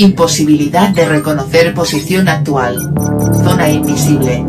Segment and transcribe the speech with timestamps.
[0.00, 2.78] Imposibilidad de reconocer posición actual.
[3.42, 4.44] Zona invisible.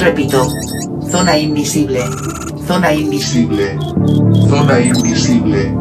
[0.00, 0.50] Repito.
[1.08, 2.02] Zona invisible.
[2.66, 3.78] Zona invisible.
[4.48, 5.72] Zona invisible.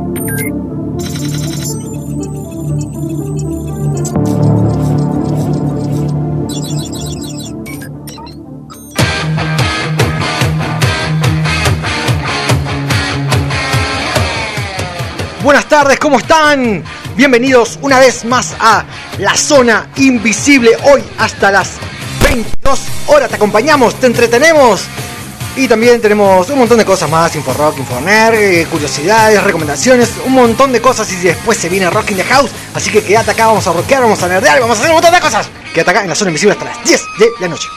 [15.43, 16.83] Buenas tardes, ¿cómo están?
[17.15, 18.85] Bienvenidos una vez más a
[19.19, 20.71] La Zona Invisible.
[20.83, 21.71] Hoy hasta las
[22.23, 24.81] 22 horas te acompañamos, te entretenemos.
[25.55, 30.71] Y también tenemos un montón de cosas más, info rock, eh, curiosidades, recomendaciones, un montón
[30.71, 32.51] de cosas y después se viene Rock in the House.
[32.75, 35.13] Así que quédate acá, vamos a rockear, vamos a nerdear, vamos a hacer un montón
[35.13, 35.47] de cosas.
[35.73, 37.67] Quédate acá en la zona invisible hasta las 10 de la noche.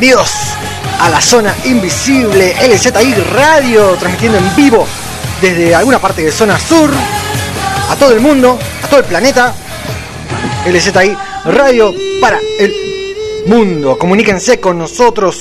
[0.00, 0.32] Bienvenidos
[0.98, 4.86] a la zona invisible LZI Radio, transmitiendo en vivo
[5.42, 6.90] desde alguna parte de zona sur
[7.90, 9.54] a todo el mundo, a todo el planeta.
[10.66, 11.14] LZI
[11.44, 13.98] Radio para el mundo.
[13.98, 15.36] Comuníquense con nosotros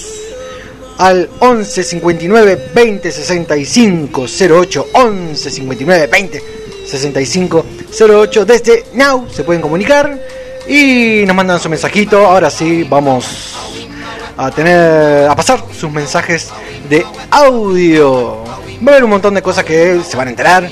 [0.98, 4.26] al 11 59 20 65
[4.60, 6.44] 08 11 59 20
[6.86, 7.66] 65
[7.98, 10.20] 08 desde Now se pueden comunicar
[10.68, 13.39] y nos mandan su mensajito ahora sí vamos
[14.46, 16.50] a tener a pasar sus mensajes
[16.90, 20.70] de audio va a haber un montón de cosas que se van a enterar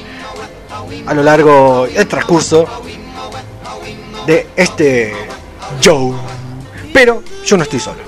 [1.06, 2.66] a lo largo del transcurso
[4.26, 5.14] de este
[5.82, 6.16] show
[6.94, 8.00] pero yo no estoy solo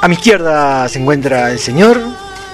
[0.00, 2.00] a mi izquierda se encuentra el señor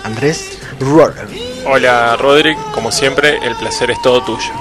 [0.03, 1.29] Andrés Roller.
[1.67, 4.53] Hola Roderick, como siempre, el placer es todo tuyo.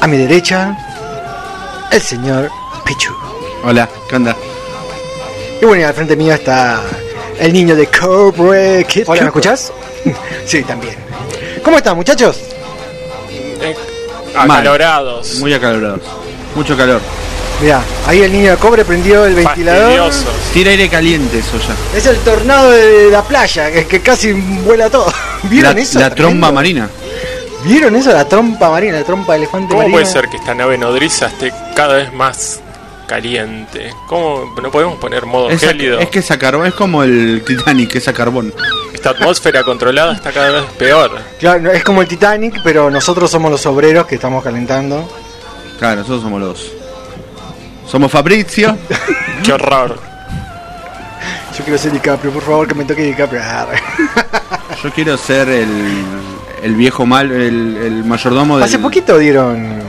[0.00, 0.76] A mi derecha,
[1.90, 2.50] el señor
[2.84, 3.14] Pichu.
[3.64, 4.36] Hola, ¿qué onda?
[5.60, 6.80] Y bueno, y al frente mío está
[7.40, 9.04] el niño de Cobra Kid.
[9.06, 9.72] Hola, ¿me escuchás?
[10.46, 10.94] sí, también.
[11.64, 12.38] ¿Cómo están, muchachos?
[13.60, 13.74] Eh,
[14.34, 14.50] Mal.
[14.60, 16.00] acalorados, Muy acalorados.
[16.54, 17.00] Mucho calor.
[17.60, 19.82] Mirá, ahí el niño de Cobre prendió el ventilador.
[19.98, 20.24] fastidiosos.
[20.52, 21.98] Tira aire caliente eso ya.
[21.98, 25.12] Es el tornado de la playa, que, que casi vuela todo.
[25.44, 25.98] ¿Vieron La, eso?
[25.98, 26.88] la tromba marina.
[27.64, 28.12] ¿Vieron eso?
[28.12, 29.92] La trompa marina, la trompa de elefante ¿Cómo marina.
[29.92, 32.60] puede ser que esta nave nodriza esté cada vez más
[33.08, 33.92] caliente?
[34.06, 35.98] ¿Cómo no podemos poner modo Es, gélido?
[35.98, 38.54] es que es a carbón, es como el Titanic, es a carbón.
[38.94, 41.10] Esta atmósfera controlada está cada vez peor.
[41.40, 45.08] Claro, es como el Titanic, pero nosotros somos los obreros que estamos calentando.
[45.80, 46.72] Claro, nosotros somos los.
[47.88, 48.76] Somos Fabrizio.
[49.44, 49.98] Qué horror.
[51.56, 53.40] Yo quiero ser DiCaprio, por favor, que me toque DiCaprio.
[54.82, 56.04] Yo quiero ser el,
[56.62, 58.64] el viejo mal, el, el mayordomo del.
[58.64, 59.80] Hace poquito dieron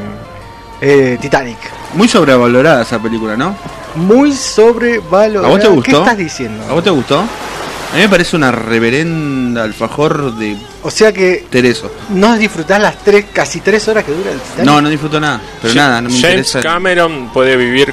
[0.81, 1.57] eh, Titanic.
[1.93, 3.55] Muy sobrevalorada esa película, ¿no?
[3.95, 5.47] Muy sobrevalorada.
[5.47, 5.99] ¿A vos te ¿Qué gustó?
[5.99, 6.63] estás diciendo?
[6.69, 7.19] ¿A vos te gustó?
[7.19, 11.91] A mí me parece una reverenda alfajor de O sea que Tereso.
[12.09, 14.65] no disfrutás las tres, casi tres horas que dura el Titanic.
[14.65, 15.41] No, no disfruto nada.
[15.61, 16.61] Pero Ja- nada, no me James interesa.
[16.61, 17.91] Cameron puede vivir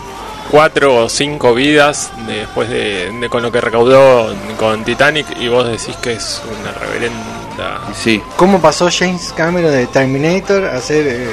[0.51, 5.67] cuatro o cinco vidas después de, de con lo que recaudó con Titanic y vos
[5.67, 11.29] decís que es una reverenda Sí, ¿Cómo pasó James Cameron de Terminator a ser eh,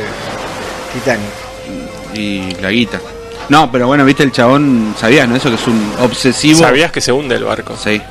[0.94, 1.30] Titanic?
[2.16, 3.00] Y la guita.
[3.50, 5.36] No, pero bueno, viste, el chabón, sabías, ¿no?
[5.36, 6.60] Eso que es un obsesivo.
[6.60, 7.76] ¿Sabías que se hunde el barco?
[7.82, 8.02] Sí.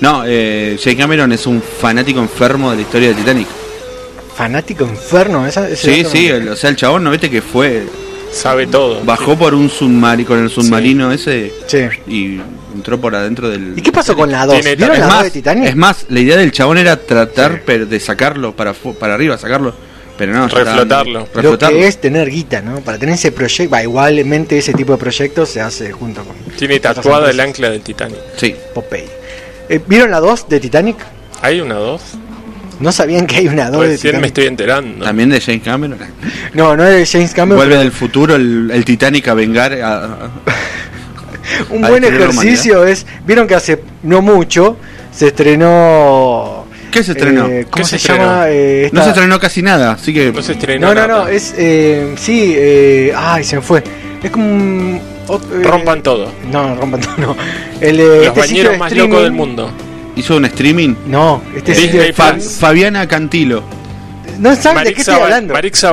[0.00, 3.46] No, eh, Jay Cameron es un fanático enfermo de la historia de Titanic.
[4.36, 7.86] Fanático enfermo, esa Sí, sí, el- o sea, el chabón, ¿no viste que fue?
[8.32, 9.02] Sabe todo.
[9.04, 11.78] Bajó por un submarino, con el submarino ese Sí.
[12.06, 12.40] y
[12.74, 13.72] entró por adentro del...
[13.76, 14.56] ¿Y qué pasó con la 2?
[14.60, 15.64] Tiene- ¿Vieron Es la 2 más, de Titanic?
[15.68, 19.74] es más, la idea del chabón era tratar pero de sacarlo para, para arriba, sacarlo.
[20.18, 21.20] Pero no, Reflotarlo.
[21.20, 21.78] Lo reflotarlo.
[21.78, 22.80] que es tener guita, ¿no?
[22.80, 26.80] Para tener ese proyecto, va, igualmente ese tipo de proyectos se hace junto con Tiene
[26.80, 28.18] tatuada el ancla del Titanic.
[28.36, 28.54] Sí.
[28.74, 29.08] Popeye.
[29.68, 30.96] Eh, ¿Vieron la 2 de Titanic?
[31.42, 32.00] ¿Hay una dos?
[32.80, 34.26] ¿No sabían que hay una 2 de Recién me Titanic?
[34.28, 35.04] estoy enterando.
[35.04, 35.98] También de James Cameron.
[36.54, 37.58] No, no es de James Cameron.
[37.58, 40.30] Vuelve del futuro el, el Titanic a vengar a-
[41.70, 43.06] Un a buen ejercicio es.
[43.26, 44.76] Vieron que hace no mucho
[45.12, 46.55] se estrenó.
[46.96, 47.46] ¿Qué se estrenó?
[47.46, 48.44] eh, ¿Cómo ¿Qué se, se llama?
[48.48, 50.32] Eh, No se estrenó casi nada, así que...
[50.32, 51.24] No se estrenó No, no, nada.
[51.24, 51.54] no, es.
[51.56, 53.82] Eh, sí, eh, ay, se me fue.
[54.22, 55.00] Es como un.
[55.28, 56.32] eh, Rompan todo.
[56.50, 57.36] No, rompan todo, no.
[57.80, 59.70] El, eh, Los este sitio bañeros más streaming- locos del mundo.
[60.16, 60.94] Hizo un streaming.
[61.06, 62.52] No, este Disney Fa- Plus.
[62.58, 63.62] Fabiana Cantilo.
[64.38, 65.52] No saben de qué estoy hablando.
[65.54, 65.84] Marix.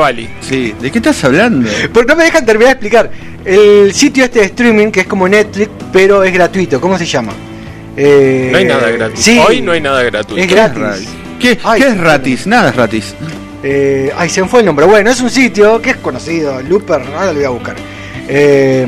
[0.41, 1.69] Sí, ¿de qué estás hablando?
[1.93, 3.11] Porque no me dejan terminar de explicar.
[3.45, 6.79] El sitio este de streaming, que es como Netflix, pero es gratuito.
[6.79, 7.33] ¿Cómo se llama?
[7.95, 9.21] Eh, No hay nada gratuito.
[9.21, 10.41] Sí, Hoy no hay nada gratuito.
[10.41, 10.79] Es ¿Qué gratis.
[10.81, 11.09] ratis?
[11.39, 12.47] ¿Qué, Ay, qué es gratis?
[12.47, 13.15] Nada es gratis.
[13.63, 14.85] Eh, ay, se me fue el nombre.
[14.85, 16.61] Bueno, es un sitio que es conocido.
[16.61, 17.75] Looper, ahora lo voy a buscar.
[18.27, 18.87] Eh,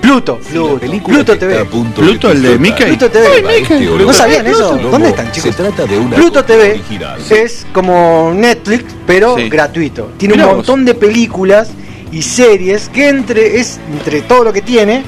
[0.00, 0.38] Pluto.
[0.38, 1.64] Pluto, Pluto TV.
[1.94, 2.86] Pluto, el de Mickey.
[2.86, 3.64] Pluto TV.
[4.04, 4.76] ¿No sabían eso?
[4.76, 5.50] ¿Dónde están, chicos?
[5.54, 7.18] Se trata de una Pluto TV original.
[7.30, 9.48] es como Netflix, pero Sí.
[9.48, 10.12] gratuito.
[10.16, 10.56] Tiene Mirá un vos.
[10.58, 11.70] montón de películas
[12.12, 15.02] y series que entre es entre todo lo que tiene,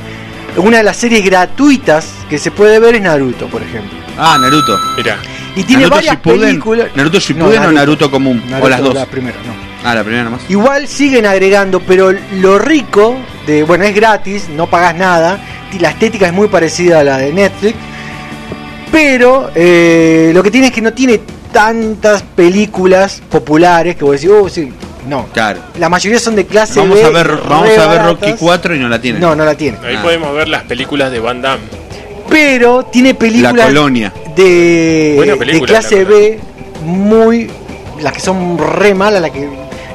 [0.58, 3.98] una de las series gratuitas que se puede ver es Naruto, por ejemplo.
[4.18, 4.78] Ah, Naruto.
[4.96, 5.18] Mirá.
[5.54, 6.88] Y tiene Naruto varias Shippuden, películas.
[6.94, 8.42] ¿Naruto Shippuden o Naruto común?
[8.60, 8.94] O las dos.
[8.94, 9.68] La primera, no.
[9.84, 10.40] Ah, la primera nomás.
[10.48, 15.40] Igual siguen agregando, pero lo rico de, bueno, es gratis, no pagas nada,
[15.72, 17.76] y la estética es muy parecida a la de Netflix,
[18.90, 21.20] pero eh, lo que tiene es que no tiene
[21.52, 24.72] tantas películas populares que vos decís, oh, sí,
[25.08, 25.26] no.
[25.32, 25.60] Claro.
[25.78, 28.02] La mayoría son de clase Vamos B, a ver, vamos a ver.
[28.02, 29.20] Rocky 4 y no la tienen.
[29.20, 29.78] No, no la tiene.
[29.84, 30.02] Ahí Ah.
[30.02, 31.64] podemos ver las películas de Van Damme.
[32.28, 34.12] Pero tiene La películas colonia.
[34.36, 36.40] de, Buena de película, clase la B
[36.82, 37.50] muy
[38.00, 39.48] las que son re malas, las que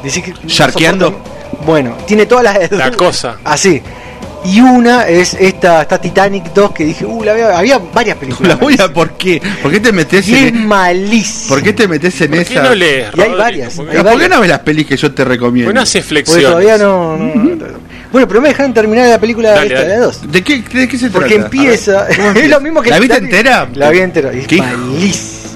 [0.03, 1.22] decís que no Sharkeando.
[1.65, 3.38] Bueno, tiene todas las La cosa.
[3.43, 3.82] Así.
[4.46, 8.50] Y una es esta, esta Titanic 2 que dije, uh, la había, había varias películas.
[8.50, 9.42] La voy a ¿por qué?
[9.62, 11.48] ¿Por qué te metes Y es en malísimo.
[11.56, 12.64] ¿Por qué te metes en ¿Por qué esa?
[12.64, 12.98] no lees?
[13.00, 13.38] Y hay Rodrigo?
[13.38, 14.30] varias, ¿Por hay ¿Por qué varias.
[14.30, 15.68] no ves las pelis que yo te recomiendo?
[15.70, 16.46] ¿Por qué no haces Porque flexiones?
[16.48, 17.66] todavía no, no-
[18.12, 19.90] Bueno, pero me dejan terminar la película Dale, esta, dale.
[19.98, 20.32] la 2.
[20.32, 21.46] ¿De qué, de qué se Porque trata?
[21.46, 22.08] empieza.
[22.36, 23.34] es lo mismo que ¿La viste Titanic.
[23.34, 23.70] entera?
[23.76, 24.34] La vi entera.
[24.34, 24.66] y Es ¿Qué hijo?
[24.66, 25.54] malísimo.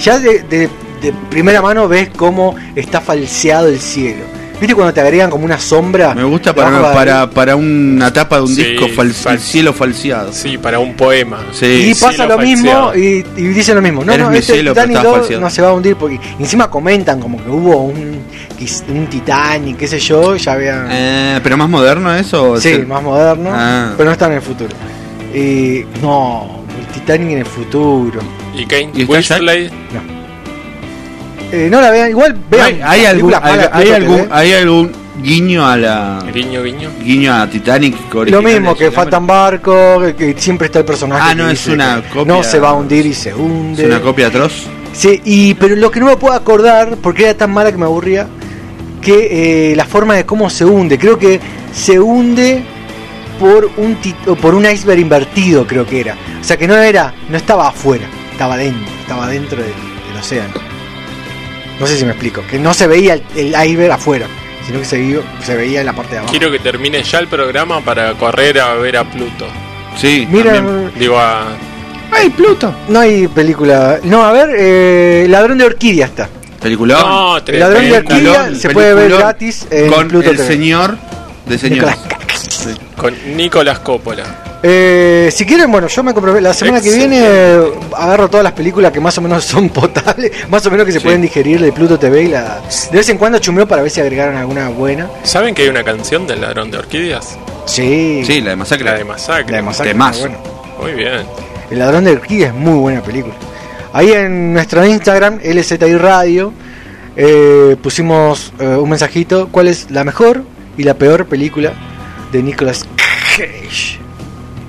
[0.00, 0.70] Ya de, de-
[1.02, 4.24] de primera mano ves cómo está falseado el cielo.
[4.58, 6.14] ¿Viste cuando te agregan como una sombra?
[6.14, 9.72] Me gusta para, para, para una tapa de un Sí, disco fal- fal- el cielo
[9.74, 10.32] falseado.
[10.32, 11.40] Sí, para un poema.
[11.52, 11.90] Sí.
[11.90, 14.02] Y pasa lo mismo y, y dicen lo mismo.
[14.02, 15.40] No, Eres no, mi este cielo, pero Titanic estaba 2 falseado.
[15.42, 18.22] no se va a hundir porque encima comentan como que hubo un,
[18.88, 20.86] un Titanic, qué sé yo, ya había...
[20.90, 22.52] Eh, ¿Pero más moderno eso?
[22.52, 23.92] o sí, más moderno, Ah.
[23.96, 24.74] pero no está en el futuro.
[25.34, 28.20] Y no, el Titanic en el futuro.
[28.54, 29.70] ¿Y Kane ¿Y está Jack?
[31.52, 32.64] Eh, no la vean, igual vean.
[32.66, 36.90] ¿Hay, hay algún, hay, algún, hay algún guiño a la Guiño, guiño.
[37.02, 41.22] guiño a Titanic Lo mismo que faltan barcos, que, que siempre está el personaje.
[41.24, 43.82] Ah, no, es una copia- No se va a hundir y se hunde.
[43.84, 44.66] Es una copia atroz.
[44.92, 47.84] Sí, y, pero lo que no me puedo acordar, porque era tan mala que me
[47.84, 48.26] aburría,
[49.00, 50.98] que eh, la forma de cómo se hunde.
[50.98, 51.38] Creo que
[51.72, 52.62] se hunde
[53.38, 56.14] por un tit- o por un iceberg invertido, creo que era.
[56.40, 59.72] O sea que no era, no estaba afuera, estaba dentro, estaba dentro del,
[60.08, 60.54] del océano.
[61.80, 64.26] No sé si me explico, que no se veía el, el iceberg afuera,
[64.66, 66.30] sino que se, vio- se veía en la parte de abajo.
[66.30, 69.46] Quiero que termine ya el programa para correr a ver a Pluto.
[69.96, 70.92] Sí, Mira, también.
[70.98, 71.48] Digo, a.
[72.12, 72.74] ¡Ay, Pluto!
[72.88, 73.98] no hay película.
[74.04, 76.28] No, a ver, eh, Ladrón de Orquídea está.
[76.60, 77.00] Peliculón.
[77.00, 77.96] No, El ladrón de.
[77.98, 80.48] Orquídea se puede ver gratis en con Pluto el TV.
[80.48, 80.96] señor
[81.46, 81.94] de señores.
[81.96, 84.24] Nicolás Con Nicolás Coppola.
[84.62, 87.24] Eh, si quieren, bueno, yo me compré la semana que viene
[87.94, 90.98] agarro todas las películas que más o menos son potables, más o menos que se
[90.98, 91.04] Sí.
[91.04, 92.60] pueden digerir de Pluto TV y la
[92.90, 95.08] de vez en cuando chumeo para ver si agregaron alguna buena.
[95.24, 97.36] ¿Saben que hay una canción del ladrón de orquídeas?
[97.66, 98.22] Sí.
[98.26, 98.84] Sí, la de Masacre.
[98.86, 99.50] La de Masacre.
[99.52, 100.20] La de Masacre, Temazo.
[100.20, 100.38] bueno.
[100.80, 101.20] Muy bien.
[101.70, 103.34] El ladrón de orquídea es muy buena película.
[103.92, 106.52] Ahí en nuestro Instagram, LZI Radio,
[107.16, 110.42] eh, pusimos eh, un mensajito, ¿cuál es la mejor
[110.76, 111.72] y la peor película
[112.32, 112.86] de Nicolas
[113.36, 113.98] Cage?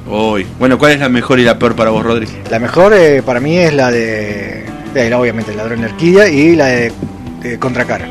[0.10, 0.46] Uy.
[0.60, 2.28] Bueno, ¿cuál es la mejor y la peor para vos, Rodri?
[2.50, 6.30] La mejor eh, para mí es la de, de la- obviamente, el ladrón de orquídea
[6.30, 6.92] y la de,
[7.42, 8.08] de Contracara.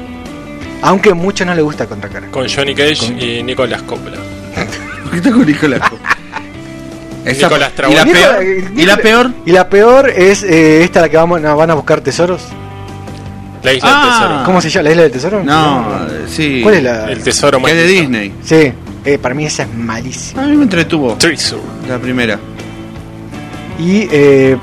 [0.83, 2.27] Aunque a muchos no les gusta Contracara.
[2.31, 4.17] Con Johnny Cage y Nicolás Coppola.
[5.03, 5.81] ¿Por qué está con Nicolás?
[7.25, 8.05] Esa- Nicolás ¿Y la Travolta.
[8.13, 8.45] peor?
[8.77, 9.31] ¿Y la peor?
[9.47, 12.43] Y la peor es eh, esta la que vamos, no, van a buscar tesoros.
[13.63, 14.01] La isla Ah.
[14.05, 14.45] del tesoro.
[14.45, 14.83] ¿Cómo se llama?
[14.85, 15.43] ¿La isla del tesoro?
[15.43, 15.99] No,
[16.29, 16.61] sí.
[16.63, 17.11] ¿Cuál es la?
[17.11, 17.87] El tesoro Que es de.
[17.87, 18.33] Disney.
[18.45, 18.73] Sí,
[19.07, 20.43] eh, para mí esa es malísima.
[20.43, 21.15] A mí me entretuvo.
[21.15, 21.63] Treasure.
[21.89, 22.39] La primera.
[23.79, 24.57] Y eh,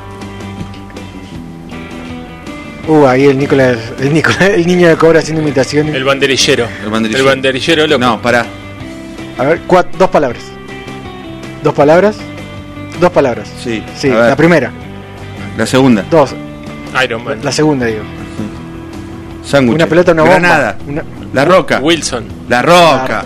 [2.85, 5.95] Uh, ahí el Nicolás, el Nicolás, el niño de cobra haciendo imitaciones.
[5.95, 6.67] El banderillero.
[6.83, 7.23] El banderillero.
[7.23, 7.99] El banderillero loco.
[7.99, 8.45] No, pará.
[9.37, 9.61] A ver,
[9.97, 10.43] dos palabras.
[11.63, 12.17] Dos palabras.
[12.99, 13.49] Dos palabras.
[13.63, 13.81] Sí.
[13.97, 14.69] Sí, la primera.
[15.57, 16.03] la segunda.
[16.11, 16.35] Dos.
[17.05, 17.39] Iron Man.
[17.41, 18.01] La segunda, digo.
[19.45, 19.75] Sándwich.
[19.75, 20.39] Una pelota, una bomba.
[20.39, 20.77] Granada.
[20.85, 21.79] Una- La roca.
[21.81, 22.25] Wilson.
[22.49, 23.23] La roca.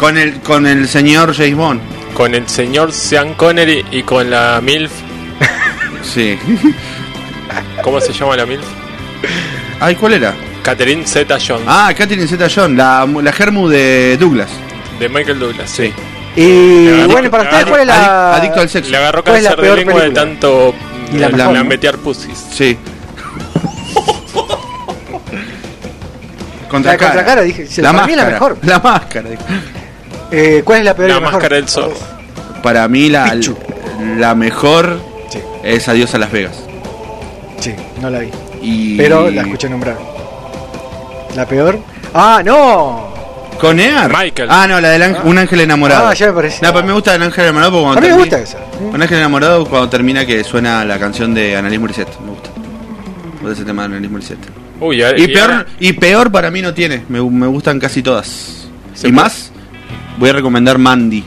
[0.00, 1.80] Con el, con el señor James Bond.
[2.14, 4.90] Con el señor Sean Connery y con la MILF.
[6.02, 6.38] Sí.
[7.82, 8.64] ¿Cómo se llama la MILF?
[9.78, 10.34] Ay, ¿cuál era?
[10.62, 11.64] Catherine Zeta Jones.
[11.66, 14.48] Ah, Catherine Zeta John, la, la Germu de Douglas.
[14.98, 15.70] De Michael Douglas.
[15.70, 15.92] Sí.
[16.36, 18.32] Y agarró- bueno, para ustedes, ¿cuál es la.
[18.34, 18.90] Adic- adicto al sexo.
[18.90, 20.24] Le agarró ¿Cuál es la cáncer de peor lengua de película?
[20.26, 20.74] tanto
[21.12, 21.52] Y la eh, mejor, ¿no?
[21.54, 22.46] lambetear pussies.
[22.52, 22.76] Sí.
[26.62, 27.66] La Contra de Contracara, dije.
[27.82, 28.24] La máscara.
[28.24, 28.58] la mejor.
[28.62, 29.28] La máscara.
[29.30, 29.42] dije.
[30.30, 31.32] Eh, ¿Cuál es la peor y La la mejor?
[31.34, 31.94] máscara del zorro.
[32.62, 33.56] Para mí la, Pichu.
[34.18, 36.56] la mejor Sí, es Adiós a Las Vegas.
[37.58, 38.30] sí, no la vi.
[38.62, 38.96] Y...
[38.96, 39.96] Pero la escuché nombrar.
[41.34, 41.78] ¿La peor?
[42.14, 43.08] ¡Ah, no!
[43.60, 44.10] ¿Con Ear?
[44.10, 44.48] Michael.
[44.50, 46.08] Ah, no, la del ángel- Un Ángel Enamorado.
[46.08, 46.66] Ah, ya me parecía.
[46.66, 48.86] No, pero me gusta el Ángel Enamorado porque A cuando mí me termina- gusta esa.
[48.96, 52.20] Un Ángel Enamorado cuando termina que suena la canción de Annalise Morissette.
[52.20, 52.50] Me gusta.
[52.54, 54.48] Me gusta ese tema de Annalise Morissette.
[54.80, 57.02] Uy, a- Y y peor, ahora- y peor para mí no tiene.
[57.08, 58.66] Me, me gustan casi todas.
[59.04, 59.49] Y más,
[60.20, 61.24] voy a recomendar Mandy.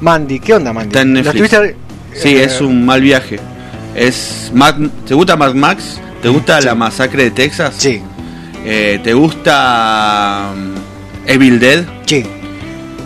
[0.00, 0.88] Mandy, ¿qué onda, Mandy?
[0.88, 1.32] Está en ¿La
[2.14, 3.38] Sí, eh, es un mal viaje.
[3.94, 6.00] Es Mad- ¿Te gusta Mad Max?
[6.22, 7.74] ¿Te gusta la masacre de Texas?
[7.76, 8.00] Sí,
[8.64, 11.84] Eh, ¿Te gusta mm, Evil Dead?
[12.06, 12.24] sí,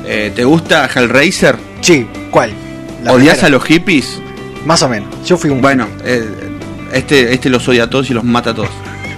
[0.07, 1.57] Eh, ¿Te gusta Hellraiser?
[1.81, 2.07] sí.
[2.31, 2.53] ¿Cuál?
[3.09, 4.21] ¿Odias a los hippies?
[4.65, 5.09] Más o menos.
[5.27, 5.61] Yo fui un.
[5.61, 5.87] Bueno,
[6.93, 8.71] este, este los odia a todos y los mata a todos.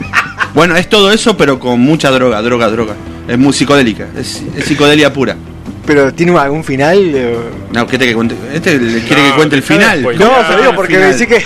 [0.54, 2.94] bueno, es todo eso, pero con mucha droga, droga, droga.
[3.28, 5.37] Es muy psicodélica, es, es psicodelia pura.
[5.86, 6.98] Pero tiene algún final.
[7.14, 7.36] eh,
[7.72, 8.34] No, ¿qué te que cuente?
[8.52, 10.02] Este quiere No, que cuente el final.
[10.02, 11.42] No, Ah, te digo porque pensé que.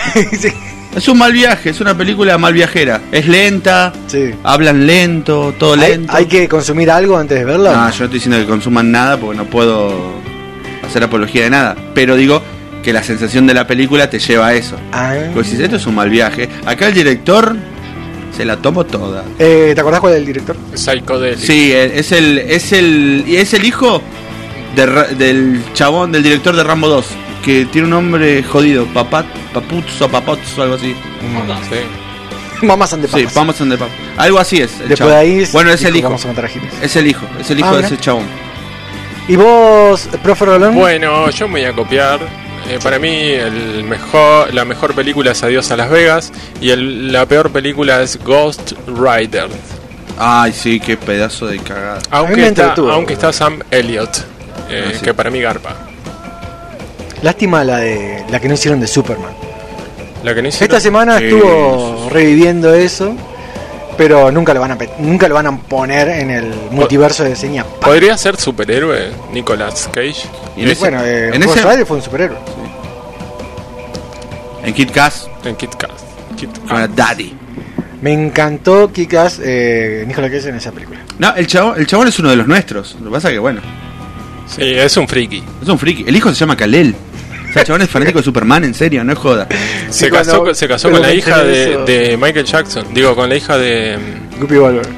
[0.96, 3.02] Es un mal viaje, es una película mal viajera.
[3.12, 4.30] Es lenta, Sí.
[4.42, 6.12] hablan lento, todo ¿Hay, lento.
[6.14, 7.70] hay que consumir algo antes de verla?
[7.70, 9.92] No, yo no estoy diciendo que consuman nada porque no puedo
[10.86, 11.76] hacer apología de nada.
[11.94, 12.42] Pero digo
[12.82, 14.76] que la sensación de la película te lleva a eso.
[14.92, 15.14] Ah.
[15.34, 16.48] Pues si esto es un mal viaje.
[16.64, 17.54] Acá el director
[18.34, 19.22] se la tomó toda.
[19.38, 20.56] Eh, ¿Te acordás cuál es el director?
[20.74, 21.38] Psychedelic.
[21.38, 24.00] Sí, es el es el y es el hijo
[24.74, 27.06] de del chabón del director de Rambo 2
[27.44, 30.94] que tiene un nombre jodido, Papat, Papuzzo, Papozzo, algo así.
[31.70, 31.76] Sí.
[32.66, 33.34] Mamás and the Sí, Papas.
[33.34, 33.88] vamos a Pap.
[34.16, 34.72] Algo así es.
[34.80, 35.12] el Después chabón.
[35.12, 35.48] de ahí.
[35.52, 36.04] bueno, es el hijo.
[36.08, 36.84] Vamos a matar a.
[36.84, 37.88] Es el hijo, es el hijo Ah, de mira.
[37.88, 38.24] ese chabón.
[39.28, 40.74] ¿Y vos, profe Rolón?
[40.74, 42.20] Bueno, yo me voy a copiar.
[42.68, 47.12] Eh, para mí el mejor, la mejor película es Adiós a Las Vegas y el-
[47.12, 49.48] la peor película es Ghost Rider.
[50.18, 51.98] Ay, sí, qué pedazo de cagada.
[52.10, 54.16] Aunque, está, aunque está Sam Elliott,
[54.70, 55.04] eh, Ah, sí.
[55.04, 55.74] que para mí garpa.
[57.22, 59.32] Lástima la de la que no hicieron de Superman.
[60.22, 63.14] La que no hicieron- Esta semana Sí, estuvo reviviendo eso.
[63.96, 67.64] pero nunca lo van a nunca lo van a poner en el multiverso de Seña.
[67.80, 70.28] ¿Podría ser superhéroe Nicolas Cage?
[70.56, 72.36] Y en ese- Bueno, eh, en ese- Rider fue un superhéroe.
[74.64, 75.54] En Kid Cass, En.
[75.56, 75.90] Kit Kat.
[76.68, 77.34] con Daddy.
[78.02, 81.00] Me encantó Kikas eh, Nicolas Cage en esa película.
[81.18, 82.96] No, el chabón, el chabón es uno de los nuestros.
[83.00, 83.62] Lo que pasa que, bueno,
[84.46, 85.42] Sí, es un friki.
[85.62, 86.04] es un friki.
[86.06, 86.94] El hijo se llama Kalel.
[87.48, 89.48] O sea, el chabón es fanático de Superman, en serio, no es joda.
[89.90, 91.72] Se Sí, casó, cuando- se casó con la hija de
[92.12, 92.18] eso.
[92.18, 92.86] Michael Jackson.
[92.94, 93.96] Digo, con la hija de.
[93.98, 94.88] mm, Guppy Goldberg.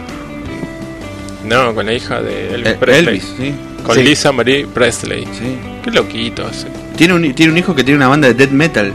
[1.45, 3.07] No, con la hija de Elvis Eh, Presley.
[3.17, 3.55] Elvis, sí.
[3.85, 4.03] Con Sí.
[4.03, 5.25] Lisa Marie Presley.
[5.25, 5.57] sí.
[5.83, 6.67] Qué loquito ese.
[6.97, 8.93] Tiene un, tiene un hijo que tiene una banda de death metal.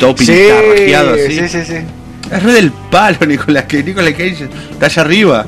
[0.00, 1.32] Todo Sí, pintarrajeado así.
[1.38, 1.74] sí, sí, sí.
[2.32, 5.46] Es re del palo, Nicolás, que Nicolás Cage está allá arriba.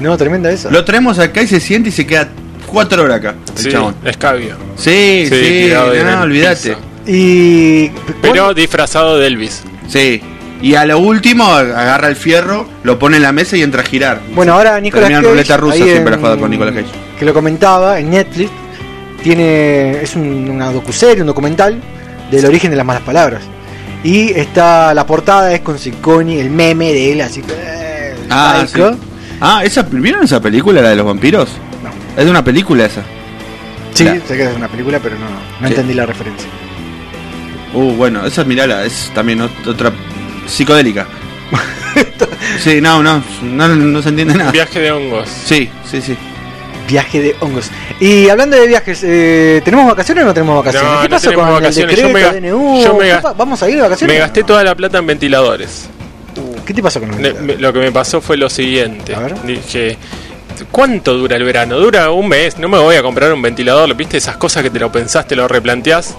[0.00, 0.70] No, tremenda esa.
[0.70, 2.28] Lo traemos acá y se siente y se queda
[2.72, 3.94] cuatro horas acá, el Sí, chabón.
[4.04, 4.56] escabio.
[4.76, 6.76] Sí, Sí, sí, no, olvídate.
[7.06, 7.88] Y.
[8.20, 9.62] Pero disfrazado de Elvis.
[9.88, 10.22] Sí.
[10.62, 13.84] Y a lo último agarra el fierro, lo pone en la mesa y entra a
[13.84, 14.20] girar.
[14.34, 15.32] Bueno, ahora Nicolas Termina en Cage.
[15.32, 16.86] ruleta rusa ahí siempre la en- jugada con Nicolas Cage.
[17.18, 18.50] Que lo comentaba en Netflix.
[19.22, 20.02] Tiene.
[20.02, 21.80] Es un, una docuserie, un documental
[22.30, 23.42] del origen de las malas palabras.
[24.04, 24.94] Y está.
[24.94, 27.52] La portada es con Ciccone, el meme de él, así que.
[27.52, 28.80] eh, Ah, sí.
[29.40, 31.48] Ah, esa, ¿vieron esa película, la de los vampiros?
[32.16, 33.02] Es de una película esa.
[33.94, 35.72] Sí, La- sé que es una película, pero no, no Sí.
[35.74, 36.48] entendí la referencia.
[37.74, 39.92] Uh, bueno, esa mirala, es también ot- otra
[40.46, 41.06] psicodélica.
[42.58, 44.50] sí, no, no, no, no se entiende nada.
[44.50, 45.28] Viaje de hongos.
[45.28, 46.16] Sí, sí, sí.
[46.88, 47.70] Viaje de hongos.
[48.00, 50.90] Y hablando de viajes, eh, ¿tenemos vacaciones o no tenemos vacaciones?
[50.92, 51.98] No, ¿Qué no pasó con vacaciones.
[51.98, 52.82] el Yo decreto me DNU?
[52.84, 54.14] yo me ¿Qué ga- pa- ¿Vamos a ir de vacaciones?
[54.16, 55.88] Me gasté toda la plata en ventiladores.
[56.66, 57.56] ¿Qué te pasó con el Ne- ventilador?
[57.56, 59.14] me- Lo que me pasó fue lo siguiente.
[59.14, 59.40] A ver.
[59.42, 59.96] Dije,
[60.70, 61.78] ¿cuánto dura el verano?
[61.78, 62.58] Dura un mes.
[62.58, 63.94] No me voy a comprar un ventilador.
[63.94, 66.16] ¿Viste esas cosas que te lo pensás, te lo replanteás?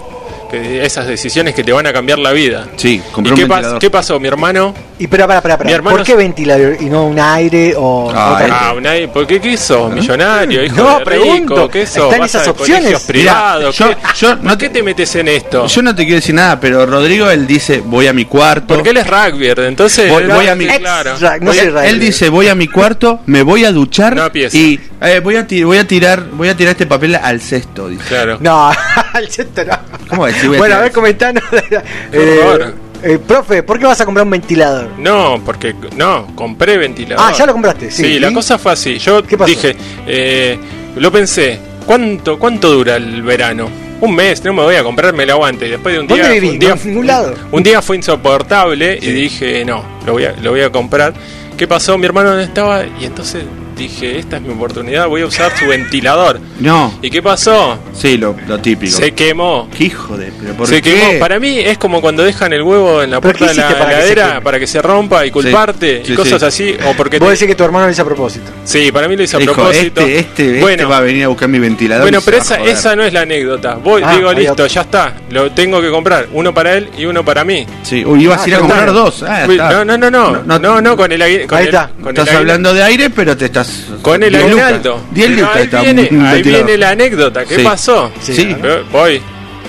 [0.50, 2.66] Que esas decisiones que te van a cambiar la vida.
[2.76, 3.78] Sí, ¿Y compré qué, pas- ventilador.
[3.80, 4.20] qué pasó?
[4.20, 4.74] Mi hermano.
[4.98, 5.68] Y pero para, para, para.
[5.68, 8.58] Mi hermano ¿Por qué ventilador y no un aire o Ah, otra.
[8.68, 9.88] Ah, un aire- ¿Por qué quiso?
[9.88, 11.54] Millonario, hijo No, de pregunto.
[11.56, 12.04] rico, ¿qué sos?
[12.04, 12.76] Están ¿Vas esas a opciones.
[12.84, 13.76] colegios Mirá, privados?
[13.78, 15.66] yo- ¿Qué- yo ¿Por no qué te- te metes en esto?
[15.66, 18.74] Yo no te quiero decir nada, pero Rodrigo él dice voy a mi cuarto.
[18.74, 20.10] Porque él es rugby, entonces.
[20.10, 21.14] Voy- a mi- claro.
[21.40, 24.78] No Voy soy él dice voy a mi cuarto, me voy a duchar No y
[25.00, 27.88] eh, voy a voy a tirar voy a tirar este papel al cesto.
[27.88, 28.04] Dice.
[28.08, 28.38] Claro.
[28.40, 28.70] No,
[29.12, 29.78] al centro no.
[30.14, 30.48] ¿Cómo decir?
[30.56, 31.42] Bueno, a ver, comentanos.
[32.12, 32.74] Horror.
[33.02, 34.88] eh, profe, ¿por qué vas a comprar un ventilador?
[34.98, 37.24] No, porque no, compré ventilador.
[37.26, 38.02] Ah, ya lo compraste, sí.
[38.04, 38.98] Sí, la cosa fue así.
[38.98, 39.48] Yo ¿Qué pasó?
[39.48, 40.58] dije, eh,
[40.96, 43.68] lo pensé, ¿cuánto cuánto dura el verano?
[44.00, 45.66] Un mes, no me voy a comprarme el aguante.
[45.66, 46.52] Y después de un ¿Dónde día, vivís?
[46.52, 47.34] un día, No, lado.
[47.52, 51.14] un día fue insoportable y dije, no, lo voy a, lo voy a comprar.
[51.56, 51.96] ¿Qué pasó?
[51.96, 53.44] Mi hermano no estaba y entonces
[53.76, 56.40] dije, esta es mi oportunidad, voy a usar su ventilador.
[56.60, 57.76] No, ¿Y qué pasó?
[57.92, 58.96] sí, lo, lo típico.
[58.96, 59.68] Se quemó.
[59.76, 60.94] ¿Qué hijo de pero por Se qué?
[60.94, 61.18] quemó.
[61.18, 63.92] Para mí es como cuando dejan el huevo en la ¿Pero puerta de la para
[63.98, 66.74] heladera para que se rompa y culparte Sí, y sí, cosas sí.
[66.74, 66.76] así.
[66.88, 68.50] O porque Vos te- decís que tu hermano lo hizo a propósito.
[68.64, 70.00] Sí, para mí lo hizo a Dijo, propósito.
[70.02, 72.04] este, este, este bueno, va a venir a buscar mi ventilador.
[72.04, 73.74] bueno pero esa, no es la anécdota.
[73.74, 74.66] Voy, Ah, digo, listo, otro.
[74.68, 75.12] ya está.
[75.30, 76.28] Lo tengo que comprar.
[76.32, 77.66] Uno para él y uno para mí.
[77.82, 78.92] Sí, uy, ibas Ah, a ir a ya comprar está.
[78.92, 79.22] dos.
[79.24, 81.90] Ah, Uy, no, no, no, no, no, no, con el aire- con Ahí el- está.
[82.00, 83.63] el Estás aire- hablando de aire, pero te estás.
[84.02, 84.64] Con el 10 lucas.
[84.64, 85.00] aguinaldo.
[85.12, 87.44] 10 Pero lucas ahí viene, ahí la anécdota.
[87.44, 87.62] ¿Qué Sí.
[87.62, 88.10] pasó?
[88.20, 88.56] Sí.
[88.60, 89.20] Pero Voy.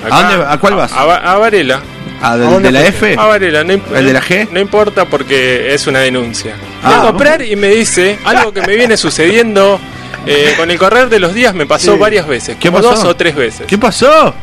[0.10, 0.92] ¿A dónde a cuál vas?
[0.92, 1.82] A, a- a Varela.
[2.22, 2.86] Ah, del- ¿A dónde de la?
[2.86, 3.16] F.
[3.18, 4.48] A Varela, no, ¿El de la G?
[4.52, 6.56] No importa porque es una denuncia.
[6.84, 9.80] Ah, Voy a comprar y me dice algo que me viene sucediendo
[10.28, 12.00] eh, con el correr de los días me pasó Sí.
[12.00, 12.96] varias veces, ¿Qué como pasó?
[12.96, 13.68] dos o tres veces.
[13.68, 14.34] ¿Qué pasó?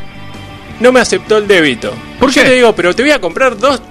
[0.79, 1.93] No me aceptó el débito.
[2.19, 2.49] ¿Por Yo qué?
[2.49, 3.81] le digo, pero te voy a comprar dos,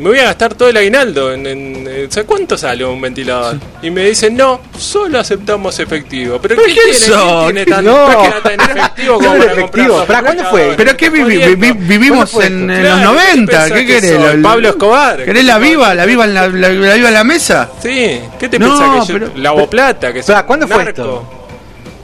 [0.00, 1.32] me voy a gastar todo el aguinaldo.
[1.32, 3.56] En, en- en- ¿sabes ¿Cuánto sale un ventilador?
[3.82, 6.38] Y me dicen, no, solo aceptamos efectivo.
[6.40, 7.44] ¿Pero, ¿Pero ¿qué quién tiene, sos?
[7.52, 8.10] ¿Quién tiene tan, No.
[8.50, 10.04] efectivo como para efectivo.
[10.04, 10.74] ¿Para cuándo fue?
[10.76, 11.74] ¿Pero qué vi- vi- vi- Jodiendo.
[11.86, 12.46] vivimos en, esto?
[12.50, 13.52] en Claro, los ¿qué 90?
[13.52, 14.36] pensás ¿Qué que querés?
[14.36, 15.24] ¿La- Pablo Escobar.
[15.24, 15.94] ¿Querés la viva?
[15.94, 17.70] ¿La viva en la, la, la viva en la mesa?
[17.82, 20.12] Sí, ¿qué te No, pensás que yo pero- lavo plata?
[20.12, 20.90] Que ¿cuándo fue narco?
[20.90, 21.36] esto?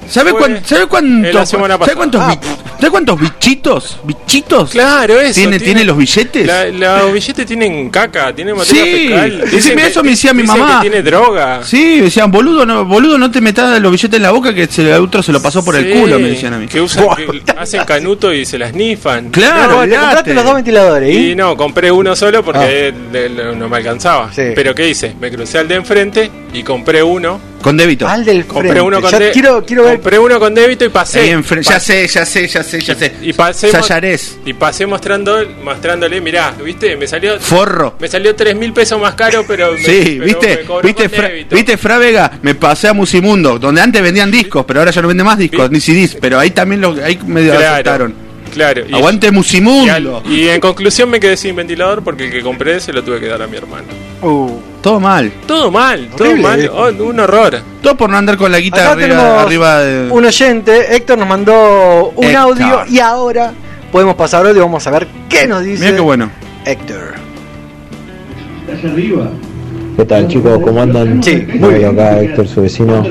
[0.09, 1.97] ¿Sabe, Fue cuán- ¿sabe cuánto- en la semana ¿sabe pasada.
[1.97, 2.79] cuántos, Ah.
[2.79, 3.99] bi- ¿sabe cuántos bichitos?
[4.05, 4.71] ¿Bichitos?
[4.71, 5.35] Claro, eso.
[5.41, 6.47] ¿Tiene, ¿Tiene los billetes?
[6.47, 6.67] La-
[7.01, 9.45] los billetes tienen caca, tienen materia Sí, fecal.
[9.51, 10.81] Dicen eso me decía mi mamá.
[10.83, 11.61] que tiene droga.
[11.65, 14.83] Sí, decían, boludo, no, boludo, no te metas los billetes en la boca que se-
[14.91, 16.67] el otro se lo pasó por el culo, me decían a mí.
[16.67, 19.31] Que usan, que hacen canuto y se las nifan.
[19.31, 21.31] Claro, no, te compraste los dos ventiladores, ¿y?
[21.33, 24.31] Y no, compré uno solo porque le- no me alcanzaba.
[24.33, 24.43] Sí.
[24.55, 25.15] Pero ¿qué hice?
[25.21, 27.41] Me crucé al de enfrente y compré uno.
[27.63, 28.07] Con débito.
[28.07, 28.87] Al del Compré frente.
[28.87, 29.95] uno con Ya de- quiero, quiero ver.
[29.95, 31.37] Compré uno con débito y pasé.
[31.63, 33.13] Ya sé, ya sé, ya sé, ya sé.
[33.23, 33.71] Y pasé,
[34.45, 36.97] y pasé mostrando, mostrándole, mirá, ¿viste?
[36.97, 37.95] Me salió Forro.
[37.99, 41.31] me salió 3 mil pesos más caro, pero me, Sí, pero viste, me viste, Fra-
[41.51, 45.25] viste Frávega, me pasé a Musimundo, donde antes vendían discos, pero ahora ya no vende
[45.25, 45.73] más discos, Sí.
[45.75, 48.15] ni CDs, pero ahí también lo, ahí medio Claro, aceptaron.
[48.53, 48.85] claro.
[48.89, 49.93] Y- Aguante y, Musimundo.
[49.93, 53.21] al- y en conclusión me quedé sin ventilador porque el que compré se lo tuve
[53.21, 53.85] que dar a mi hermano.
[54.23, 55.33] Uh, todo mal.
[55.49, 56.61] Todo mal, todo Horrible, mal.
[56.61, 56.71] eh.
[56.73, 57.59] Oh, un horror.
[57.83, 60.11] Todo por no andar con la guita Acá arriba, arriba de.
[60.13, 62.41] un oyente, Héctor nos mandó un Héctor.
[62.41, 63.53] audio y ahora
[63.91, 66.31] podemos pasar audio, vamos a ver qué nos dice Mira qué bueno.
[66.65, 67.15] Héctor.
[69.97, 70.61] ¿Qué tal chicos?
[70.63, 71.21] ¿Cómo andan?
[71.21, 71.91] Sí, muy bien.
[71.91, 73.03] acá Héctor, su vecino,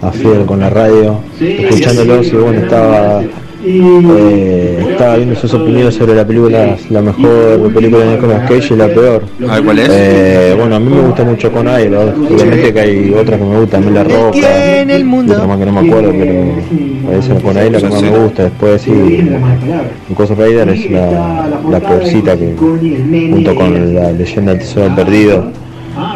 [0.00, 3.22] a Fidel con la radio, escuchándolos y bueno, estaba,
[3.64, 8.76] eh, estaba viendo sus opiniones sobre la película, la mejor película de Nicolas Cage y
[8.76, 9.24] la peor.
[9.64, 9.88] Cuál es.
[9.90, 13.60] Eh, bueno, a mí me gusta mucho con aire, obviamente que hay otras que me
[13.60, 15.34] gustan, a mí la roca, tiene el mundo.
[15.34, 18.42] otra más que no me acuerdo, pero esa con aire la que más me gusta,
[18.44, 24.60] después sí, en Cosa Rider es la, la peorcita que junto con la leyenda del
[24.60, 25.50] tesoro perdido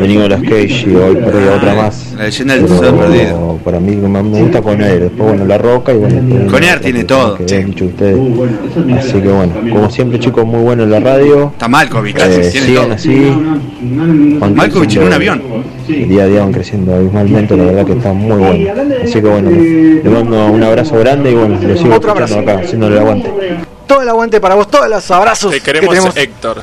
[0.01, 2.13] de Nicolas Cage y hoy por hoy otra más.
[2.17, 3.59] La leyenda del tesoro perdido.
[3.65, 6.51] Para mí me me gusta con aire, después bueno la roca y bueno.
[6.51, 7.55] Con Air otra tiene todo, Que sí.
[7.55, 8.19] habían dicho ustedes.
[8.99, 11.51] Así que bueno, como siempre chicos, muy bueno en la radio.
[11.53, 12.95] Está Malkovich casi, Eh, tiene sigan todo.
[12.95, 13.33] así.
[14.55, 15.43] Malkovich en un avión.
[15.89, 18.71] Día a día van creciendo abismalmente, la verdad que está muy bueno.
[19.03, 22.39] Así que bueno, le mando un abrazo grande y bueno, lo sigo Otro escuchando abrazo.
[22.41, 23.31] acá, haciéndole el aguante.
[23.87, 26.17] Todo el aguante para vos, todos los abrazos Te que queremos, tenemos.
[26.17, 26.63] Héctor.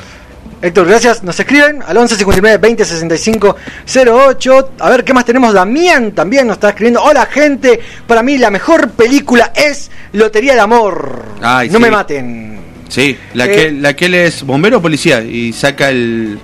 [0.62, 1.22] Héctor, gracias.
[1.22, 4.70] Nos escriben al 11 59 20 65 08.
[4.80, 5.54] A ver, ¿qué más tenemos?
[5.54, 7.02] Damián también nos está escribiendo.
[7.02, 7.80] Hola, gente.
[8.06, 11.24] Para mí, la mejor película es Lotería de Amor.
[11.40, 11.82] Ay, no sí.
[11.82, 12.60] me maten.
[12.88, 13.50] Sí, la, Eh.
[13.56, 16.38] que, la que él es bombero o policía y saca el.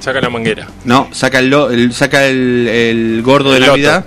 [0.00, 0.66] Saca la manguera.
[0.84, 3.72] No, saca el, lo- el- saca el, el gordo de El loto.
[3.72, 4.04] Navidad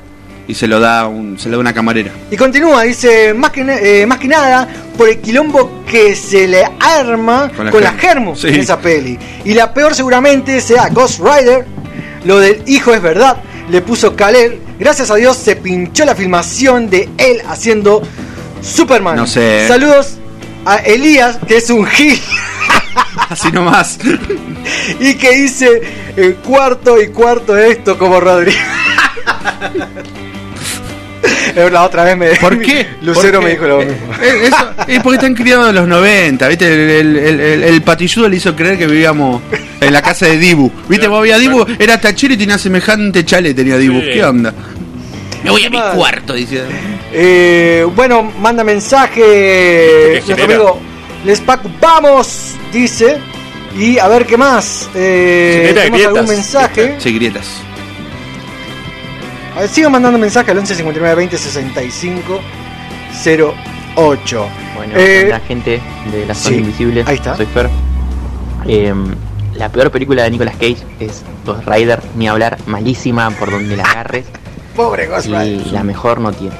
[0.48, 2.12] y se lo da un, se lo da una camarera.
[2.32, 6.64] Y continúa, dice, más que, eh, más que nada por el quilombo que se le
[6.80, 8.34] arma Con con la la, Germu.
[8.34, 8.48] Germu Sí.
[8.48, 9.20] en esa peli.
[9.44, 11.66] Y la peor seguramente sea Ghost Rider.
[12.24, 13.38] Lo del hijo es verdad.
[13.70, 14.60] Le puso Kalel.
[14.80, 18.02] Gracias a Dios se pinchó la filmación de él haciendo
[18.62, 19.16] Superman.
[19.18, 19.68] No sé.
[19.68, 20.18] Saludos
[20.66, 22.20] a Elías, que es un gil.
[23.30, 24.00] Así nomás.
[25.00, 25.82] y que dice
[26.16, 28.58] eh, cuarto y cuarto de esto como Rodrigo.
[31.56, 32.88] Eh, la otra vez me ¿Por qué?
[33.02, 34.14] Lucero ¿Por me dijo lo Eh, mismo.
[34.22, 36.66] eh, eso, es porque están criados en los 90, ¿viste?
[36.74, 39.42] El, el, el- el- el patilludo le hizo creer que vivíamos
[39.82, 40.72] en la casa de Dibu.
[40.88, 41.08] ¿Viste?
[41.08, 44.00] Vos veías Dibu, era tachero y tenía semejante chale, tenía Dibu.
[44.02, 44.08] Sí.
[44.14, 44.54] ¿Qué onda?
[45.44, 46.62] Me voy a mi cuarto, dice.
[47.14, 50.80] Eh, bueno, manda mensaje ¿Qué nuestro amigo
[51.24, 53.18] Les Paco, vamos, dice.
[53.78, 54.90] Y a ver qué más.
[54.96, 56.30] Eh, tenemos algún grietas.
[56.36, 56.96] mensaje.
[56.98, 57.46] Sí, grietas.
[59.70, 62.40] Sigan mandando mensaje al 11 59 20 65
[63.96, 64.48] 08.
[64.76, 67.04] Bueno, Eh, la gente de la zona sí, invisible.
[67.08, 67.36] ahí está.
[67.36, 67.70] Soy Fer.
[68.68, 68.94] Eh,
[69.56, 73.84] la peor película de Nicolas Cage es Ghost Rider, ni hablar, malísima por donde la
[73.84, 74.26] agarres.
[74.76, 75.68] Pobre Ghost y Rider.
[75.68, 76.56] la mejor no tiene.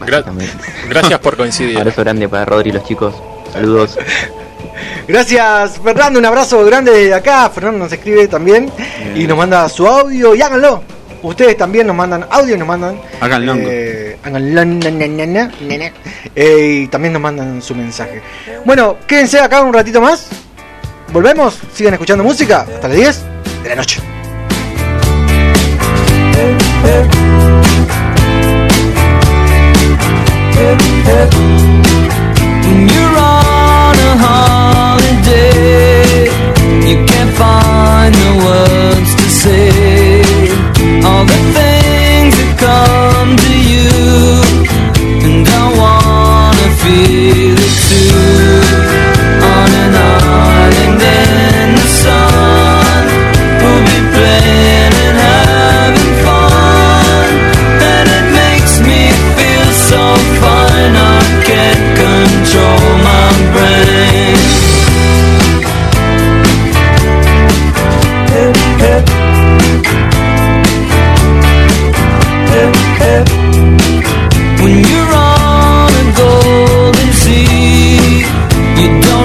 [0.00, 0.24] Gra-
[0.88, 1.76] gracias por coincidir.
[1.78, 3.14] Abrazo grande para Rodri y los chicos.
[3.52, 3.98] Saludos.
[5.06, 6.18] Gracias, Fernando.
[6.18, 7.48] Un abrazo grande desde acá.
[7.50, 8.72] Fernando nos escribe también
[9.14, 10.34] y nos manda su audio.
[10.34, 10.82] Y háganlo.
[11.24, 13.00] Ustedes también nos mandan audio y nos mandan.
[13.58, 14.18] Eh.
[16.36, 18.20] Eh, y también nos mandan su mensaje.
[18.66, 20.28] Bueno, quédense acá un ratito más.
[21.12, 21.58] Volvemos.
[21.72, 22.60] Sigan escuchando música.
[22.60, 23.22] Hasta las 10
[23.62, 24.00] de la noche.
[32.64, 34.12] When you're on a
[34.98, 36.24] holiday,
[36.86, 39.13] you can't find the words
[46.84, 47.83] feel it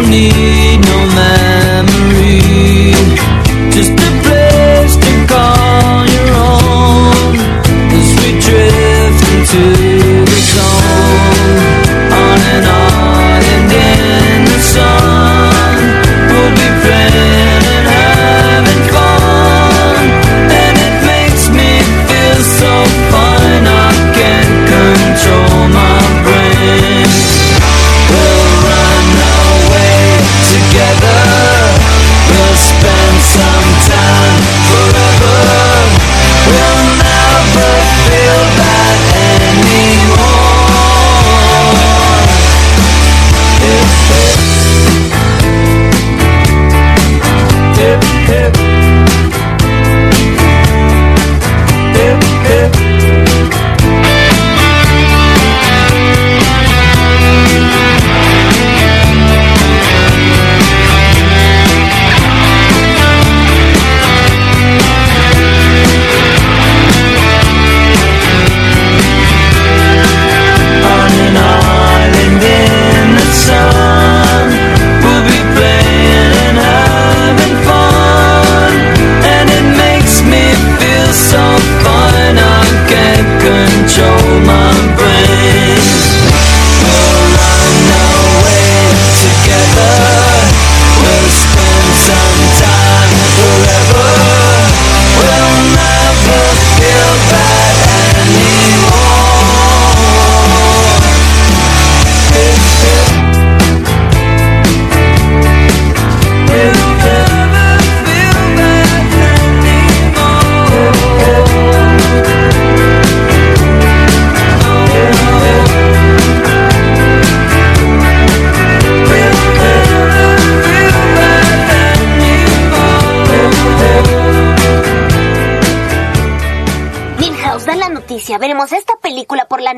[0.09, 0.58] niet.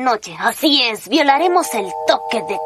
[0.02, 0.34] Noche.
[0.38, 2.58] Así es, violaremos el toque de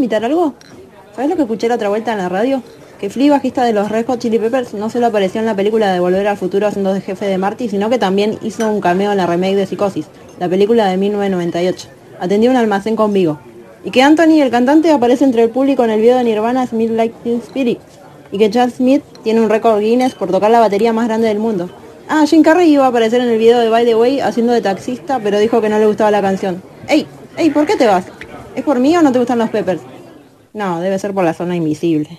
[0.00, 0.54] invitar algo?
[1.14, 2.62] ¿Sabes lo que escuché la otra vuelta en la radio?
[2.98, 6.00] Que Flea, bajista de los Red Chili Peppers, no solo apareció en la película de
[6.00, 9.18] Volver al Futuro haciendo de jefe de Marty, sino que también hizo un cameo en
[9.18, 10.06] la remake de Psicosis,
[10.38, 11.88] la película de 1998.
[12.18, 13.38] Atendió un almacén con Vigo.
[13.84, 16.92] Y que Anthony, el cantante, aparece entre el público en el video de Nirvana Smith
[17.22, 17.78] Teen Spirit.
[18.32, 21.38] Y que Chad Smith tiene un récord Guinness por tocar la batería más grande del
[21.38, 21.68] mundo.
[22.08, 24.62] Ah, Jim Carrey iba a aparecer en el video de By the Way haciendo de
[24.62, 26.62] taxista, pero dijo que no le gustaba la canción.
[26.88, 27.06] ¡Ey!
[27.36, 27.50] ¡Ey!
[27.50, 28.04] ¿Por qué te vas?
[28.60, 29.80] ¿Es por mí o no te gustan los Peppers?
[30.52, 32.18] No, debe ser por la zona invisible.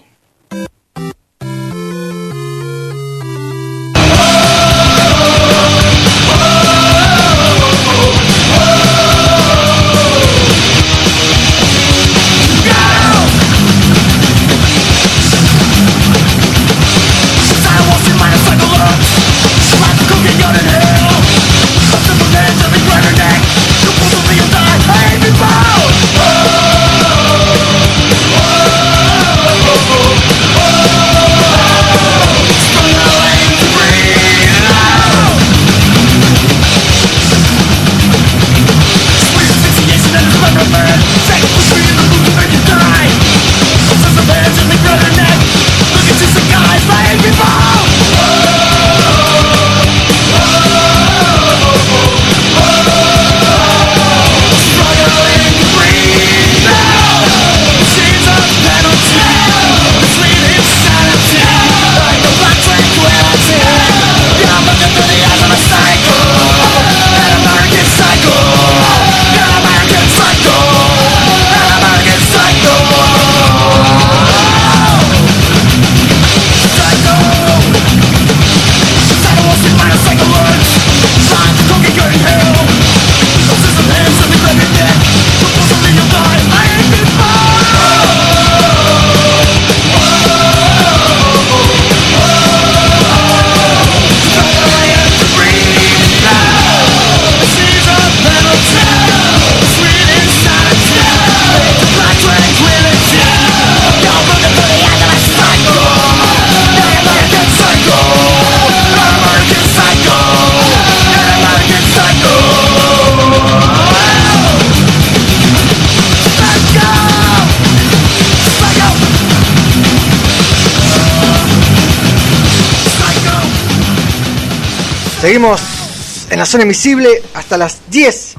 [125.32, 128.36] Seguimos en la zona invisible hasta las 10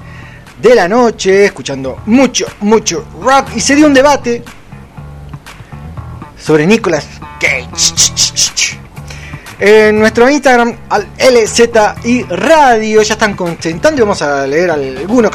[0.61, 3.49] de la noche, escuchando mucho, mucho rock.
[3.57, 4.43] Y se dio un debate
[6.39, 7.07] sobre Nicolas
[7.41, 8.79] Cage.
[9.59, 15.33] En nuestro Instagram, al LZI Radio, ya están contentando y vamos a leer algunos.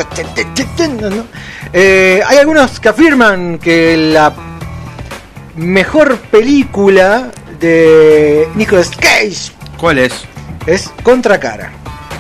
[1.74, 4.32] Eh, hay algunos que afirman que la
[5.56, 10.37] mejor película de Nicolas Cage ¿Cuál es?
[10.68, 11.72] Es Contracara.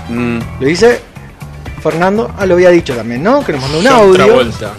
[0.10, 0.99] Mm, Lo dice
[1.83, 3.45] Fernando, ah, lo había dicho también, ¿no?
[3.45, 4.13] Que nos mandó un John audio.
[4.25, 4.71] Travolta.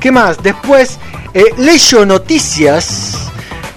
[0.00, 0.42] ¿Qué más?
[0.42, 0.98] Después,
[1.34, 3.16] eh, Leyo Noticias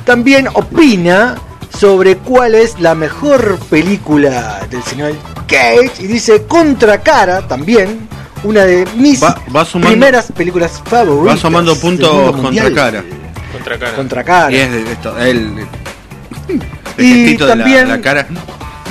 [0.06, 1.36] también opina
[1.78, 5.14] sobre cuál es la mejor película del señor
[5.48, 8.08] Cage y dice Contracara también,
[8.44, 11.38] una de mis Va- va sumando- primeras películas favoritas.
[11.38, 12.74] va sumando puntos mundo contra mundial.
[12.74, 13.04] cara.
[13.52, 13.96] Contra cara.
[13.96, 14.52] Contracara.
[14.52, 15.68] Y es de esto, el,
[16.98, 18.28] el Y gestito de la, la cara.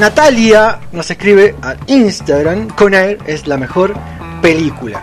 [0.00, 3.94] Natalia nos escribe a Instagram, Con Air es la mejor
[4.40, 5.02] película.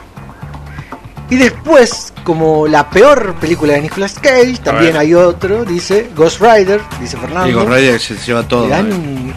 [1.30, 6.82] Y después, como la peor película de Nicolas Cage, también hay otro, dice Ghost Rider,
[7.00, 7.50] dice Fernando.
[7.50, 8.68] Y Ghost Rider se lleva todo.
[8.68, 9.34] Dan-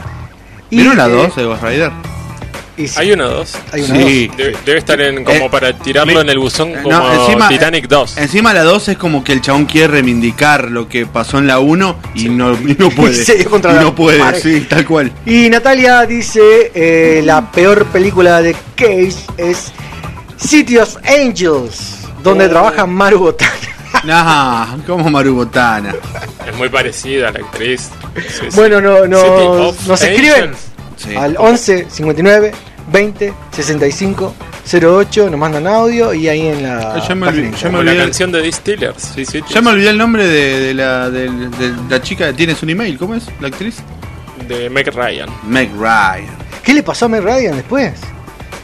[0.71, 1.93] y, ¿Vieron la eh, 2 de Ghost Rider?
[2.77, 3.55] Y sí, Hay una dos.
[3.73, 4.31] hay una Sí.
[4.37, 7.13] Debe, debe estar en como Eh, para tirarlo mi- en el buzón Eh, como no,
[7.27, 8.17] encima- Titanic 2.
[8.19, 11.59] Encima la 2 es como que el chabón quiere reivindicar lo que pasó en la
[11.59, 13.23] 1 y, no, y no puede.
[13.23, 14.41] y la no puede, pared.
[14.41, 15.13] sí, tal cual.
[15.27, 19.73] Y Natalia dice, eh, la peor película de Cage es
[20.39, 22.51] City of Angels, donde Oh.
[22.51, 23.53] trabaja Maru Botana.
[24.05, 25.95] Nah, como Marubotana.
[26.49, 27.91] Es muy parecida a la actriz.
[28.17, 28.57] Sí, sí.
[28.57, 29.21] Bueno, no, City no,
[29.69, 30.53] of nos escriben.
[31.03, 31.15] Sí.
[31.17, 32.53] al 11 59
[32.93, 34.35] 20 65
[34.81, 37.05] 08, nos mandan audio y ahí en la.
[37.07, 38.05] Ya me olvidé, de ya me Como la olvidé.
[38.05, 39.03] canción de Distillers.
[39.15, 42.33] Sí, sí, Ya me olvidé el nombre de, de la, del- de la chica.
[42.33, 42.97] ¿Tienes un email?
[42.99, 43.77] ¿Cómo es la actriz?
[44.49, 45.29] De Meg Ryan.
[45.49, 46.37] Meg Ryan.
[46.63, 47.93] ¿Qué le pasó a Meg Ryan después?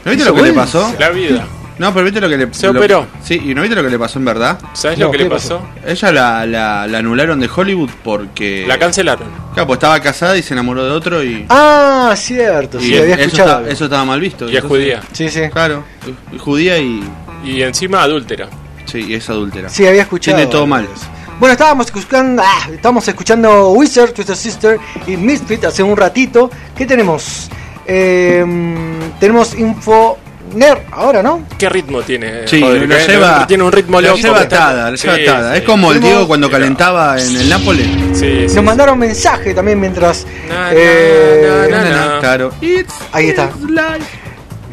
[0.04, 0.94] ¿No viste lo que le pasó?
[0.98, 1.46] La vida.
[1.78, 3.06] No, pero viste lo que le Se lo- operó.
[3.22, 4.58] Sí, y no viste lo que le pasó en verdad.
[4.72, 5.60] ¿Sabes No, lo que ¿qué le pasó?
[5.60, 5.88] pasó?
[5.88, 8.64] Ella la, la, la anularon de Hollywood porque.
[8.66, 9.28] La cancelaron.
[9.54, 11.46] Claro, pues estaba casada y se enamoró de otro y.
[11.48, 13.60] Ah, cierto, sí, había eso, escuchado.
[13.60, 14.48] está- eso estaba mal visto.
[14.50, 15.00] Y es judía.
[15.12, 15.42] Sí, sí.
[15.52, 15.84] Claro,
[16.38, 17.02] judía y.
[17.44, 18.48] Y encima adúltera.
[18.84, 19.68] Sí, y es adúltera.
[19.68, 20.36] Sí, había escuchado.
[20.36, 20.88] Tiene todo mal.
[21.38, 26.50] Bueno, estábamos escuchando, ah, estábamos escuchando Wizard, Twisted Sister y Misfit hace un ratito.
[26.76, 27.48] ¿Qué tenemos?
[27.86, 28.44] Eh,
[29.20, 30.18] tenemos Info
[30.54, 31.46] Nerd ahora, ¿no?
[31.58, 32.46] ¿Qué ritmo tiene?
[32.46, 34.20] Sí, lo lleva, Tiene un ritmo lo loco.
[34.20, 35.52] lleva atada, lo lleva Sí, atada.
[35.52, 35.58] sí.
[35.58, 37.86] Es como el Diego cuando calentaba en el Nápoles.
[38.14, 40.26] Sí, sí, Nos mandaron mensaje también mientras.
[40.48, 42.20] Na, eh, na, na.
[42.20, 42.52] Claro.
[42.60, 43.50] It's Ahí está.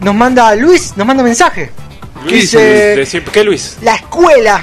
[0.01, 1.71] Nos manda Luis, nos manda mensaje.
[2.23, 3.77] Luis, dice- Luis, ¿Qué Luis?
[3.81, 4.61] La escuela,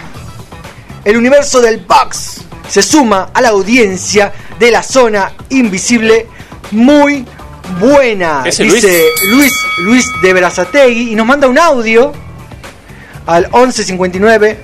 [1.05, 6.27] el universo del box, se suma a la audiencia de la zona invisible
[6.71, 7.25] muy
[7.81, 8.43] buena.
[8.45, 9.53] ¿Ese Dice Luis?
[9.85, 12.13] Luis de Berazategui y nos manda un audio
[13.27, 14.59] al 11 59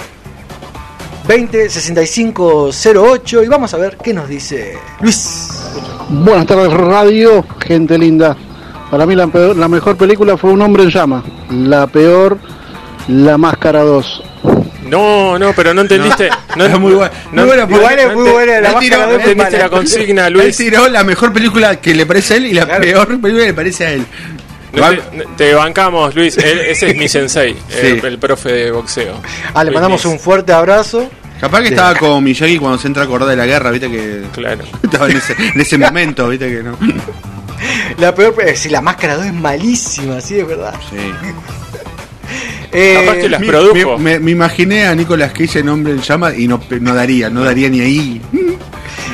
[1.26, 5.48] 20 65 08 y vamos a ver qué nos dice Luis.
[6.08, 8.36] Buenas tardes radio, gente linda.
[8.90, 11.22] Para mí la, peor- la mejor película fue Un hombre en llama.
[11.50, 12.38] La peor,
[13.08, 14.22] La Máscara 2.
[14.88, 16.28] No, no, pero no entendiste.
[16.56, 17.12] No, Es muy buena.
[17.32, 19.60] no- muy buena igual es muy buena, la no máscara tiró- de no entendiste Batman.
[19.60, 20.56] la consigna, Él Luis.
[20.56, 22.80] tiró la mejor película que le parece a él y la Claro.
[22.82, 24.06] peor película que le parece a él.
[24.72, 24.86] No
[25.36, 26.36] te, bancamos, Luis.
[26.38, 28.06] Él- ese es mi sensei, el, Sí.
[28.06, 29.14] el profe de boxeo.
[29.54, 30.12] Ah, le Luis mandamos Nis.
[30.12, 31.10] un fuerte abrazo.
[31.40, 34.22] Capaz que estaba con Miyagi cuando se entra a acordar de la guerra, viste que
[34.32, 34.64] Claro.
[34.82, 36.76] estaba en ese, en ese momento, viste que no.
[37.98, 40.74] La peor, si la máscara 2 es malísima, sí, es verdad.
[40.90, 40.96] Sí.
[42.72, 43.98] Eh, Capaz que las Me, produjo.
[43.98, 47.30] me- me- me imaginé a Nicolas Cage en hombre en llama y no, no daría,
[47.30, 48.20] no daría ni ahí.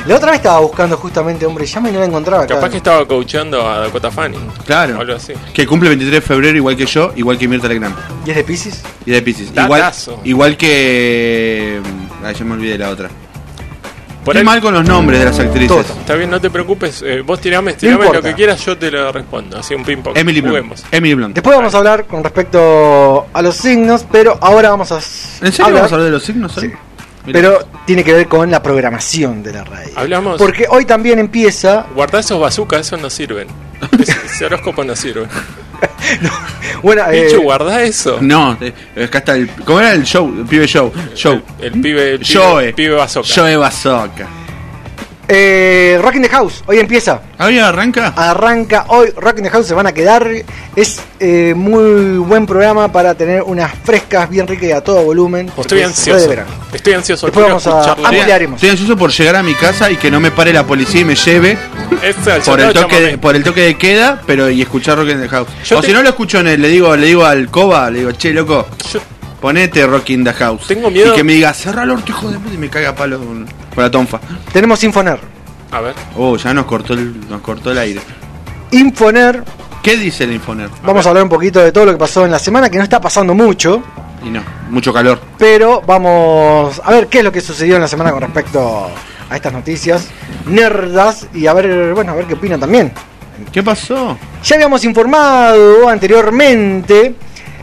[0.05, 2.45] La otra vez estaba buscando justamente Hombre Llama y no la encontraba.
[2.45, 4.39] Capaz que estaba coachando a Dakota Fanning.
[4.63, 4.97] Claro.
[4.99, 5.33] O algo así.
[5.51, 7.95] Que cumple 23 de febrero igual que yo, igual que Mirta Legrand.
[8.23, 8.83] ¿Y es de Pisces?
[9.03, 9.49] Y de Pisces.
[9.55, 9.91] Igual,
[10.25, 11.79] igual que.
[12.23, 13.09] Ay, ya me olvidé la otra.
[14.25, 15.67] Por Qué ahí- mal con los nombres de las actrices.
[15.69, 15.81] Todo.
[15.81, 17.01] Está bien, no te preocupes.
[17.05, 19.57] eh, vos tirame, tirame lo que quieras, yo te lo respondo.
[19.59, 20.17] Así un ping-pong.
[20.17, 20.79] Emily Blunt.
[20.91, 21.35] Emily Blunt.
[21.35, 24.95] Después vamos a hablar con respecto a los signos, pero ahora vamos a.
[24.95, 26.69] ¿En serio vamos a hablar de los signos hoy?
[26.69, 26.73] Sí.
[27.31, 29.91] Pero tiene que ver con la programación de la radio.
[29.95, 30.37] Hablamos.
[30.37, 31.85] Porque hoy también empieza.
[31.95, 33.47] Guardá esos bazookas, esos no sirven.
[33.99, 35.25] Ese, ese horóscopo no sirve.
[36.81, 38.19] Bueno, eh, Pichu, guardá eso.
[38.21, 38.73] No, eh,
[39.05, 39.49] acá está el.
[39.65, 40.31] ¿Cómo era el show?
[40.37, 40.91] El pibe show.
[41.15, 41.41] Show.
[41.59, 42.73] El pibe, el pibe, Joe.
[42.73, 43.27] pibe bazooka.
[43.33, 44.27] Joe Bazooka.
[45.27, 47.21] Eh, Rock in the House, hoy empieza.
[47.39, 48.13] ¿Hoy arranca?
[48.15, 50.27] Arranca hoy, Rock in the House se van a quedar.
[50.75, 55.51] Es eh, muy buen programa para tener unas frescas bien ricas y a todo volumen.
[55.57, 56.27] Estoy es ansioso.
[56.29, 56.43] de.
[56.73, 57.25] Estoy ansioso.
[57.27, 58.57] Después vamos a ampliaremos.
[58.57, 61.05] Estoy ansioso por llegar a mi casa y que no me pare la policía y
[61.05, 61.57] me lleve
[62.03, 65.21] Este por el toque de, por el toque de queda, pero y escuchar Rock in
[65.21, 65.47] the House.
[65.65, 67.89] Yo o te- si no lo escucho en el, le digo, le digo al Coba,
[67.89, 68.67] le digo, che loco,
[69.41, 70.67] ponete Rock in the House.
[70.67, 72.89] Tengo miedo- Y que me diga, cerra el orto, hijo de puta, y me caiga
[72.89, 74.19] a palo con, con la tonfa.
[74.51, 75.19] Tenemos Infoner.
[75.71, 75.93] A ver.
[76.15, 78.01] Oh, ya nos cortó el, nos cortó el aire.
[78.71, 79.43] Infoner,
[79.83, 80.69] ¿Qué dice el Infoner?
[80.83, 82.83] vamos a hablar un poquito de todo lo que pasó en la semana, que no
[82.83, 83.83] está pasando mucho.
[84.25, 85.19] Y no, mucho calor.
[85.37, 88.89] Pero vamos a ver qué es lo que sucedió en la semana con respecto
[89.29, 90.07] a estas noticias
[90.47, 92.91] nerdas y a ver, bueno, a ver qué opinan también.
[93.51, 94.17] ¿Qué pasó?
[94.43, 97.15] Ya habíamos informado anteriormente,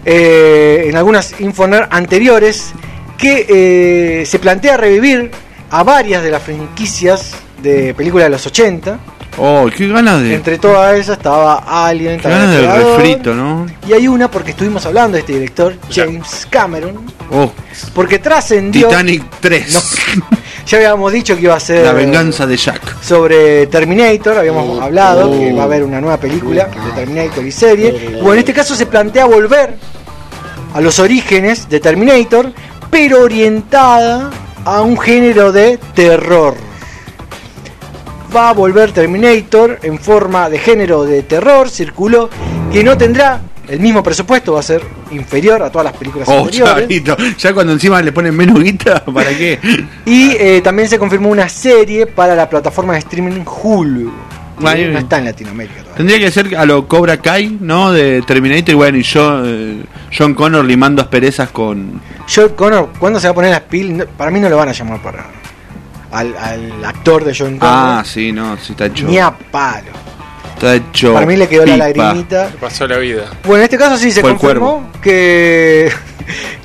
[0.04, 2.72] eh, en algunas Infoner anteriores,
[3.18, 5.30] que eh, se plantea revivir
[5.70, 8.98] a varias de las franquicias de películas de los 80.
[9.38, 10.34] Oh, qué ganas de.
[10.34, 13.66] Entre todas esas estaba Alien, qué ganas del refrito, ¿no?
[13.88, 17.50] Y hay una porque estuvimos hablando de este director, James Cameron, Oh,
[17.94, 18.88] porque trascendió...
[18.88, 19.72] Titanic 3.
[20.18, 20.26] No.
[20.66, 23.02] Ya habíamos dicho que iba a ser La venganza de Jack.
[23.02, 24.82] sobre Terminator, habíamos Oh.
[24.82, 27.92] hablado que va a haber una nueva película de Terminator y serie.
[28.14, 29.74] Bueno, en este caso se plantea volver
[30.74, 32.52] a los orígenes de Terminator,
[32.90, 34.30] pero orientada
[34.64, 36.54] a un género de terror.
[38.34, 42.30] Va a volver Terminator en forma de género de terror, circuló,
[42.72, 44.82] que no tendrá el mismo presupuesto, va a ser
[45.12, 46.74] inferior a todas las películas Oh, anteriores.
[46.74, 47.16] chavito.
[47.38, 49.58] Ya cuando encima le ponen menos guita, ¿para qué?
[50.04, 54.12] Y eh, también se confirmó una serie para la plataforma de streaming Hulu.
[54.64, 55.96] Ay, no está en Latinoamérica todavía.
[55.96, 57.90] Tendría que ser a lo Cobra Kai, ¿no?
[57.90, 59.82] De Terminator y bueno, y yo, eh,
[60.16, 62.00] John Connor limando asperezas con.
[62.32, 63.92] John Connor, ¿cuándo se va a poner las pilas?
[63.96, 65.24] No, para mí no lo van a llamar para
[66.12, 67.74] al, al actor de John Connor.
[67.76, 69.06] Ah, sí, no, sí está hecho.
[69.08, 69.90] Ni a palo.
[70.62, 71.12] Está hecho.
[71.14, 72.50] Para mí le quedó la lagrimita.
[72.60, 73.24] Pasó la vida.
[73.42, 75.90] Bueno, en este caso sí se Fue confirmó que,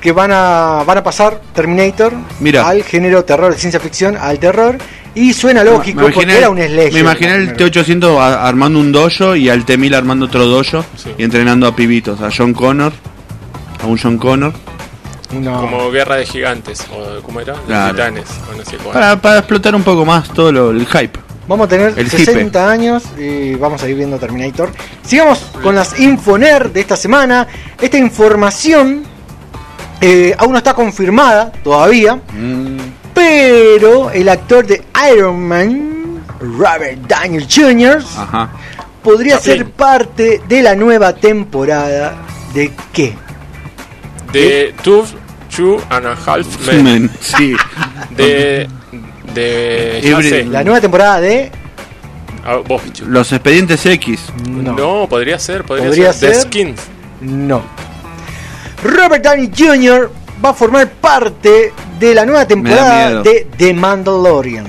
[0.00, 2.68] que van a van a pasar Terminator Mira.
[2.68, 4.78] al género terror, ciencia ficción, al terror.
[5.16, 6.92] Y suena lógico Me porque era un slasher.
[6.92, 10.84] Me imaginé el T800 a- armando un dojo y al T1000 armando otro dojo
[11.16, 12.20] y entrenando a pibitos.
[12.20, 12.92] A John Connor,
[13.82, 14.52] a un John Connor.
[15.32, 15.60] No.
[15.60, 16.86] Como Guerra de Gigantes.
[16.92, 17.54] O, ¿Cómo era?
[17.54, 17.94] De Claro.
[17.94, 18.28] Titanes.
[18.52, 18.92] O no sé cuál.
[18.94, 21.18] Para, para explotar un poco más todo lo- el hype.
[21.48, 24.70] Vamos a tener El 60 años y vamos a ir viendo Terminator.
[25.02, 27.46] Sigamos con las Infoner de esta semana.
[27.80, 29.02] Esta información
[30.00, 32.76] eh, aún no está confirmada todavía, Mm.
[33.14, 38.50] pero el actor de Iron Man, Robert Daniel Jr., Ajá.
[39.02, 39.56] podría Chaplin.
[39.56, 42.14] ser parte de la nueva temporada
[42.52, 43.14] de qué?
[44.32, 45.04] De Two,
[45.56, 46.46] Two and a Half.
[46.82, 47.56] Men, sí.
[48.16, 48.68] De.
[49.38, 49.98] De.
[50.10, 50.44] Every-.
[50.44, 51.50] La nueva temporada de
[52.44, 52.80] Ah, vos.
[53.06, 54.20] Los expedientes X.
[54.48, 55.06] No.
[55.08, 55.64] podría ser.
[55.64, 56.34] Podría, Podría ser.
[56.34, 56.42] ser.
[56.44, 56.80] The Skins.
[57.20, 57.62] No.
[58.82, 60.10] Robert Downey Jr.
[60.44, 64.66] va a formar parte de la nueva temporada de The Mandalorian.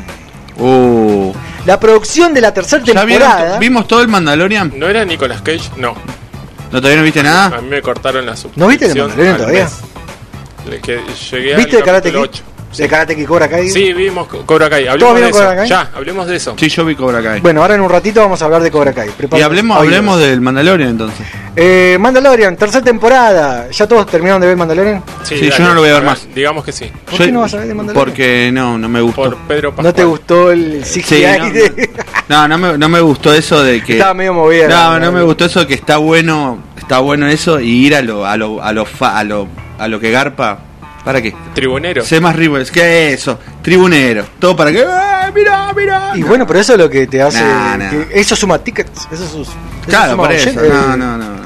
[0.58, 1.32] Uh.
[1.66, 3.60] La producción de la tercera ¿Ya vieron temporada.
[3.60, 4.74] ¿Vimos todo el Mandalorian?
[4.76, 5.70] ¿No era Nicolas Cage?
[5.78, 5.94] No.
[6.72, 7.58] ¿No todavía no viste nada?
[7.58, 10.82] A mí me cortaron la ¿No viste The suscripción Mandalorian al todavía?
[10.82, 11.00] que
[11.32, 12.30] llegué ¿Viste al capítulo Kid?
[12.32, 12.44] 8.
[12.78, 13.68] De Karate Kid Cobra Kai.
[13.70, 14.86] Sí, vimos Co- Cobra Kai.
[14.86, 15.40] ¿Todos de vieron eso.
[15.40, 15.68] Cobra Kai?
[15.70, 16.56] Ya, hablemos de eso.
[16.58, 17.40] Sí, yo vi Cobra Kai.
[17.42, 19.10] Bueno, ahora en un ratito vamos a hablar de Cobra Kai.
[19.36, 21.26] y hablemos, hablemos del Mandalorian entonces.
[21.56, 23.70] Eh, Mandalorian, tercera temporada.
[23.72, 25.04] ¿Ya todos terminaron de ver Mandalorian?
[25.24, 26.28] Sí, yo no lo voy a ver más.
[26.34, 26.92] Digamos que sí.
[27.06, 28.06] ¿Por Yo- qué no vas a ver de Mandalorian?
[28.06, 29.24] Porque no, no me gustó.
[29.24, 29.86] Por Pedro Pascual.
[29.88, 31.90] ¿No te gustó el CGI Sí, no, de.?
[32.30, 33.94] No, no me, no me gustó eso de que.
[33.94, 34.68] Estaba medio movida.
[34.68, 38.04] No, no me gustó eso de que está bueno, está bueno eso y ir a
[38.04, 39.48] lo, a lo, a lo, fa- a lo,
[39.80, 40.60] a lo que garpa.
[41.04, 41.34] ¿Para qué?
[41.56, 42.04] Tribunero.
[42.04, 43.40] Sé más rivers, ¿qué es eso?
[43.62, 44.26] Tribunero.
[44.40, 44.84] Todo para que.
[44.86, 46.12] ¡Ah, mira, mira!
[46.16, 47.42] Y bueno, pero eso es lo que te hace.
[47.42, 47.90] Nah, nah.
[47.90, 49.08] que- eso suma tickets.
[49.12, 50.52] Eso, sus- eso Claro, suma por eso.
[50.62, 51.40] No, no, no.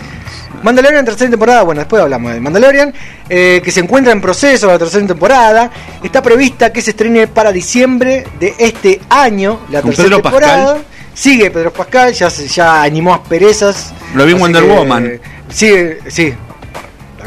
[0.63, 2.93] Mandalorian tercera temporada, bueno, después hablamos de Mandalorian,
[3.27, 5.69] eh, que se encuentra en proceso la tercera temporada.
[6.01, 10.65] Está prevista que se estrene para diciembre de este año, la ¿Con tercera Pedro temporada.
[10.75, 10.85] Pascal?
[11.13, 13.93] Sigue Pedro Pascal, ya, se- ya animó asperezas.
[14.15, 15.05] Lo vi en Wonder que, Woman.
[15.05, 16.33] eh, Sigue, sí.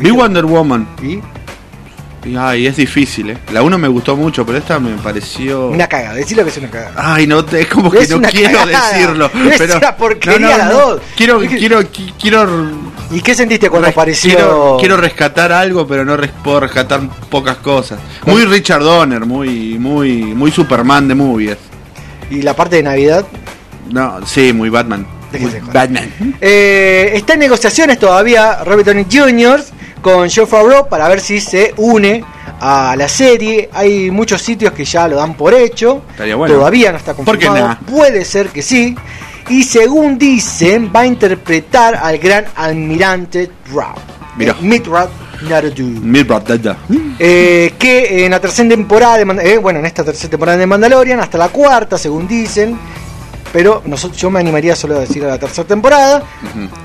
[0.00, 0.88] Vi Wonder Woman.
[1.02, 1.20] ¿Y?
[2.26, 3.38] Y, Ay, es difícil, ¿eh?
[3.52, 5.68] La 1 me gustó mucho, pero esta me pareció.
[5.68, 6.92] Una cagada, decirlo que es una cagada.
[6.96, 8.90] Ay, no, es como que Es no quiero cagada.
[8.92, 9.30] decirlo.
[9.50, 11.00] Es pero una porquería la dos.
[11.16, 12.46] Quiero, quiero, qui- quiero,
[13.12, 14.34] ¿Y qué sentiste cuando apareció?
[14.34, 17.00] quiero, quiero rescatar algo, pero no res- puedo rescatar
[17.30, 18.00] pocas cosas.
[18.24, 21.56] Muy Richard Donner, muy, muy, muy Superman de movies.
[22.30, 23.24] ¿Y la parte de Navidad?
[23.92, 25.06] No, sí, muy Batman.
[25.38, 25.52] Muy.
[25.72, 26.10] Batman.
[26.40, 29.60] Eh, está en negociaciones todavía Robert Downey Jr.
[30.06, 32.22] con Joe Favreau para ver si se une
[32.60, 33.68] a la serie.
[33.72, 36.02] Hay muchos sitios que ya lo dan por hecho.
[36.16, 36.54] Bueno.
[36.54, 37.78] Todavía no está ¿Por qué confirmado.
[37.90, 38.94] Puede ser que sí.
[39.48, 43.96] Y según dicen, va a interpretar al gran almirante Rao.
[44.36, 44.54] Mira.
[46.88, 47.16] Eh.
[47.18, 51.18] Eh, que en la tercera temporada, de eh, bueno, en esta tercera temporada de Mandalorian,
[51.18, 52.78] hasta la cuarta, según dicen,
[53.52, 56.22] pero nosotros, yo me animaría solo a decir a la tercera temporada,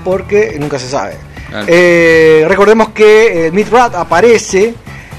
[0.02, 1.31] porque nunca se sabe.
[1.52, 1.66] Claro.
[1.68, 4.74] Eh, recordemos que el Mithrat aparece,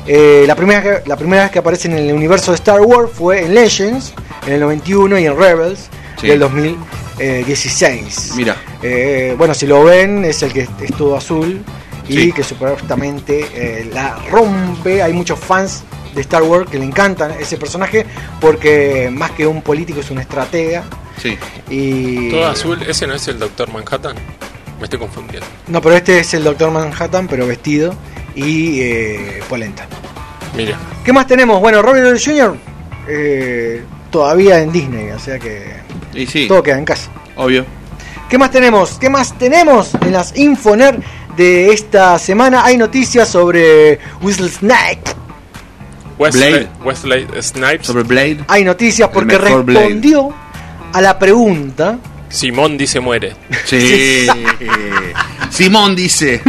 [0.07, 3.45] eh, la, primera, la primera vez que aparece en el universo de Star Wars fue
[3.45, 4.13] en Legends,
[4.45, 6.27] en el 91, y en Rebels, Sí.
[6.27, 8.33] del 2016.
[8.35, 8.55] Mira.
[8.81, 11.61] Eh, bueno, si lo ven, es el que es todo azul
[12.07, 12.31] y Sí.
[12.31, 15.01] que supuestamente eh, la rompe.
[15.01, 15.83] Hay muchos fans
[16.15, 18.05] de Star Wars que le encantan ese personaje
[18.39, 20.83] porque más que un político es un estratega.
[21.21, 21.37] Sí.
[21.69, 24.15] Y Todo azul, ese no es el Doctor Manhattan.
[24.83, 25.47] Me estoy confundiendo.
[25.67, 27.95] No, pero este es el Doctor Manhattan, pero vestido
[28.35, 29.87] y eh, polenta.
[30.57, 31.61] Mira, ¿Qué más tenemos?
[31.61, 32.57] Bueno, Robert Downey Jr.
[33.07, 33.81] eh,
[34.11, 35.77] todavía en Disney, o sea que
[36.13, 37.09] Y sí, todo queda en casa.
[37.37, 37.65] obvio.
[38.29, 38.99] ¿Qué más tenemos?
[38.99, 40.99] ¿Qué más tenemos en las Infoner
[41.37, 42.65] de esta semana?
[42.65, 45.01] Hay noticias sobre Whistle Snake.
[46.19, 46.67] Wesley,
[47.41, 47.87] Snipes.
[47.87, 48.43] Sobre Blade.
[48.49, 49.55] Hay noticias porque Blade.
[49.55, 50.33] respondió
[50.91, 51.99] a la pregunta.
[52.33, 53.35] Simón dice muere.
[53.65, 54.25] Sí.
[55.49, 56.41] Simón dice.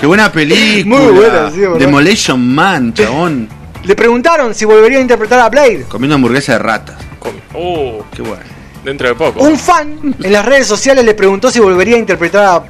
[0.00, 0.98] Qué buena película.
[0.98, 1.78] Muy buena, sí, ¿verdad?
[1.78, 3.48] Demolition Man, chabón.
[3.84, 5.84] Le preguntaron si volvería a interpretar a Blade.
[5.88, 6.96] Comiendo hamburguesa de rata.
[7.18, 8.42] Con- oh, Qué bueno.
[8.82, 9.42] dentro de poco.
[9.44, 12.64] Un fan en las redes sociales le preguntó si volvería a interpretar a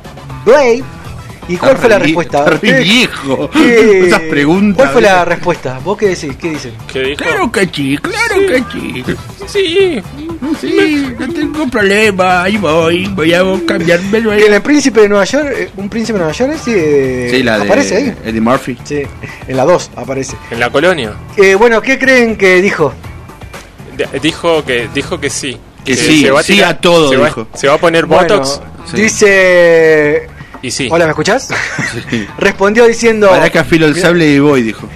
[0.45, 0.82] Blade.
[1.49, 2.45] ¿Y cuál fue la respuesta?
[2.61, 3.51] ¿Qué- viejo.
[3.51, 4.76] qué- Esas preguntas.
[4.76, 5.78] ¿Cuál fue la respuesta?
[5.84, 6.34] ¿Vos qué decís?
[6.40, 6.72] ¿Qué dicen?
[6.92, 7.16] ¿Qué dijo?
[7.24, 9.05] Claro que sí, claro que sí.
[9.47, 10.03] Sí,
[10.61, 12.42] Sí, no tengo problema.
[12.45, 13.07] Ahí voy.
[13.09, 14.38] Voy a cambiarme luego.
[14.40, 17.28] Que en el Príncipe de Nueva York, eh, un Príncipe de Nueva York, sí, eh,
[17.30, 18.14] Sí, la de aparece ahí.
[18.24, 18.76] Eddie Murphy.
[18.84, 19.03] Sí,
[19.49, 20.36] en la 2 aparece.
[20.51, 21.12] en la colonia.
[21.36, 22.92] Eh, bueno, ¿qué creen que dijo?
[24.22, 25.57] Dijo que dijo que sí.
[25.84, 27.47] Que sí, sí a todo, se va, dijo.
[27.55, 29.03] se va a poner Bueno, Botox Sí.
[29.03, 30.28] dice...
[30.65, 30.89] y sí.
[30.91, 31.49] Hola, ¿me escuchás?
[32.11, 32.27] Sí.
[32.39, 33.29] Respondió diciendo...
[33.29, 34.89] Para que afilo el sable y voy, dijo.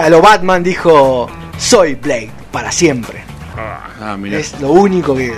[0.00, 1.30] A lo Batman dijo...
[1.56, 3.22] Soy Blade, para siempre.
[3.56, 4.38] Ah, mira.
[4.38, 5.32] Es lo único que...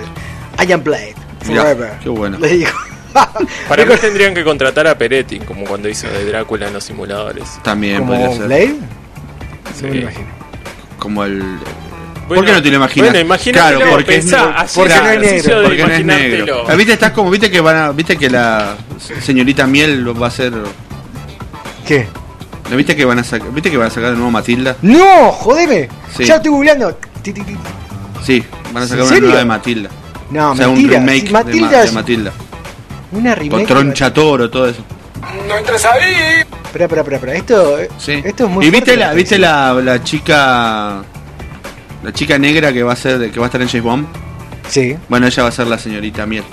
[0.59, 1.13] I am Blade,
[1.47, 1.91] Mirá, forever.
[2.01, 2.39] qué bueno.
[2.39, 2.75] Le dijo.
[3.69, 7.59] Para mí tendrían que contratar a Peretti, como cuando hizo de Drácula en los simuladores.
[7.63, 8.45] También ¿Como podría ser.
[8.47, 8.75] Blade?
[9.75, 9.83] Sí.
[9.83, 10.27] No me imagino.
[10.97, 11.43] Como el.
[12.27, 13.09] ¿Por qué no te lo imaginas?
[13.11, 16.05] Bueno, imagínatelo, Claro, porque pensá, es, así porque el no es negro, porque no es
[16.05, 16.63] negro.
[16.67, 16.93] Ah, ¿Viste?
[16.93, 18.75] Estás como, viste que van a, viste que la
[19.21, 20.53] señorita Miel va a ser,
[21.87, 22.07] ¿Qué?
[22.69, 24.75] ¿no viste que van a sacar, viste que van a sacar de nuevo Matilda?
[24.81, 25.31] ¡No!
[25.31, 25.87] ¡Jodeme!
[26.17, 26.25] Sí.
[26.25, 26.97] Ya estoy googleando.
[28.25, 29.89] Sí, van a sacar ¿En una nueva de Matilda.
[30.31, 30.97] No, o sea, mentira.
[30.99, 32.31] un remake Si de Ma- Matilda de, es Matilda.
[33.13, 33.51] una remake.
[33.51, 34.83] Con Troncha Toro, todo eso.
[36.65, 37.33] Espera, espera, espera, espera.
[37.35, 38.21] Esto, Sí.
[38.23, 41.01] esto es muy ¿Y viste la, viste la, la chica
[42.07, 44.07] la chica negra que va a ser que va a estar en James Bond?
[44.69, 44.95] Sí.
[45.09, 46.43] Bueno, ella va a ser la señorita Miel.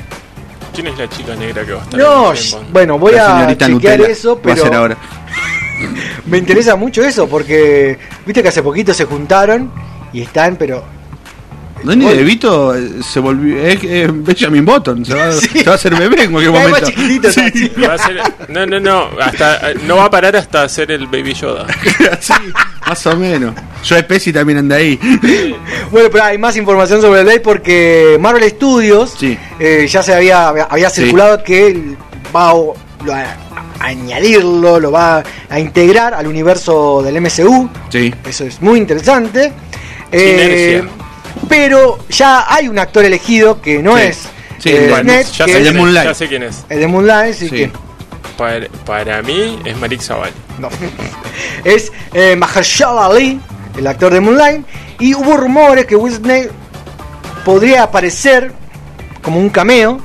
[0.74, 2.72] ¿Quién es la chica negra que va a estar No, en James Bond?
[2.72, 4.12] bueno, voy la a señorita chequear Nutella.
[4.12, 4.96] eso, va a ser pero ahora.
[6.26, 9.70] me interesa mucho eso porque viste que hace poquito se juntaron
[10.12, 10.84] y están, pero
[11.84, 12.16] Danny Oye.
[12.16, 15.48] DeVito eh, se volvió es, es Benjamin Button, se va, Sí.
[15.48, 16.86] se va a hacer bebé en cualquier momento.
[16.88, 17.68] chiquitito, está así.
[17.80, 21.06] Va a ser- no, no, no, hasta, eh, no va a parar hasta hacer el
[21.06, 21.66] Baby Yoda.
[22.20, 22.32] Sí,
[22.86, 23.54] más o menos.
[23.86, 24.98] Joe Pesci también anda ahí.
[25.90, 29.38] Bueno, pero hay más información sobre el Blade porque Marvel Studios Sí.
[29.60, 31.02] eh, ya se había, había Sí.
[31.02, 31.96] circulado que él
[32.34, 33.36] va a, lo- a-
[33.78, 37.68] a añadirlo, lo va a integrar al universo del MCU.
[37.90, 38.12] Sí.
[38.26, 39.52] Eso es muy interesante.
[40.10, 40.90] Eh, Sinergia.
[41.48, 44.02] pero ya hay un actor elegido que no Sí.
[44.04, 44.18] es
[44.58, 46.06] Sí, eh, bueno, ya, que sé el de es quién es, Moonlight.
[46.08, 46.64] ya sé quién es.
[46.70, 47.56] el de Moonlight, sí Sí.
[47.56, 47.70] que
[48.38, 50.30] Para, para mí es Marik Zaval.
[50.58, 50.68] No.
[51.64, 53.40] es eh, Mahershala Ali,
[53.76, 54.64] el actor de Moonlight,
[55.00, 56.48] y hubo rumores que Smith
[57.44, 58.52] podría aparecer
[59.22, 60.00] como un cameo,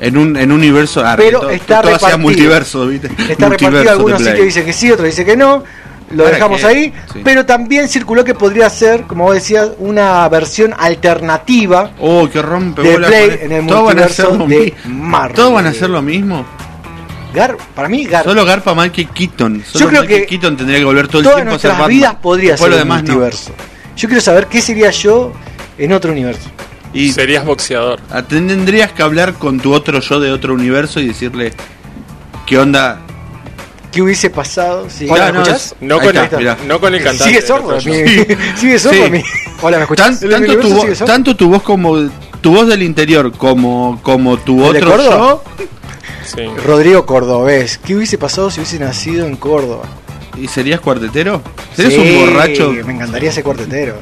[0.00, 1.02] En un, en un universo.
[1.04, 2.18] ah, Pero todo, está todo repartido.
[2.18, 3.08] multiverso, ¿viste?
[3.08, 5.62] está Multiverso repartido, algunos sitios dicen que sí, otros dicen que no,
[6.10, 6.66] lo ¿Para dejamos qué?
[6.66, 7.20] ahí, Sí.
[7.22, 12.82] pero también circuló que podría ser, como vos decías, una versión alternativa Oh, que rompe
[12.82, 14.74] de con- en el multiverso de.
[14.86, 15.36] Marvel.
[15.36, 16.44] Todos van a hacer lo mismo.
[17.32, 19.62] Gar, para mí, Gar, Solo Garpa Michael Keaton.
[19.66, 21.72] Solo Yo creo Michael que Keaton tendría que volver todo el tiempo a ser nuestras
[21.78, 21.88] Batman.
[21.88, 23.08] vidas podría Después ser lo un demás no.
[23.14, 23.52] multiverso.
[23.96, 25.32] Yo quiero saber qué sería yo
[25.78, 26.48] en otro universo.
[26.92, 28.00] Y Serías boxeador.
[28.10, 31.52] ah, tendrías que hablar con tu otro yo de otro universo y decirle
[32.46, 32.98] qué onda.
[33.92, 35.08] ¿Qué hubiese pasado si...
[35.08, 35.74] Hola, ¿me no, escuchás?
[35.80, 37.24] No Ahí con, está, el, no con el cantante.
[37.32, 37.92] Sigue sordo, mi-
[38.26, 38.34] yo.
[38.56, 39.10] sigue sordo Sí.
[39.10, 39.22] mi-
[39.62, 40.20] Hola, ¿me escuchás?
[40.20, 41.04] Tan- ¿El tanto, tu, sigue vo- sordo?
[41.12, 42.08] tanto tu voz como
[42.40, 45.16] tu voz del interior como como tu ¿El de otro Córdoba?
[45.58, 45.64] yo
[46.34, 46.46] Sí.
[46.64, 47.78] Rodrigo Cordobés.
[47.78, 49.84] ¿Qué hubiese pasado si hubiese nacido en Córdoba?
[50.36, 51.42] ¿Y serías cuartetero?
[51.74, 52.72] ¿Serías Sí, un borracho?
[52.84, 53.96] Me encantaría ser cuartetero.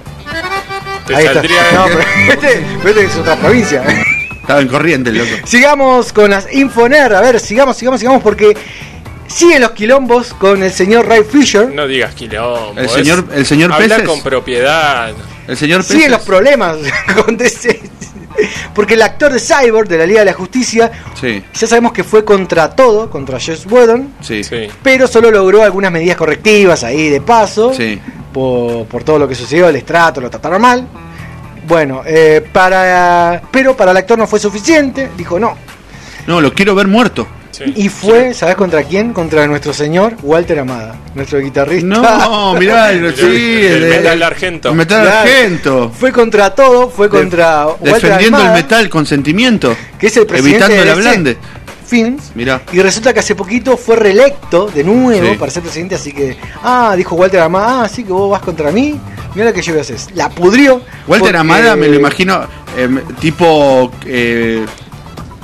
[1.07, 1.43] Te Ahí está.
[1.43, 2.01] No, pero
[2.33, 3.83] este, este es otra provincia.
[4.41, 5.31] Estaba en corriente, el loco.
[5.47, 7.14] Sigamos con las Infoner.
[7.14, 8.57] A ver, sigamos, sigamos, sigamos, porque
[9.26, 11.68] siguen los quilombos con el señor Ray Fisher.
[11.72, 12.74] No digas quilombo.
[12.79, 14.09] El señor, el señor Habla Peces.
[14.09, 15.12] con propiedad.
[15.49, 16.11] El señor Siguen Peces.
[16.12, 16.76] los problemas
[17.24, 17.80] con DC.
[18.72, 22.05] Porque el actor de Cyborg de la Liga de la Justicia, Sí, ya sabemos que
[22.05, 24.66] fue contra todo, contra Josh Whedon, sí, sí.
[24.66, 24.72] Sí.
[24.82, 27.72] pero solo logró algunas medidas correctivas ahí de paso.
[28.32, 30.86] por, por todo lo que sucedió, el estrato, lo trataron mal.
[31.66, 35.57] Bueno, eh, para pero para el actor no fue suficiente, dijo no.
[36.28, 37.26] No, lo quiero ver muerto.
[37.77, 39.13] Y fue, ¿sabes contra quién?
[39.13, 41.87] Contra nuestro señor Walter Amada, nuestro guitarrista.
[41.87, 44.69] No, mirá, el- sí, el el- metal argento.
[44.71, 45.19] El metal Claro.
[45.21, 45.91] argento.
[45.99, 49.77] Fue contra todo, fue contra Walter Defendiendo el metal con sentimiento.
[49.99, 51.37] que es el presidente Evitando de la DC blande.
[51.87, 52.33] Films.
[52.35, 52.61] Mirá.
[52.71, 55.37] Y resulta que hace poquito fue reelecto de nuevo Sí.
[55.39, 58.71] para ser presidente, así que, ah, dijo Walter Amada, ah, sí que vos vas contra
[58.71, 59.01] mí,
[59.35, 59.97] mira lo que yo voy a hacer.
[60.15, 60.83] La pudrió.
[61.07, 62.47] Walter porque- Amada me lo imagino
[62.77, 64.67] em, tipo eh,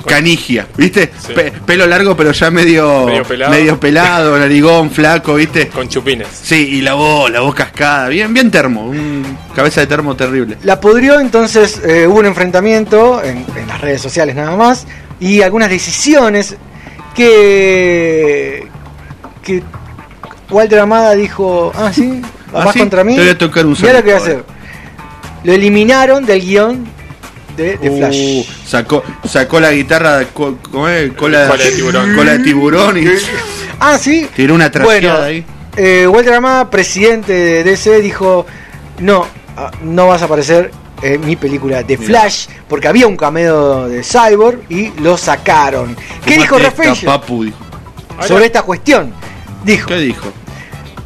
[0.05, 1.11] canigia, ¿viste?
[1.33, 3.51] Pe- pelo largo pero ya medio Medio pelado.
[3.51, 5.67] medio pelado, narigón, flaco, ¿viste?
[5.67, 6.27] Con chupines.
[6.41, 10.57] Sí, y la voz, la voz cascada, bien bien termo, un cabeza de termo terrible.
[10.63, 14.85] La pudrió, entonces eh, hubo un enfrentamiento en, en las redes sociales nada más
[15.19, 16.55] y algunas decisiones
[17.15, 18.67] que
[19.43, 19.61] que
[20.49, 22.21] Walter Amada dijo, ah sí,
[22.53, 23.15] Ah, vas sí, contra mí.
[23.15, 24.43] te voy a tocar un Mirá lo que voy a hacer.
[25.43, 26.85] Lo eliminaron del guion
[27.55, 28.45] de, de Uh, Flash.
[28.67, 31.11] sacó, sacó la guitarra de co- ¿cómo es?
[31.13, 32.15] cola, Cola de tiburón.
[32.15, 33.05] cola de tiburón y
[33.79, 34.27] Ah, sí.
[34.35, 35.45] tiró una Bueno, ahí.
[35.75, 38.45] eh, Walter Amada, presidente de DC, dijo,
[38.99, 39.27] no,
[39.57, 42.07] ah, no vas a aparecer en mi película de Mira.
[42.21, 45.95] Flash, porque había un cameo de Cyborg y lo sacaron.
[46.25, 48.27] ¿Qué dijo dijo.
[48.27, 49.13] sobre esta cuestión?
[49.65, 50.31] Dijo, ¿Qué dijo?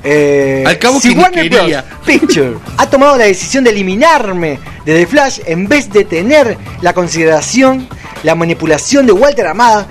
[0.03, 1.49] Eh, Al cabo si que Warner.
[1.49, 1.71] Bros.
[2.05, 6.93] Picture ha tomado la decisión de eliminarme de The Flash en vez de tener la
[6.93, 7.87] consideración,
[8.23, 9.87] la manipulación de Walter Amada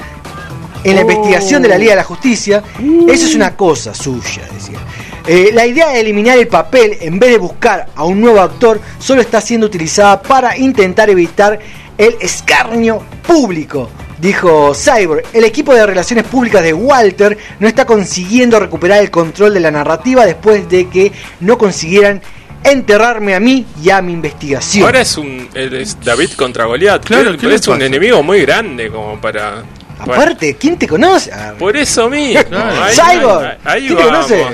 [0.85, 1.11] en la Oh.
[1.11, 2.63] investigación de la Liga de la Justicia,
[3.09, 4.79] eso es una cosa suya, decía.
[5.27, 8.81] Eh, la idea de eliminar el papel en vez de buscar a un nuevo actor
[8.99, 11.59] solo está siendo utilizada para intentar evitar
[11.99, 13.91] el escarnio público.
[14.21, 19.55] Dijo Cyborg, el equipo de relaciones públicas de Walter no está consiguiendo recuperar el control
[19.55, 22.21] de la narrativa después de que no consiguieran
[22.65, 24.85] enterrarme a mí y a mi investigación.
[24.85, 27.05] Ahora es un es David contra Goliat.
[27.05, 29.63] Claro, Él- ¿qué le es un enemigo muy grande como para.
[30.01, 31.31] Aparte, ¿quién te conoce?
[31.59, 32.41] Por eso mismo.
[32.49, 32.83] Claro.
[32.83, 34.47] Ahí, Cyborg, ahí- ahí ¿quién te conoce?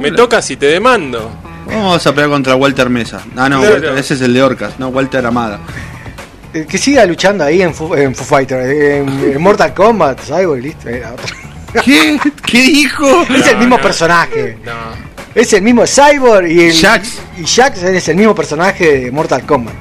[0.00, 1.30] Me toca si te demando.
[1.66, 3.20] Vamos a pelear contra Walter Mesa.
[3.36, 3.74] Ah, no, Claro.
[3.74, 5.60] Walter- ese es el de Orcas, no, Walter Amada.
[6.54, 10.20] Eh, que siga luchando ahí en Foo, en Foo Fighter, eh, en, en Mortal Kombat,
[10.20, 10.88] Cyborg, listo.
[10.88, 11.34] era otro.
[11.84, 12.18] ¿Qué?
[12.46, 13.22] ¿Qué dijo?
[13.34, 13.82] Es el mismo no.
[13.82, 14.56] personaje.
[14.64, 14.72] No.
[15.34, 17.18] Es el mismo Cyborg y el, Jax.
[17.38, 19.74] Y Jax es el mismo personaje de Mortal Kombat.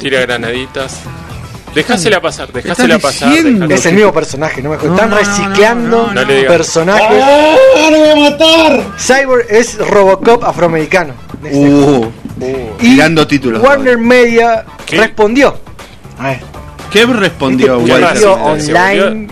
[0.00, 1.00] Tira granaditas.
[1.74, 3.32] Dejásela pasar, dejásela pasar.
[3.32, 4.90] dejásela- Es el mismo personaje, no me jodas.
[4.90, 6.52] No, Están no, reciclando no, no, no le digas.
[6.52, 7.24] personajes.
[8.98, 11.14] Cyborg es Robocop afroamericano.
[11.52, 12.06] Uh,
[12.42, 12.46] Uh,
[12.80, 13.62] y tirando títulos.
[13.62, 14.96] Warner Media ¿Qué?
[14.96, 15.58] respondió.
[16.20, 16.40] A ver,
[16.90, 18.16] ¿Qué respondió este Walter?
[18.18, 19.28] Se online.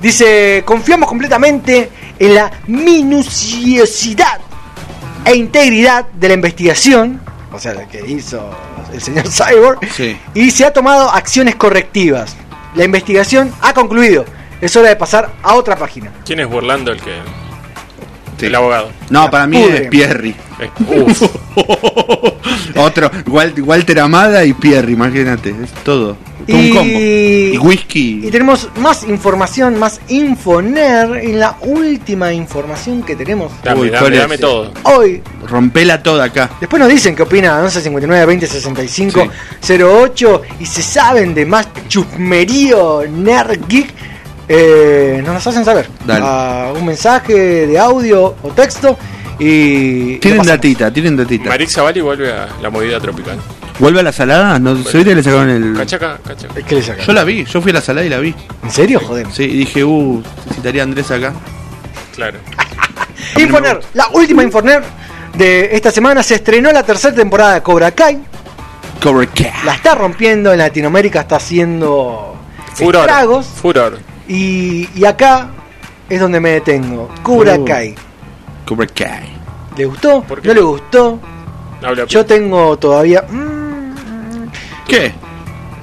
[0.00, 4.40] Dice, confiamos completamente en la minuciosidad
[5.24, 7.20] e integridad de la investigación,
[7.52, 8.50] o sea, la que hizo
[8.92, 10.16] el señor Cyborg, Sí.
[10.34, 12.36] y se ha tomado acciones correctivas.
[12.74, 14.24] La investigación ha concluido.
[14.60, 16.10] Es hora de pasar a otra página.
[16.24, 17.12] ¿Quién es burlando el que.?
[18.38, 18.46] Sí.
[18.46, 18.90] El abogado.
[19.10, 19.84] No, para mí pudre.
[19.84, 20.34] es Pierri.
[20.88, 21.22] Uf,
[22.76, 26.16] Otro, Wal- Walter Amada y Pierri, imagínate, es todo.
[26.46, 26.98] todo un combo.
[26.98, 28.28] Y Y whisky.
[28.30, 34.12] tenemos más información, más infoner en la última información que tenemos dame, Uy, dame, ¿cuál
[34.14, 34.20] es?
[34.20, 34.72] dame todo.
[34.84, 35.22] hoy.
[35.46, 36.50] Rompela toda acá.
[36.60, 39.28] Después nos dicen qué opina 11 59 20 65
[39.68, 43.92] 08 y se saben de más chusmerío nerd geek.
[44.50, 45.88] Eh, nos las hacen saber.
[46.06, 46.24] Dale.
[46.26, 48.96] A un mensaje de audio o texto
[49.38, 50.18] y.
[50.18, 51.48] Tienen datita, tienen datita.
[51.48, 53.38] Marix Zavali vuelve a la movida tropical.
[53.78, 54.58] ¿Vuelve a la salada?
[54.58, 55.74] No, se ve que le sacaron el.
[55.76, 56.54] Cachaca, cachaca.
[56.54, 57.06] ¿Qué le sacan?
[57.06, 58.34] Yo la vi, yo fui a la salada y la vi.
[58.64, 59.00] ¿En serio?
[59.00, 59.26] Joder.
[59.32, 61.32] Sí, y dije, uh, necesitaría a Andrés acá.
[62.14, 62.38] Claro.
[63.36, 64.82] Infoner, la última Infoner
[65.34, 68.18] de esta semana se estrenó la tercera temporada de Cobra Kai.
[69.00, 69.52] Cobra Kai.
[69.64, 72.34] La está rompiendo en Latinoamérica, está haciendo
[72.74, 73.02] Furor.
[73.02, 73.46] estragos.
[73.46, 73.98] Furor.
[74.26, 75.50] Y, y acá
[76.08, 77.08] es donde me detengo.
[77.22, 77.64] Cobra Uh.
[77.64, 77.94] Kai.
[78.68, 79.28] Cobra Kai.
[79.76, 80.22] ¿Le gustó?
[80.22, 80.48] ¿Por qué?
[80.48, 81.18] ¿No le gustó?
[81.82, 83.22] Habla Yo tengo todavía.
[83.22, 84.46] mm,
[84.86, 85.12] ¿Qué?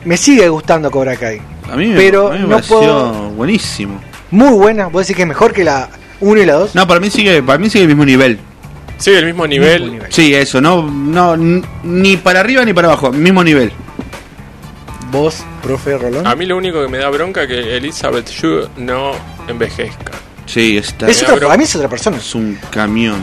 [0.03, 1.41] me sigue gustando Cobra Kai.
[1.71, 3.99] A mí me, Pero a mí me no pareció puedo- buenísimo.
[4.29, 4.85] Muy buena.
[4.87, 6.75] Vos decís que es mejor que la 1 y la 2.
[6.75, 8.37] No, para mí sigue, para mí sigue el mismo nivel.
[8.97, 10.01] Sí, el mismo nivel.
[10.09, 11.35] Sí, eso, no, no,
[11.83, 13.71] ni para arriba ni para abajo, mismo nivel.
[15.11, 16.27] Vos, profe Rolón.
[16.27, 19.11] A mí lo único que me da bronca es que Elizabeth Shue no
[19.47, 20.11] envejezca.
[20.55, 21.09] Sí, está.
[21.09, 22.15] Es otra, a mí es otra persona.
[22.15, 23.21] Es un camión.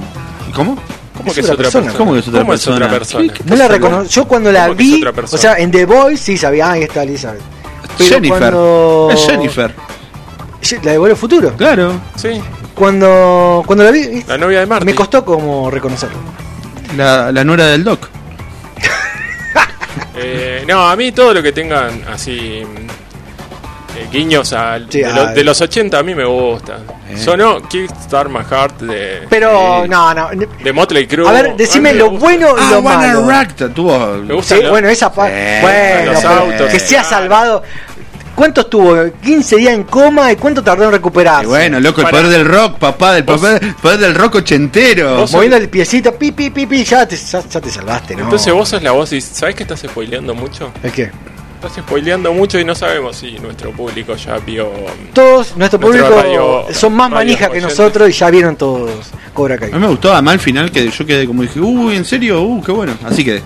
[0.50, 0.76] ¿Y ¿Cómo?
[1.16, 1.84] ¿Cómo Es que es otra persona.
[1.84, 1.98] persona?
[1.98, 2.76] ¿Cómo que es otra ¿Cómo es persona?
[2.86, 3.32] otra persona?
[3.32, 5.86] ¿Qué- No la recono- Yo cuando la ¿Cómo que es vi, o sea, en The
[5.86, 7.40] Boys sí sabía, ah, ahí está Elizabeth.
[7.96, 8.38] Pero Jennifer.
[8.38, 9.74] cuando- Es Jennifer.
[10.82, 11.54] La de Vuelo Futuro.
[11.56, 11.98] Claro.
[12.16, 12.38] Sí,
[12.74, 14.84] Cuando, cuando la vi, la novia de Marty.
[14.84, 16.18] me costó como reconocerlo.
[16.98, 18.08] La, la nuera del Doc.
[20.14, 22.62] Eh, no, a mí todo lo que tengan así
[23.96, 25.34] eh, guiños al- Sí, de, lo- ay.
[25.34, 26.78] de los 80 a mí me gusta.
[27.16, 30.30] Sonó Kickstart My Heart de, Pero, no, no.
[30.30, 31.28] de Motley Crue.
[31.28, 33.28] A ver, decime A mí me lo bueno y Ah, lo malo.
[33.30, 33.98] Rock tuvo.
[34.18, 35.58] Me gusta Sí, lo- bueno, esa parte.
[35.60, 37.08] Bueno, los autos, que se ha claro.
[37.16, 37.62] salvado.
[38.34, 38.94] ¿Cuánto estuvo?
[38.96, 41.44] ¿15 días en coma y cuánto tardó en recuperarse?
[41.44, 45.26] Y bueno, loco, el Para- poder del rock, papá, del poder, poder del rock ochentero.
[45.30, 48.22] Moviendo el piecito, pi, pi, pi, pi, ya te, ya, ya te salvaste, ¿no?
[48.24, 50.72] Entonces vos sos la voz y ¿sabés que estás spoileando mucho?
[50.82, 51.10] ¿El qué?
[51.64, 54.66] Estás spoileando mucho y no sabemos si nuestro público ya vio...
[54.66, 58.56] mm, Todos, nuestro Nuestro público radio- son más radio manija que nosotros y ya vieron
[58.56, 58.90] todos
[59.32, 59.70] Cobra Kai.
[59.70, 62.42] A mí me gustó, además al final que yo quedé como dije, uy, ¿en serio?
[62.42, 62.94] Uh, qué bueno.
[63.04, 63.40] Así que,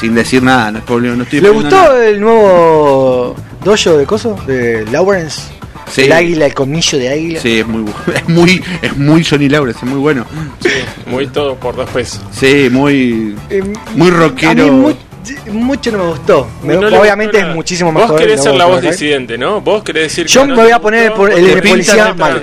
[0.00, 2.04] sin decir nada, no, es problema, no estoy ¿Le gustó nada.
[2.08, 4.36] el nuevo dojo de coso?
[4.46, 5.42] De Lawrence.
[5.90, 6.02] Sí.
[6.02, 7.40] El águila, el colmillo de águila.
[7.40, 7.84] Sí, es muy,
[8.14, 10.26] es muy, es muy Johnny Lawrence, es muy bueno.
[10.60, 10.70] Sí,
[11.06, 12.20] muy todo por dos pesos.
[12.32, 13.62] Sí, muy, Eh,
[13.94, 14.94] muy A mí rockero.
[15.50, 16.48] Mu- mucho no me gustó.
[16.62, 18.10] Me- No obviamente es muchísimo mejor.
[18.10, 19.60] Vos querés el ser la voz disidente, ¿no?
[19.60, 22.14] Vos querés decir Yo que no me voy a poner gustó, el Te pinta, policía
[22.14, 22.40] malo.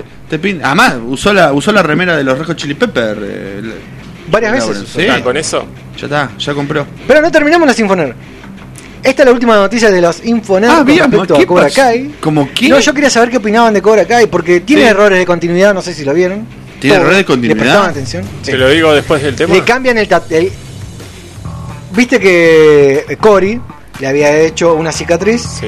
[0.63, 3.17] Además, usó la, usó la remera de los Red Hot Chili Pepper.
[3.21, 3.73] eh, el-
[4.31, 5.21] Varias veces.
[5.23, 5.65] Con eso.
[5.97, 6.85] ya está, ya compró.
[7.07, 8.13] Pero no terminamos las Infoner.
[9.01, 11.69] Esta es la última noticia de los Infoner Ah, con bien, respecto ¿qué a Cobra?
[11.69, 12.15] Kai.
[12.19, 12.67] ¿Cómo qué?
[12.69, 14.87] No, yo quería saber qué opinaban de Cobra Kai porque tiene Sí.
[14.89, 16.45] errores de continuidad, no sé si lo vieron.
[16.79, 17.55] ¿Tiene errores de continuidad?
[17.55, 18.23] ¿Le prestaban atención?
[18.43, 18.51] Sí.
[18.51, 19.53] Te lo digo después del tema.
[19.53, 20.51] Le cambian el, el-
[21.91, 23.59] Viste que Cory
[23.99, 25.67] le había hecho una cicatriz Sí.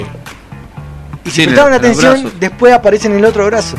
[1.26, 3.78] y si Sí, el atención, después aparece en el otro brazo.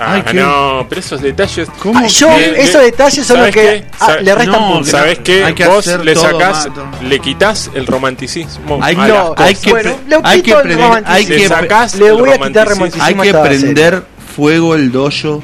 [0.00, 1.68] Ah, Ay, no, pero esos detalles.
[1.82, 4.88] ¿Cómo Ah, yo, que- esos detalles son los ¿sabes que ah, le restan No, puntos.
[4.90, 5.44] ¿Sabes qué?
[5.44, 6.68] Hay que Vos le sacás,
[7.02, 8.78] le quitas el romanticismo.
[8.80, 11.04] Ay, a no, las hay que, Bueno, le hay que, prender- romanticismo.
[11.16, 12.70] hay Le que, sacás Le el voy a quitar romanticismo.
[12.70, 13.06] romanticismo.
[13.06, 13.58] hay que esta serie.
[13.60, 14.04] prender
[14.36, 15.42] fuego el dojo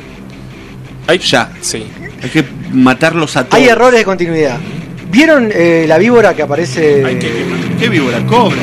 [1.09, 1.51] Hay- ya.
[1.61, 1.85] Sí.
[2.23, 3.55] Hay que matarlos a todos.
[3.61, 4.59] Hay errores de continuidad.
[5.15, 7.01] ¿Vieron eh, la víbora que aparece?
[7.21, 7.79] Quemar.
[7.79, 8.19] ¿Qué víbora?
[8.27, 8.59] Cobra.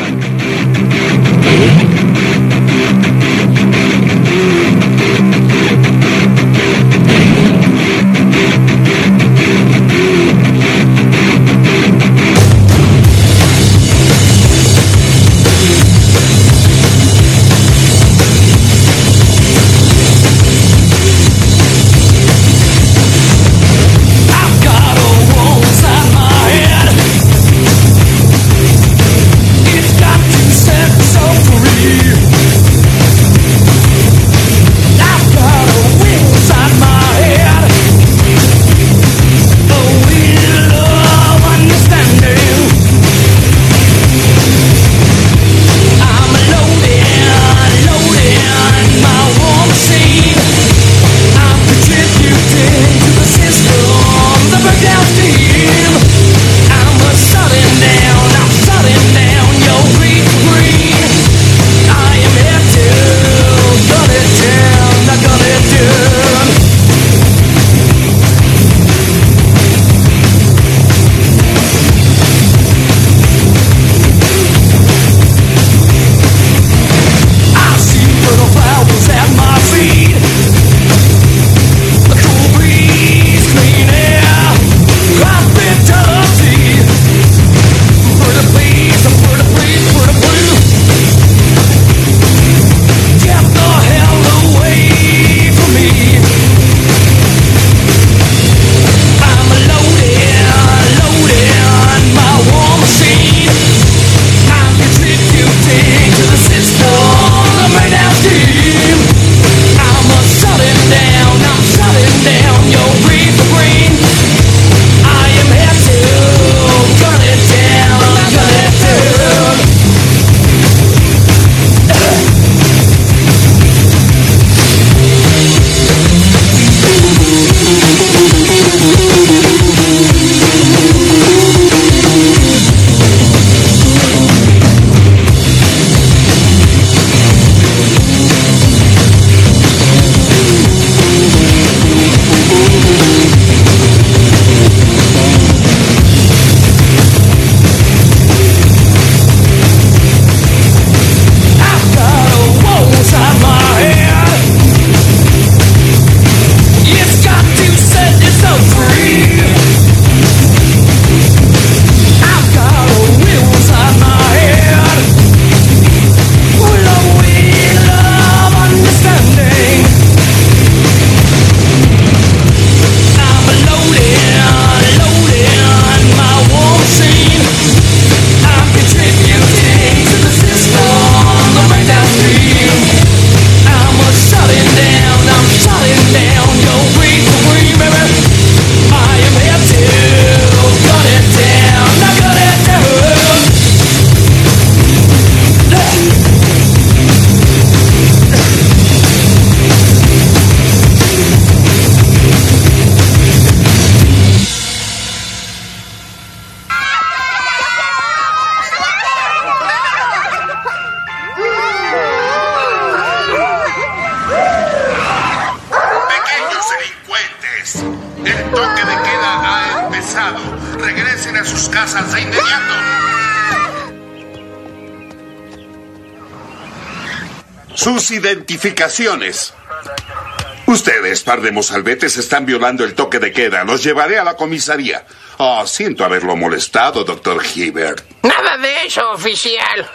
[230.66, 233.64] Ustedes, par de mozalbetes, están violando el toque de queda.
[233.64, 235.06] Los llevaré a la comisaría.
[235.38, 238.06] Oh, siento haberlo molestado, doctor Hibbert.
[238.24, 239.90] Nada de eso, oficial.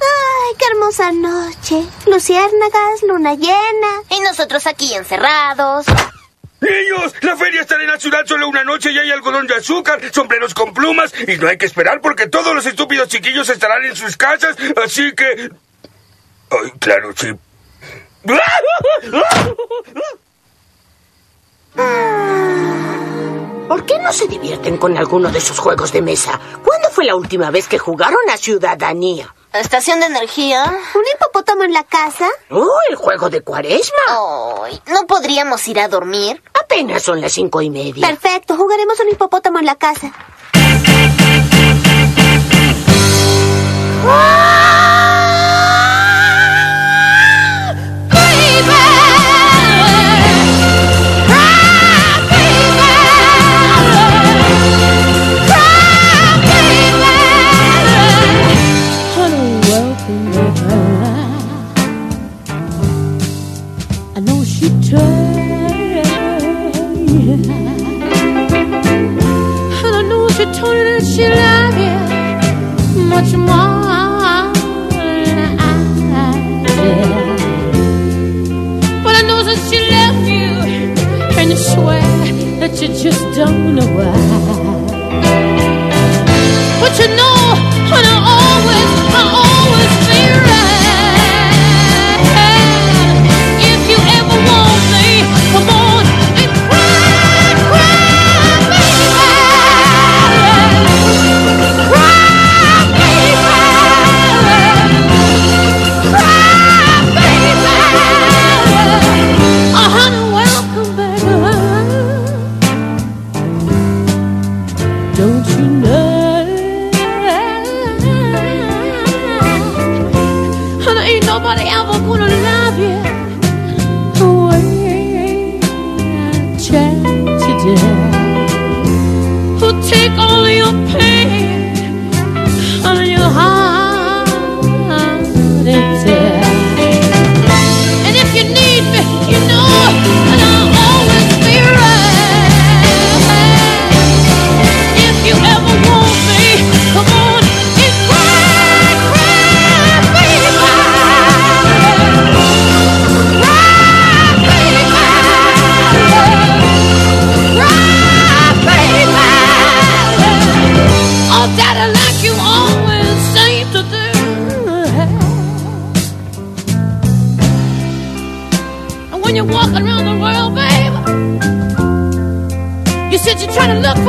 [0.00, 1.84] Ay, qué hermosa noche.
[2.06, 4.02] Luciérnagas, luna llena.
[4.10, 5.84] Y nosotros aquí encerrados.
[7.22, 10.54] La feria estará en la ciudad solo una noche y hay algodón de azúcar, sombreros
[10.54, 14.16] con plumas y no hay que esperar porque todos los estúpidos chiquillos estarán en sus
[14.16, 15.50] casas, así que...
[16.50, 17.28] Ay, claro, sí.
[23.70, 26.40] ¿Por qué no se divierten con alguno de esos juegos de mesa?
[26.64, 29.32] ¿Cuándo fue la última vez que jugaron a Ciudadanía?
[29.52, 30.64] Estación de energía.
[30.64, 32.28] ¿Un hipopótamo en la casa?
[32.50, 34.64] ¡Oh, el juego de cuaresma!
[34.64, 36.42] Ay, ¿no podríamos ir a dormir?
[36.60, 38.08] Apenas son las cinco y media.
[38.08, 40.12] Perfecto, jugaremos un hipopótamo en la casa.
[44.02, 44.79] I
[82.70, 85.39] that you just don't know why.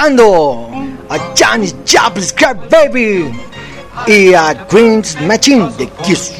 [0.00, 0.70] escuchando
[1.10, 2.26] a Janis Joplin,
[2.70, 3.30] Baby
[4.06, 6.32] y a Dreams Machine de Kiss.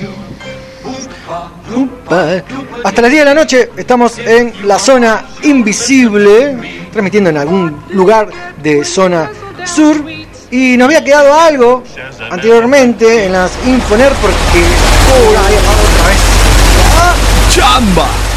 [2.84, 8.30] Hasta las 10 de la noche estamos en la zona invisible, transmitiendo en algún lugar
[8.62, 9.30] de zona
[9.66, 9.96] sur.
[10.50, 11.84] Y nos había quedado algo
[12.30, 14.64] anteriormente en las Infoner porque.
[15.12, 17.54] ¡Oh, había apagado otra vez!
[17.54, 18.29] ¡Chamba!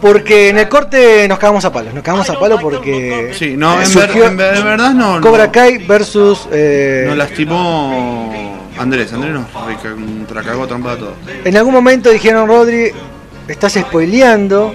[0.00, 3.32] Porque en el corte nos cagamos a palo, nos cagamos a palo porque.
[3.38, 5.20] Sí, no, en, ver- surgió en ver- en verdad no.
[5.20, 5.52] Cobra no.
[5.52, 6.48] Kai versus.
[6.50, 8.32] eh, Nos lastimó
[8.78, 9.12] Andrés.
[9.12, 11.14] Andrés nos reca- cagó trompada todo.
[11.44, 12.90] En algún momento dijeron, Rodri,
[13.46, 14.74] estás spoileando.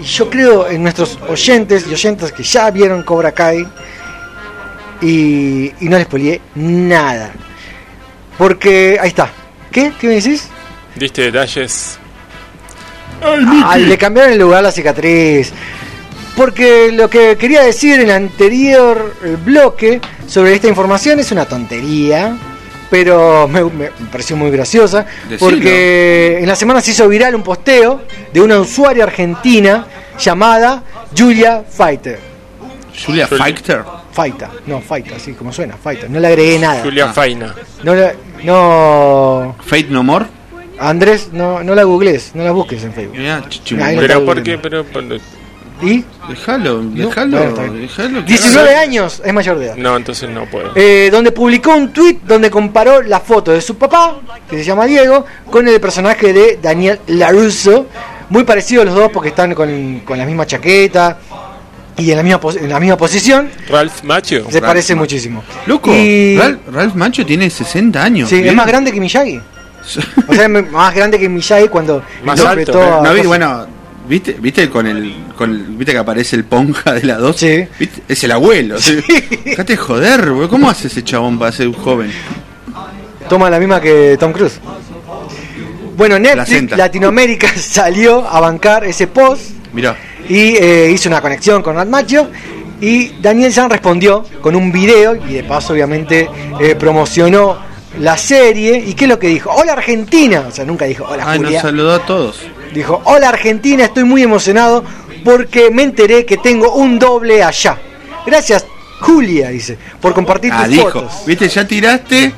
[0.00, 3.66] Y yo creo en nuestros oyentes y oyentas que ya vieron Cobra Kai.
[5.00, 7.32] Y, y no les spoileé nada.
[8.38, 9.30] Porque, ahí está.
[9.70, 9.92] ¿Qué?
[10.00, 10.48] ¿Qué me decís?
[10.96, 11.98] Diste detalles.
[13.64, 15.52] Ah, le cambiaron el lugar a la cicatriz.
[16.36, 19.14] Porque lo que quería decir en el anterior
[19.44, 22.36] bloque sobre esta información es una tontería,
[22.90, 25.06] pero me, me pareció muy graciosa.
[25.28, 25.38] Decilo.
[25.50, 28.02] Porque en la semana se hizo viral un posteo
[28.32, 29.86] de una usuaria argentina
[30.18, 30.82] llamada
[31.16, 32.18] Julia Fighter.
[33.06, 33.82] Julia Fighter.
[34.12, 36.06] Faita, no, Faita, así como suena, Faita.
[36.08, 36.82] No le agregué nada.
[36.84, 37.12] Julia Ah.
[37.12, 37.54] Faina.
[37.82, 37.94] No,
[38.44, 39.56] no.
[39.64, 40.26] Fate No More.
[40.78, 43.16] Andrés, no, no la googlees, no la busques en Facebook.
[43.18, 44.58] Mirá, chichimu- Ahí no Pero ¿por qué?
[44.58, 45.16] Pero, pero-
[45.82, 46.04] ¿Y?
[46.28, 48.20] Déjalo, déjalo, bueno, déjalo.
[48.20, 48.80] que 19 haga.
[48.80, 49.76] años, es mayor de edad.
[49.76, 50.70] No, entonces no puedo.
[50.76, 54.16] Eh, donde publicó un tweet donde comparó la foto de su papá,
[54.48, 57.86] que se llama Diego, con el personaje de Daniel LaRusso.
[58.30, 61.18] Muy parecidos los dos porque están con, con la misma chaqueta
[61.98, 63.50] y en la misma, pos- en la misma posición.
[63.68, 64.46] Ralph Macho.
[64.50, 65.42] Se parece muchísimo.
[65.66, 68.28] Loco, Y- Ralph, Ralph Macho tiene 60 años.
[68.30, 69.40] Sí, es más grande que Miyagi.
[70.28, 73.66] O sea, más grande que Miyagi cuando Más alto, a No, vi- cosas- bueno,
[74.08, 77.36] ¿viste, viste con el, con el- viste que aparece el ponja de la 2?
[77.36, 77.66] Sí.
[77.78, 78.02] ¿Viste?
[78.08, 78.78] Es el abuelo.
[78.80, 79.00] Sí.
[79.78, 80.48] Joder, güey.
[80.48, 82.10] ¿Cómo hace ese chabón para ser un joven?
[83.28, 84.60] Toma la misma que Tom Cruise.
[85.96, 86.76] Bueno, Netflix senta.
[86.76, 89.96] Latinoamérica salió a bancar ese post Mirá.
[90.28, 92.28] y eh, hizo una conexión con Rat Macho
[92.80, 96.28] y Daniel San respondió con un video y de paso obviamente
[96.60, 97.58] eh, promocionó
[98.00, 101.24] la serie y qué es lo que dijo hola Argentina o sea nunca dijo hola
[101.26, 102.40] Ay, nos Julia saludó a todos.
[102.72, 104.84] dijo hola Argentina estoy muy emocionado
[105.24, 107.78] porque me enteré que tengo un doble allá
[108.26, 108.66] gracias
[109.00, 110.90] Julia dice por compartir Ah, tus dijo.
[110.90, 112.32] fotos Viste, ya tiraste.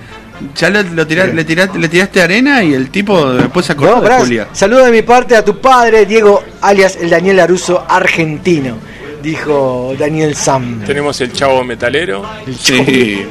[0.55, 4.03] Ya lo, lo tira- le, tiraste, le tiraste arena y el tipo después se acordó
[4.03, 4.49] No, de Julia.
[4.53, 8.77] Saludo de mi parte a tu padre, Diego, alias el Daniel Aruso argentino,
[9.23, 10.83] dijo Daniel Sam.
[10.85, 12.25] Tenemos el chavo metalero.
[12.61, 13.27] Sí,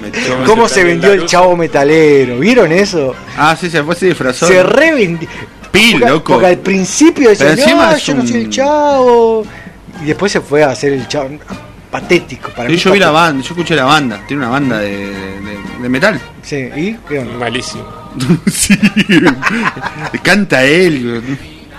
[0.45, 2.39] ¿Cómo se vendió el chavo metalero?
[2.39, 3.15] ¿Vieron eso?
[3.37, 4.47] Ah, sí, se fue, se disfrazó.
[4.47, 5.27] Se revendió.
[5.71, 6.33] Pil, porque, loco.
[6.33, 9.45] porque al principio decía, no, es yo no soy el chavo.
[10.01, 11.29] Y después se fue a hacer el chavo.
[11.91, 12.49] Patético.
[12.51, 14.21] Para mí yo vi la banda, yo escuché la banda.
[14.27, 16.19] Tiene una banda de, de- de metal.
[16.41, 17.37] Sí, ¿y qué onda?
[17.37, 17.85] Malísimo.
[18.47, 18.77] sí.
[20.23, 21.23] Canta él.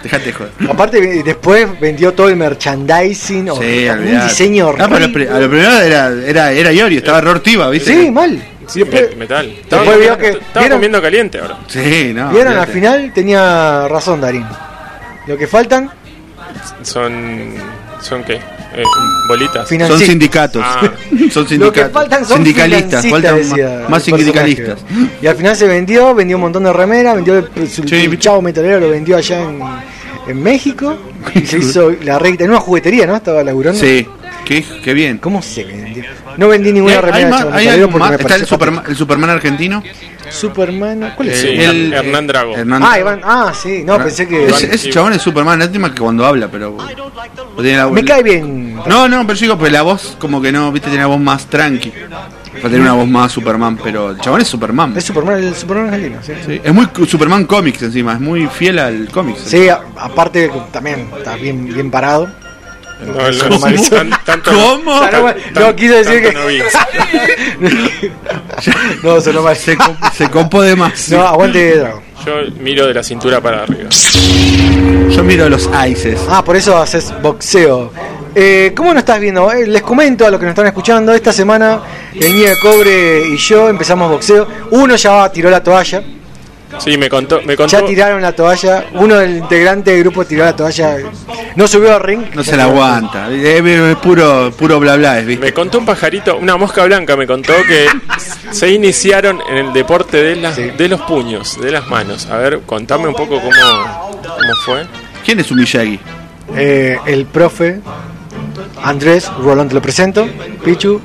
[0.06, 0.52] Dejate de joder.
[0.70, 5.48] Aparte, después vendió todo el merchandising, o Sí, un diseño Ah, pero lo, a lo
[5.50, 7.92] primero era, era, era Iori, estaba Rortiva, ¿viste?
[7.92, 8.40] Sí, mal.
[8.68, 9.46] Sí, me- metal.
[9.46, 10.78] Estaba, después vio comiendo, que- estaba ¿vieron?
[10.78, 11.58] comiendo caliente ahora.
[11.66, 12.30] Sí, no.
[12.30, 12.56] ¿Vieron?
[12.56, 14.46] Al final tenía razón Darín.
[15.26, 15.90] Lo que faltan,
[16.82, 17.54] Son.
[18.00, 18.34] ¿Son qué?
[18.34, 18.82] Eh,
[19.28, 19.68] bolitas.
[19.68, 20.62] Son sindicatos.
[20.64, 20.80] Ah.
[21.30, 21.72] Son lo sindicatos.
[21.72, 23.06] que faltan son sindicalistas.
[23.08, 24.80] Faltan decía más, sindicalistas.
[24.82, 25.16] personaje.
[25.22, 28.90] Y al final se vendió, vendió un montón de remeras, vendió el, chavo metalero, lo
[28.90, 29.58] vendió allá en,
[30.26, 30.96] en México.
[31.34, 33.16] Y se hizo la recta en una juguetería, ¿no?
[33.16, 33.80] Estaba laburando.
[33.80, 34.06] Sí,
[34.44, 35.18] qué, qué bien.
[35.18, 36.04] ¿Cómo se vendió?
[36.36, 39.82] No vendí ¿Y ninguna remera de hay porque me ¿Está el Superman, el Superman argentino?
[40.28, 41.44] Superman, ¿cuál es?
[41.44, 42.56] Eh, el- Hernán Drago.
[42.56, 43.00] Hernán Ah, Drago.
[43.00, 44.46] Iván, ah, sí, no, pensé que.
[44.46, 46.76] Ese, ese chabón es Superman, lástima que cuando habla, pero.
[46.76, 48.74] pero tiene la- Me cae bien.
[48.86, 51.20] No, no, pero yo digo, pero la voz como que no, viste, tiene la voz
[51.20, 51.92] más tranqui.
[52.56, 54.94] Para tener una voz más Superman, pero el chabón es Superman.
[54.96, 56.32] Es Superman, el Superman argentino, sí.
[56.46, 59.40] Sí, es muy Superman Comics encima, es muy fiel al cómics.
[59.46, 62.28] Sí, a- aparte que también está bien, bien parado.
[62.98, 63.88] No, no, ¿Cómo?
[63.90, 64.92] tan- tanto, ¿Cómo?
[64.94, 65.36] O sea, no, tan-
[65.66, 66.32] no, quiso decir tanto que.
[66.34, 66.62] no vi.
[69.02, 69.56] no, sonó mal.
[69.56, 71.10] Se, com- se compó de más.
[71.10, 72.02] No, aguante Drago.
[72.24, 73.90] Yo miro de la cintura para arriba.
[73.90, 76.20] Yo miro los Ices.
[76.28, 77.92] Ah, por eso haces boxeo.
[78.38, 79.50] Eh, ¿Cómo no estás viendo?
[79.50, 81.80] Eh, les comento a los que nos están escuchando, esta semana
[82.12, 84.46] el niño de cobre y yo empezamos boxeo.
[84.72, 86.02] Uno ya tiró la toalla,
[86.78, 87.40] Sí, me contó.
[87.42, 88.84] Me contó ya tiraron la toalla.
[88.94, 90.98] Uno del integrante del grupo tiró la toalla.
[91.54, 92.24] No subió al ring.
[92.34, 93.30] No se la aguanta.
[93.30, 95.46] Es, puro, puro bla bla, es, ¿viste?
[95.46, 97.86] Me contó un pajarito, una mosca blanca me contó que
[98.50, 102.26] se iniciaron en el deporte de, las, de los puños, de las manos.
[102.26, 104.86] A ver, contame un poco cómo, cómo fue.
[105.24, 105.98] ¿Quién es un Miyagi?
[106.54, 107.80] Eh, el profe
[108.82, 110.28] Andrés, Rolón te lo presento.
[110.64, 111.00] Pichu,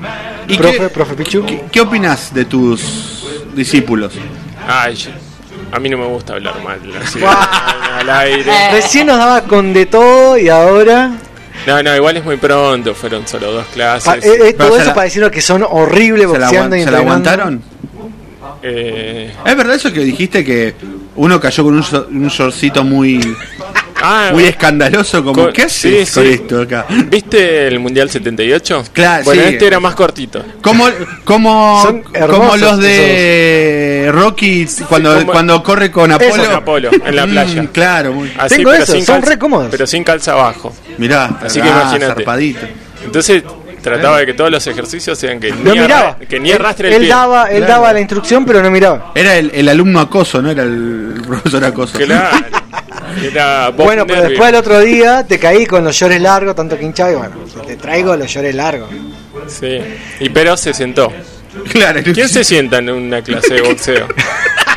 [0.48, 1.44] ¿Y profe, qué- profe Pichu.
[1.46, 4.12] ¿Qué, qué opinas de tus discípulos?
[4.66, 5.10] Ay, yo-
[5.72, 7.18] a mí no me gusta hablar mal así,
[7.98, 8.52] al aire.
[8.72, 11.12] Recién nos daba con de todo y ahora.
[11.66, 14.04] No, no, igual es muy pronto, fueron solo dos clases.
[14.04, 16.90] pa- eh, eh, todo eso para decirnos que son horribles ¿Se la, boxeando y se
[16.90, 17.62] la aguantaron?
[18.62, 20.74] Eh, ¿Es verdad eso que dijiste que
[21.16, 23.34] uno cayó con un, un shortcito muy,
[24.02, 25.22] ah, muy escandaloso?
[25.24, 26.30] Como, con- ¿Qué haces sí, con sí.
[26.32, 26.86] esto acá?
[27.06, 28.84] ¿Viste el Mundial 78?
[28.92, 29.48] Claro, Bueno, sí.
[29.50, 30.44] este era más cortito.
[30.60, 30.86] Como,
[31.24, 36.44] como, como los de Rocky cuando, como- cuando corre con Apolo.
[36.44, 37.66] Con Apolo, en la Mm, playa.
[37.72, 38.32] claro, muy.
[38.38, 39.68] Así, Tengo pero eso, sin son calza- re cómodos.
[39.70, 40.74] Pero sin calza abajo.
[40.98, 42.14] Mirá, Así que ah, imagínate.
[42.14, 42.66] zarpadito.
[43.04, 43.42] Entonces
[43.82, 46.10] trataba de que todos los ejercicios sean que No ni, miraba.
[46.10, 47.08] arra- que ni arrastre el él pie.
[47.08, 47.72] daba, él Claro.
[47.72, 49.10] daba la instrucción, pero no miraba.
[49.14, 51.98] Era el, el alumno acoso, no era el profesor acoso.
[51.98, 52.36] Claro.
[53.22, 54.30] Era Bob Bueno, pero Nervio.
[54.30, 57.34] después el otro día te caí con los llores largos, tanto que hinchaba y bueno,
[57.66, 58.88] te traigo los llores largos.
[59.48, 59.78] Sí.
[60.20, 61.12] Y pero se sentó.
[61.70, 62.00] Claro.
[62.02, 64.06] ¿Quién se sienta en una clase de boxeo?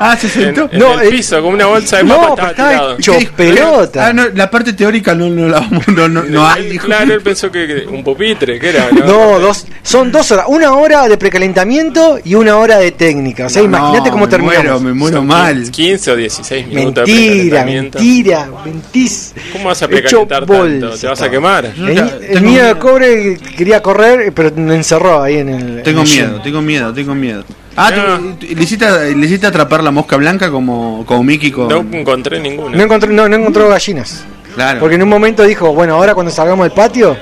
[0.00, 0.68] Ah, se sentó.
[0.72, 2.96] En, en el piso, con una bolsa de papa estaba tirado.
[2.96, 3.88] ¿Qué dijo?
[3.96, 6.64] Ah, no, la parte teórica no, no la vamos, no, no, no hay.
[6.64, 6.86] Él, dijo.
[6.86, 8.88] claro, él pensó que, que un pupitre, que era?
[8.92, 13.46] No, No, dos, son dos horas, una hora de precalentamiento y una hora de técnica.
[13.46, 14.64] O sea, No, imagínate cómo me terminamos.
[14.64, 15.70] muero, me muero Son mal.
[15.70, 17.34] 15 o 16 minutos de Mentira,
[17.64, 17.98] precalentamiento.
[17.98, 19.34] mentira, mentís.
[19.52, 20.90] ¿Cómo vas a precalentar tanto?
[20.98, 21.64] ¿Te vas a quemar?
[21.76, 21.98] El,
[22.28, 25.82] el niño de cobre quería correr, pero me encerró ahí en el.
[25.82, 26.42] Tengo en el miedo, gym.
[26.42, 27.44] tengo miedo, tengo miedo.
[27.76, 28.36] Ah, No.
[28.36, 31.68] tú- le, hiciste, le hiciste atrapar la mosca blanca como, como Mickey con.
[31.68, 32.76] No encontré ninguna.
[32.76, 34.24] No encontró, no, no encontró gallinas.
[34.54, 34.80] Claro.
[34.80, 37.16] Porque en un momento dijo, bueno, ahora cuando salgamos del patio,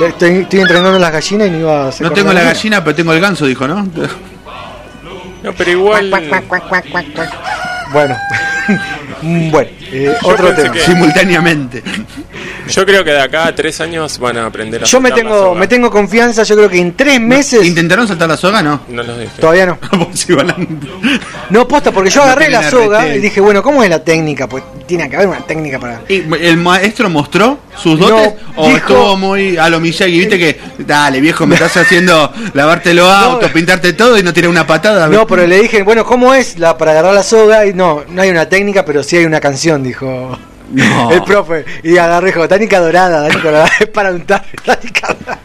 [0.00, 2.54] le- estoy, estoy entrenando las gallinas y no iba a hacer No tengo la ninguna.
[2.54, 3.82] gallina, pero tengo el ganso, dijo, ¿no?
[5.42, 6.10] No, pero igual.
[7.92, 8.16] Bueno,
[9.50, 10.72] bueno, eh, otro tema.
[10.72, 11.82] que- Simultáneamente.
[12.68, 15.38] Yo creo que de acá a tres años van a aprender a Yo me tengo,
[15.38, 15.60] soga.
[15.60, 17.64] me tengo confianza, yo creo que en tres meses.
[17.66, 18.62] ¿Intentaron saltar la soga?
[18.62, 18.80] No.
[18.88, 19.40] No los dejé.
[19.40, 19.78] Todavía no.
[21.50, 24.48] No, posta, porque yo agarré la soga y dije, bueno, ¿cómo es la técnica?
[24.48, 26.00] Pues tiene que haber una técnica para.
[26.08, 28.34] ¿Y ¿El maestro mostró sus dotes?
[28.56, 30.18] No, ¿O dijo- estuvo muy a lo Miyagi?
[30.18, 34.50] ¿Viste que, dale viejo, me estás haciendo lavarte los autos, pintarte todo y no tirar
[34.50, 35.06] una patada?
[35.08, 37.66] No, pero le dije, bueno, ¿cómo es la para agarrar la soga?
[37.66, 40.38] Y no, no hay una técnica, pero sí hay una canción, dijo
[40.72, 41.10] No.
[41.10, 41.64] el profe.
[41.82, 45.40] Y agarré, dijo, tánica dorada, tánica dorada, es para untar, tánica dorada.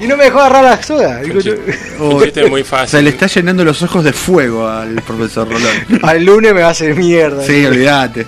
[0.00, 1.16] Y no me dejó agarrar la.
[1.22, 1.54] Digo, yo-
[1.98, 2.88] Oh, Un chiste muy fácil.
[2.88, 5.70] Se le está llenando los ojos de fuego al profesor Rolón.
[6.02, 7.42] al lunes me va a hacer mierda.
[7.44, 8.26] Sí, olvídate.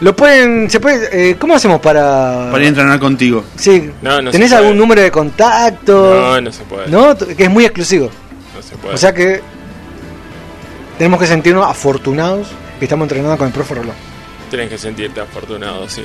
[0.00, 2.48] Lo pueden, se puede, eh, ¿cómo hacemos para...?
[2.52, 3.44] Para ir a entrenar contigo.
[3.56, 6.14] Sí, No, no ¿tenés algún número de contacto?
[6.20, 6.86] No, no se puede.
[6.88, 7.16] ¿No?
[7.18, 8.08] Que es muy exclusivo.
[8.54, 8.94] No se puede.
[8.94, 9.40] O sea que
[10.98, 12.46] tenemos que sentirnos afortunados
[12.78, 13.96] que estamos entrenando con el profe Rolón.
[14.50, 16.02] Tienes que sentirte afortunado, sí.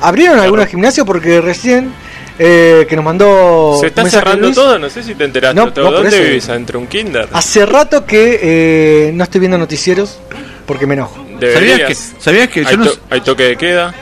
[0.00, 1.06] ¿Abrieron algunos gimnasios?
[1.06, 1.92] Porque recién
[2.38, 3.78] eh, que nos mandó.
[3.80, 5.54] Se está cerrando Luis, todo, no sé si te enteraste.
[5.54, 5.84] No, todo.
[5.84, 6.48] no, por ¿Dónde eso- vivís?
[6.48, 7.28] ¿Entre un kinder?
[7.32, 10.18] Hace rato que eh, no estoy viendo noticieros
[10.66, 11.24] porque me enojo.
[11.38, 11.78] Deberías.
[11.78, 13.94] ¿Sabías que- sabías que yo hay, no to- s- hay toque de queda?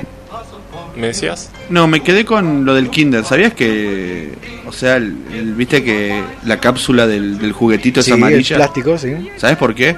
[0.97, 1.51] ¿Me decías?
[1.71, 3.25] No, me quedé con lo del Kinder.
[3.25, 4.31] ¿Sabías que,
[4.67, 8.57] o sea, el- el- viste que la cápsula del, del juguetito es Sí, el amarilla?
[8.57, 9.31] plástico, sí.
[9.39, 9.97] ¿Sabes por qué?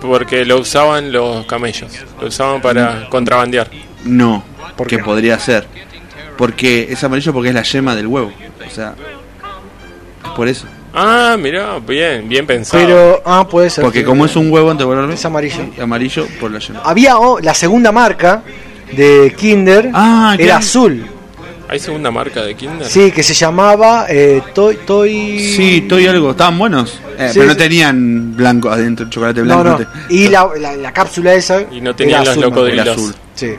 [0.00, 1.92] Porque lo usaban los camellos.
[2.20, 3.68] Lo usaban para contrabandear.
[4.04, 4.44] No,
[4.76, 5.02] ¿Por que qué?
[5.04, 5.66] podría ser.
[6.36, 8.32] Porque es amarillo porque es la yema del huevo.
[8.66, 8.94] O sea,
[10.24, 10.66] es por eso.
[10.92, 12.84] Ah, mirá, bien, bien pensado.
[12.84, 13.82] Pero, ah, puede ser.
[13.82, 15.64] Porque como es un huevo antevolverme, Es amarillo.
[15.80, 16.80] amarillo por la yema.
[16.84, 18.42] Había oh, la segunda marca
[18.92, 20.58] de Kinder, Ah, era claro.
[20.60, 21.06] azul.
[21.68, 22.86] ¿Hay segunda marca de kinder?
[22.86, 24.78] Sí, que se llamaba eh, Toy.
[24.86, 25.40] Toy...
[25.40, 26.32] Sí, estoy algo.
[26.32, 27.00] Estaban buenos.
[27.18, 27.58] Eh, Sí, pero no sí.
[27.58, 29.82] tenían blanco adentro, chocolate No, blanco.
[29.82, 29.86] no.
[30.10, 31.62] Y la, la, la cápsula esa.
[31.72, 32.88] Y no tenían los locodrilos.
[32.88, 33.14] azul.
[33.34, 33.54] Sí.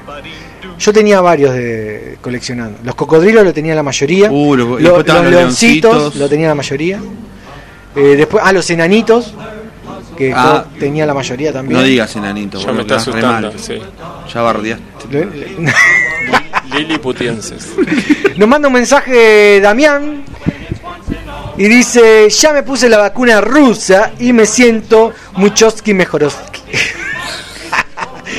[0.77, 2.79] Yo tenía varios de coleccionando.
[2.83, 4.29] Los cocodrilos lo tenía la mayoría.
[4.31, 6.99] Uh, lo- Lo- los los leoncitos lo tenía la mayoría.
[7.95, 9.33] Eh, después, ah, los enanitos.
[10.17, 10.65] Que Ah.
[10.73, 11.77] yo tenía la mayoría también.
[11.79, 13.59] No digas enanito, Ya boludo, me está asustando, mal.
[13.59, 13.77] sí.
[14.33, 14.83] Ya bardeaste.
[16.77, 17.69] Liliputienses.
[18.37, 20.23] Nos manda un mensaje Damián
[21.57, 26.61] y dice, ya me puse la vacuna rusa y me siento Muchowski Mejorowski.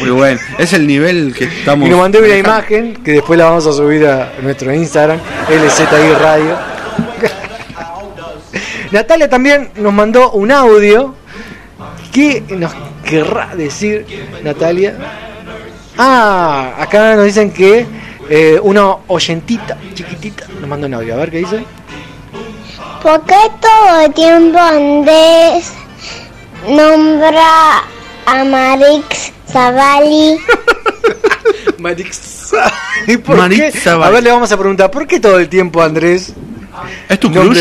[0.00, 0.40] Muy bueno.
[0.58, 1.86] Es el nivel que estamos.
[1.86, 5.18] Y nos mandó una imagen que después la vamos a subir a nuestro Instagram,
[5.48, 6.58] LZI Radio.
[8.92, 11.14] Natalia también nos mandó un audio.
[12.12, 12.72] ¿Qué nos
[13.04, 14.06] querrá decir
[14.42, 14.96] Natalia?
[15.98, 17.86] Ah, acá nos dicen que
[18.28, 21.14] eh, una oyentita chiquitita nos mandó un audio.
[21.14, 21.64] A ver qué dice.
[23.02, 25.72] ¿Por qué todo el tiempo Andrés
[26.68, 27.84] nombra
[28.26, 30.38] a Marix Zavalli?
[31.78, 32.52] Marix.
[33.06, 34.04] ¿Y por Maritza qué?
[34.04, 36.32] A ver, le vamos a preguntar, ¿por qué todo el tiempo Andrés?
[37.08, 37.58] ¿Es tu crush?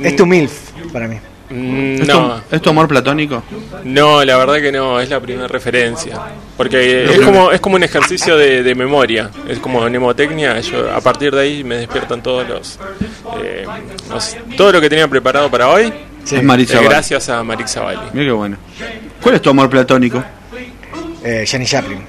[0.00, 1.18] Es tu MILF para mí.
[1.54, 3.42] Mm, ¿Es, No, tu, ¿Es tu amor platónico?
[3.84, 6.18] no, la verdad que no, es la primera referencia.
[6.56, 10.58] Porque es como, es como un ejercicio de, de memoria, es como mnemotecnia.
[10.60, 12.78] Yo, a partir de ahí me despiertan todos los,
[13.42, 13.64] eh,
[14.10, 15.92] los- Todo lo que tenía preparado para hoy.
[16.30, 18.00] Es Maritza eh, gracias a Marix Zavalli.
[18.14, 18.56] Mira qué bueno.
[19.20, 20.22] ¿Cuál es tu amor platónico?
[21.22, 22.00] Eh, Janis Joplin.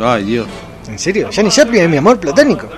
[0.00, 0.46] Ay, Dios.
[0.88, 1.28] ¿En serio?
[1.32, 2.68] Janis Joplin es mi amor platónico.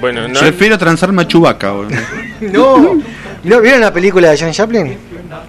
[0.00, 1.96] Bueno, no, Prefiero transarme a Chubaca, boludo.
[2.40, 3.00] No.
[3.44, 4.96] ¿No vieron la película de Janis Joplin?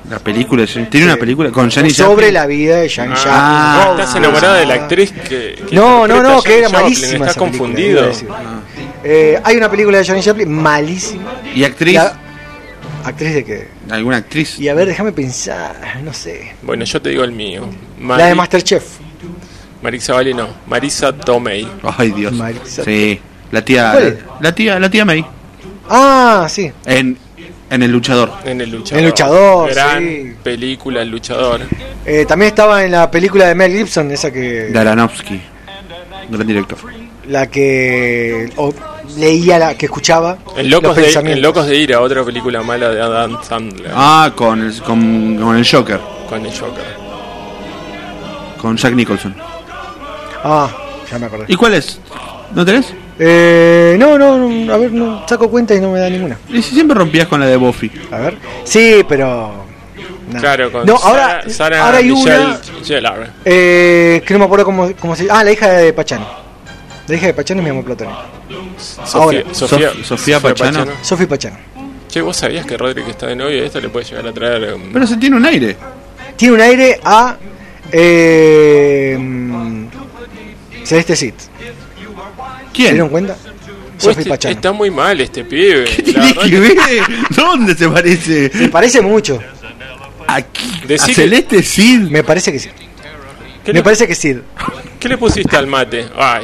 [0.10, 4.00] La película, tiene una película con Janis Sobre la vida de Janis Ah, Joplin.
[4.02, 5.64] estás enamorada de la actriz que.
[5.68, 7.06] que No, no, interpreta no, a que era Joplin, malísima.
[7.26, 7.92] Estás esa película, confundido.
[7.92, 8.28] iba a decir.
[9.04, 11.34] Eh, hay una película de Janis Joplin malísima.
[11.54, 11.96] ¿Y actriz?
[11.96, 12.20] La-
[13.06, 13.68] ¿Actriz de qué?
[13.92, 14.60] ¿Alguna actriz?
[14.60, 16.54] Y a ver, déjame pensar, no sé.
[16.64, 17.68] Bueno, yo te digo el mío.
[18.02, 18.84] La de Masterchef.
[19.84, 21.68] Marisa Valle no, Marisa Tomei.
[21.98, 22.34] Ay, Dios.
[22.34, 23.20] Marisa- Sí,
[23.52, 25.24] la tía, ¿Cuál la, tía, la tía May.
[25.88, 26.72] Ah, sí.
[26.86, 27.16] En,
[27.70, 28.32] en El Luchador.
[28.46, 29.00] En El Luchador.
[29.00, 30.36] El Luchador, Gran sí.
[30.44, 31.62] película, El Luchador.
[32.06, 34.70] Eh, también estaba en la película de Mel Gibson, esa que.
[34.72, 35.42] Daranovsky.
[36.30, 36.78] Gran director.
[37.28, 38.50] La que.
[38.58, 38.74] o
[39.18, 40.38] leía, la que escuchaba.
[40.56, 41.38] En los Locos, de, pensamientos.
[41.38, 43.92] en Locos de Ira, otra película mala de Adam Sandler.
[43.96, 46.00] Ah, con el, con, con el Joker.
[46.30, 47.06] Con el Joker.
[48.62, 49.36] Con Jack Nicholson.
[50.44, 50.70] Ah,
[51.12, 51.46] ya me acordé.
[51.48, 52.00] ¿Y cuál es?
[52.54, 52.94] ¿No tenés?
[53.18, 56.38] Eh, no, no, no, a ver, no, saco cuenta y no me da ninguna.
[56.50, 57.92] Y si siempre rompías con la de Buffy.
[58.12, 58.38] A ver.
[58.66, 59.66] Sí, pero.
[60.32, 60.40] no.
[60.42, 63.34] Claro, con No, Sara, ahora, Sara ahora hay Michelle una.
[63.46, 66.28] Eh, que no me acuerdo cómo, cómo se Ah, la hija de Pachano.
[67.08, 68.18] La hija de Pachano es mi amor platónico.
[69.14, 69.44] Ahora.
[69.52, 70.86] Sofía, Sofía, Sof- Sofía Pachano.
[71.02, 71.58] Sofi Pachano.
[72.10, 74.74] Che, ¿vos sabías que Rodri que está de novio esto le puede llegar a traer...
[74.74, 75.76] um, Pero se tiene un aire.
[76.36, 77.36] Tiene un aire a.
[77.92, 79.86] Eh, mm,
[80.84, 81.34] Celeste Cid.
[82.76, 82.88] ¿Quién?
[82.88, 83.36] ¿Se dieron cuenta?
[83.36, 84.56] Pues Sofi este- Pachano.
[84.56, 85.86] Está muy mal este pibe.
[85.86, 87.04] La Tiene que que- ver.
[87.30, 88.52] ¿Dónde se parece?
[88.56, 89.40] Me parece mucho.
[90.28, 90.82] Aquí.
[90.88, 92.00] Decí ¿A que- Celeste Cid?
[92.10, 92.70] Me parece que sí.
[93.64, 94.38] ¿Qué Me le, parece que sí.
[95.00, 96.08] ¿Qué le pusiste al mate?
[96.18, 96.44] Ay,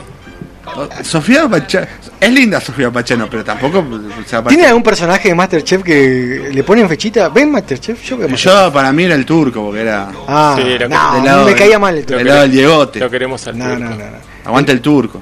[1.04, 1.88] Sofía Pachano.
[2.20, 3.80] Es linda Sofía Pachano, pero tampoco.
[3.80, 7.30] o sea, ¿Tiene algún personaje de Masterchef que le ponen fechita?
[7.30, 8.02] ¿Ven Masterchef?
[8.04, 8.44] Yo Masterchef.
[8.46, 10.10] Yo para mí era el turco, porque era.
[10.28, 10.70] Ah, Sí, no,
[11.16, 12.18] del lado me caía mal el turco.
[12.20, 13.00] Del lado del Diegote.
[13.00, 13.80] lo queremos al No, turco.
[13.84, 14.18] no, no, no.
[14.46, 15.22] Aguanta el turco.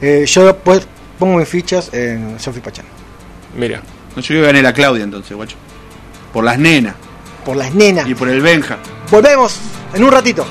[0.00, 0.86] Eh, yo pues,
[1.18, 2.88] pongo mis fichas en Sofi Pachano.
[3.56, 3.82] Mira,
[4.14, 5.56] No, yo gané la Claudia entonces, guacho.
[6.32, 6.94] Por las nenas
[7.44, 8.06] Por las nenas.
[8.08, 8.78] y por el Benja.
[9.10, 9.56] Volvemos
[9.94, 10.46] en un ratito.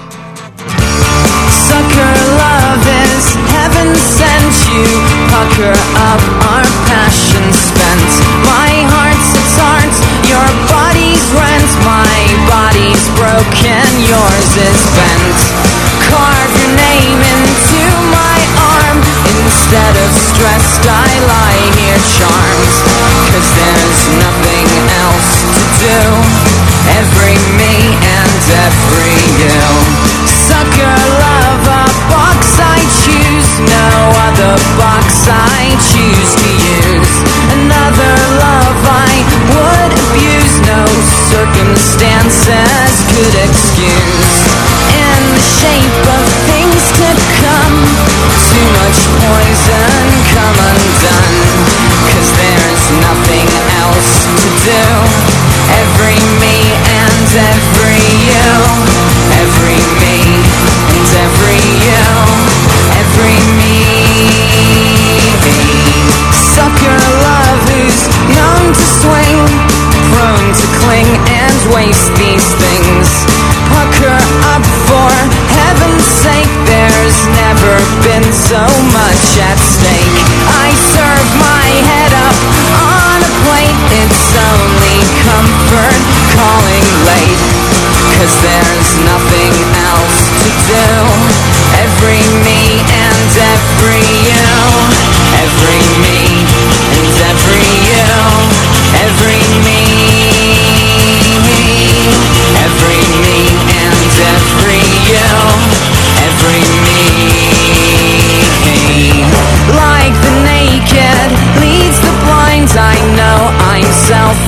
[1.68, 4.88] Sucker love is heaven sent you.
[5.30, 6.22] Pucker up
[6.52, 8.11] our passion spent.
[8.44, 9.95] My heart's its art,
[10.28, 11.69] your body's rent.
[11.86, 12.19] My
[12.49, 15.40] body's broken, yours is bent.
[16.10, 17.86] Carve your name into.
[19.48, 22.76] Instead of stressed, I lie here charmed.
[23.32, 24.68] Cause there's nothing
[25.07, 25.99] else to do.
[26.99, 29.64] Every me and every you.
[30.28, 33.52] Sucker love, a box I choose.
[33.64, 33.88] No
[34.28, 36.49] other box I choose to
[36.91, 37.15] use.
[37.56, 39.15] Another love I
[39.56, 40.60] would abuse.
[40.68, 40.84] No
[41.32, 44.44] circumstances could excuse.
[44.91, 45.97] In the shape
[51.03, 51.38] done
[52.10, 53.49] Cause there's nothing
[53.84, 54.86] else to do.
[55.78, 58.49] Every me and every you.
[59.38, 60.18] Every me
[60.98, 62.06] and every you.
[62.98, 63.78] Every me.
[66.34, 69.38] Sucker love who's known to swing
[70.14, 73.10] Prone to cling and waste these things.
[73.69, 74.18] Pucker
[74.56, 75.11] up for
[75.53, 76.86] heaven's sake there
[77.18, 78.61] there's never been so
[78.94, 80.22] much at stake.
[80.53, 82.38] I serve my head up
[82.77, 83.81] on a plate.
[84.06, 85.98] It's only comfort
[86.38, 86.77] calling
[88.41, 89.36] there's nothing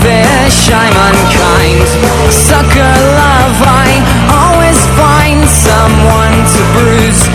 [0.02, 1.88] selfish, I'm unkind.
[2.32, 3.90] Sucker love, I
[4.32, 7.29] always find someone to bruise.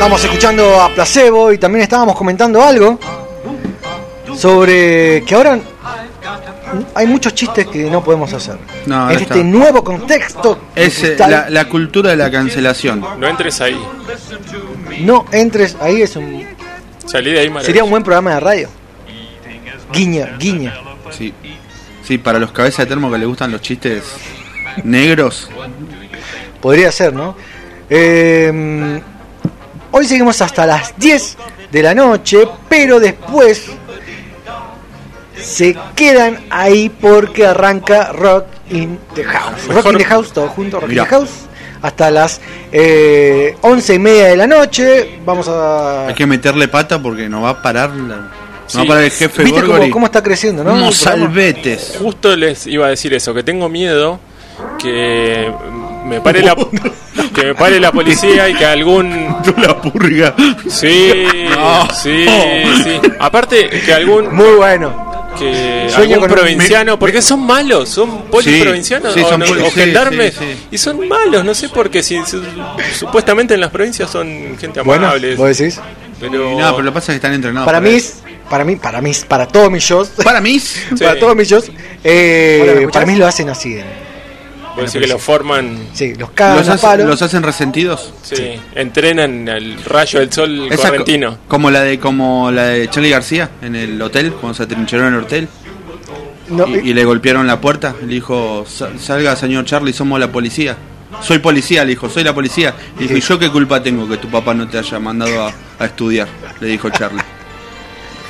[0.00, 2.98] Estamos escuchando a Placebo y también estábamos comentando algo
[4.34, 5.60] sobre que ahora
[6.94, 8.56] hay muchos chistes que no podemos hacer.
[8.86, 13.04] No, en este nuevo contexto Es eh, la, la cultura de la cancelación.
[13.18, 13.78] No entres ahí.
[15.00, 16.46] no entres ahí es un
[17.04, 18.68] Salí de ahí, sería un buen programa de radio.
[19.92, 20.80] Guiña, guiña.
[21.10, 21.34] Sí.
[22.02, 24.02] Sí, para los cabezas de termo que les gustan los chistes
[24.82, 25.50] negros.
[26.62, 27.36] Podría ser, ¿no?
[27.90, 29.02] Eh,
[29.92, 31.36] hoy seguimos hasta las 10
[31.72, 33.66] de la noche, pero después
[35.40, 39.66] se quedan ahí porque arranca Rock in the House.
[39.68, 41.02] Rock in the House, todo junto, Rock Mirá.
[41.04, 41.30] in the House.
[41.82, 42.40] Hasta las
[42.72, 45.18] eh, 11 y media de la noche.
[45.24, 46.08] Vamos a.
[46.08, 48.28] Hay que meterle pata porque no va a parar la, no
[48.66, 48.76] Sí.
[48.76, 50.74] va a parar el jefe ¿Viste cómo, cómo está creciendo, no?
[50.74, 51.96] Unos salvetes.
[51.98, 54.20] Justo les iba a decir eso, que tengo miedo
[54.78, 55.50] que
[56.04, 56.54] me pare la
[57.34, 59.10] que me pare la policía y que algún
[59.58, 60.34] la purga.
[60.68, 61.12] Sí,
[61.50, 61.88] No.
[61.94, 62.24] sí,
[62.84, 63.00] sí.
[63.18, 65.28] Aparte que algún Muy bueno.
[65.38, 69.66] que Sueño algún provinciano, porque son malos, son poliprovincianos sí, o, son no- poli- o
[69.66, 70.66] sí, gendarmes sí, sí.
[70.72, 72.42] y son malos, no sé por qué si, su-
[72.98, 75.36] supuestamente en las provincias son gente Bueno, amable.
[75.36, 75.80] vos decís.
[76.20, 77.64] pero No, pero lo que pasa es que están entrenados.
[77.66, 77.98] Para mí, eso.
[77.98, 80.60] es- para mí, para mí, para todos mis shows, Para mí.
[80.98, 81.70] para todos mis shows,
[82.02, 83.74] eh, para mí lo hacen así.
[83.76, 83.84] eh.
[84.80, 87.06] Puede decir que lo forman, Sí, los cagan ¿Los, a hace- palo.
[87.06, 88.12] los hacen resentidos?
[88.22, 91.38] sí, entrenan al rayo del sol Esa co- correntino.
[91.48, 95.14] como la de como la de Charlie García en el hotel, cuando se atrincheró en
[95.14, 95.48] el hotel
[96.48, 97.94] No, y, y le golpearon la puerta.
[98.00, 100.76] Le dijo, "Sa- salga señor Charlie, somos la policía.
[101.22, 102.74] Soy policía, le dijo, soy la policía.
[102.96, 105.52] Le dijo, ¿y yo qué culpa tengo que tu papá no te haya mandado a,
[105.78, 106.26] a estudiar?
[106.60, 107.20] Le dijo Charlie.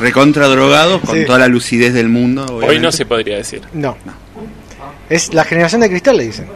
[0.00, 1.26] Recontra drogado, con Sí.
[1.26, 2.46] toda la lucidez del mundo.
[2.66, 3.60] Hoy no se podría decir.
[3.74, 3.96] no.
[5.10, 6.48] Es la generación de cristal, le dicen.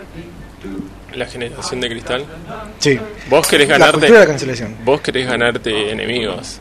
[1.14, 2.24] La generación de cristal.
[2.78, 2.98] Sí.
[3.28, 3.98] Vos querés La ganarte.
[4.00, 4.76] cultura de la cancelación.
[4.84, 6.58] Vos querés ganarte enemigos.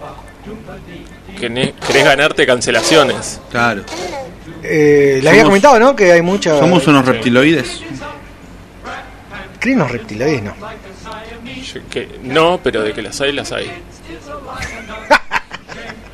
[1.39, 3.39] Quene- Querés ganarte cancelaciones.
[3.49, 3.83] Claro.
[4.61, 5.95] Eh, le había Somos- comentado, ¿no?
[5.95, 6.59] Que hay mucha.
[6.59, 7.81] Somos unos reptiloides.
[9.59, 10.53] Crinos reptiloides, no.
[11.73, 13.71] Yo que- no, pero de que las hay, las hay.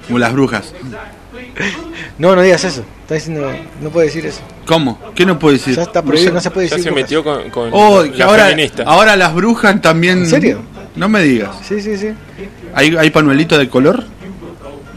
[0.08, 0.74] Como las brujas.
[2.18, 2.84] No, no digas eso.
[3.04, 3.50] Está diciendo.
[3.82, 4.42] No puede decir eso.
[4.66, 5.00] ¿Cómo?
[5.16, 5.76] ¿Qué no puede decir?
[5.76, 6.84] Ya está prohibido, no se puede Ya decir.
[6.84, 7.04] se brujas.
[7.04, 8.84] metió con, con Oh, la ahora, feminista.
[8.84, 10.20] ahora las brujas también.
[10.20, 10.60] ¿En serio?
[10.96, 11.56] No me digas.
[11.66, 12.10] Sí, sí, sí.
[12.74, 14.04] ¿Hay, hay panuelito de color?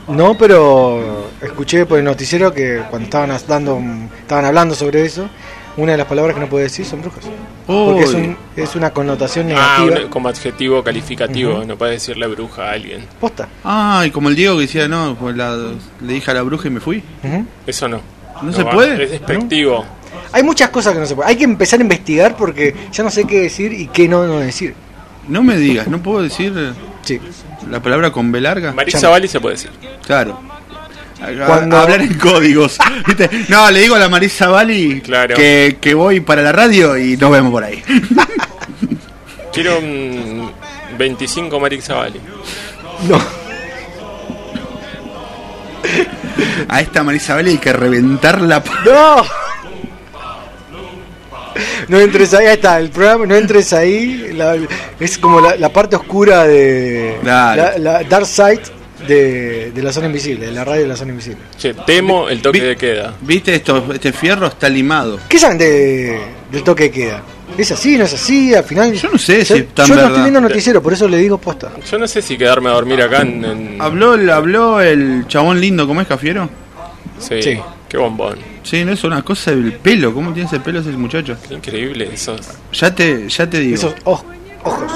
[0.09, 3.80] No, pero escuché por el noticiero que cuando estaban dando,
[4.20, 5.28] estaban hablando sobre eso,
[5.76, 7.24] una de las palabras que no puede decir son brujas.
[7.66, 10.10] Porque es, un- es una connotación Ah, negativa.
[10.10, 13.04] como adjetivo calificativo, no puede decirle bruja a alguien.
[13.20, 13.48] Posta.
[13.64, 16.68] Ah, y como el Diego que decía, no, pues la- le dije a la bruja
[16.68, 17.02] y me fui.
[17.66, 18.00] Eso no.
[18.42, 18.70] ¿No, se va.
[18.72, 19.04] puede?
[19.04, 19.84] Es despectivo.
[20.32, 21.28] Hay muchas cosas que no se puede.
[21.30, 24.38] Hay que empezar a investigar porque ya no sé qué decir y qué no, no
[24.40, 24.74] decir.
[25.28, 26.52] No me digas, no puedo decir
[27.02, 27.20] Sí.
[27.70, 28.72] la palabra con B larga.
[28.72, 29.70] Marisa Bali se puede decir.
[30.04, 30.40] Claro.
[31.22, 32.78] A- a- Cuando- Hablar en códigos.
[33.06, 33.30] ¿viste?
[33.48, 35.34] No, le digo a la Marisa Bali Claro.
[35.36, 37.82] que, que voy para la radio y nos vemos por ahí.
[39.52, 40.50] Quiero un
[40.98, 42.20] 25 Marisa Bali.
[43.08, 43.20] No.
[46.68, 48.62] A esta Marisa Bali hay que reventarla.
[48.84, 49.16] ¡No!
[51.88, 54.56] No entres ahí, ahí está, el programa, no entres ahí, la-
[54.98, 57.62] es como la, la parte oscura de Claro.
[57.78, 58.62] la, la dark side
[59.06, 61.40] de, de la zona invisible, de la radio de la zona invisible.
[61.58, 63.14] Che, temo el toque Vi- de queda.
[63.20, 63.84] ¿Viste esto?
[63.92, 65.18] Este fierro está limado.
[65.28, 66.18] ¿Qué saben de,
[66.50, 67.22] del toque de queda?
[67.58, 68.54] ¿Es así, no es así?
[68.54, 68.92] Al final.
[68.94, 71.18] Yo no sé yo, si está en yo no estoy viendo noticiero, por eso le
[71.18, 71.70] digo posta.
[71.90, 73.44] Yo no sé si quedarme a dormir acá en.
[73.44, 76.48] en- Habló, el- habló el chabón lindo, ¿cómo es Cafiero?
[77.18, 77.58] Sí, Sí.
[77.88, 78.38] qué bombón.
[78.62, 80.14] Sí, no es una cosa del pelo.
[80.14, 81.36] ¿Cómo tiene ese pelo ese muchacho?
[81.46, 82.36] Qué increíble eso.
[82.72, 83.74] Ya te, ya te digo.
[83.74, 84.24] Esos oj-
[84.64, 84.92] ojos.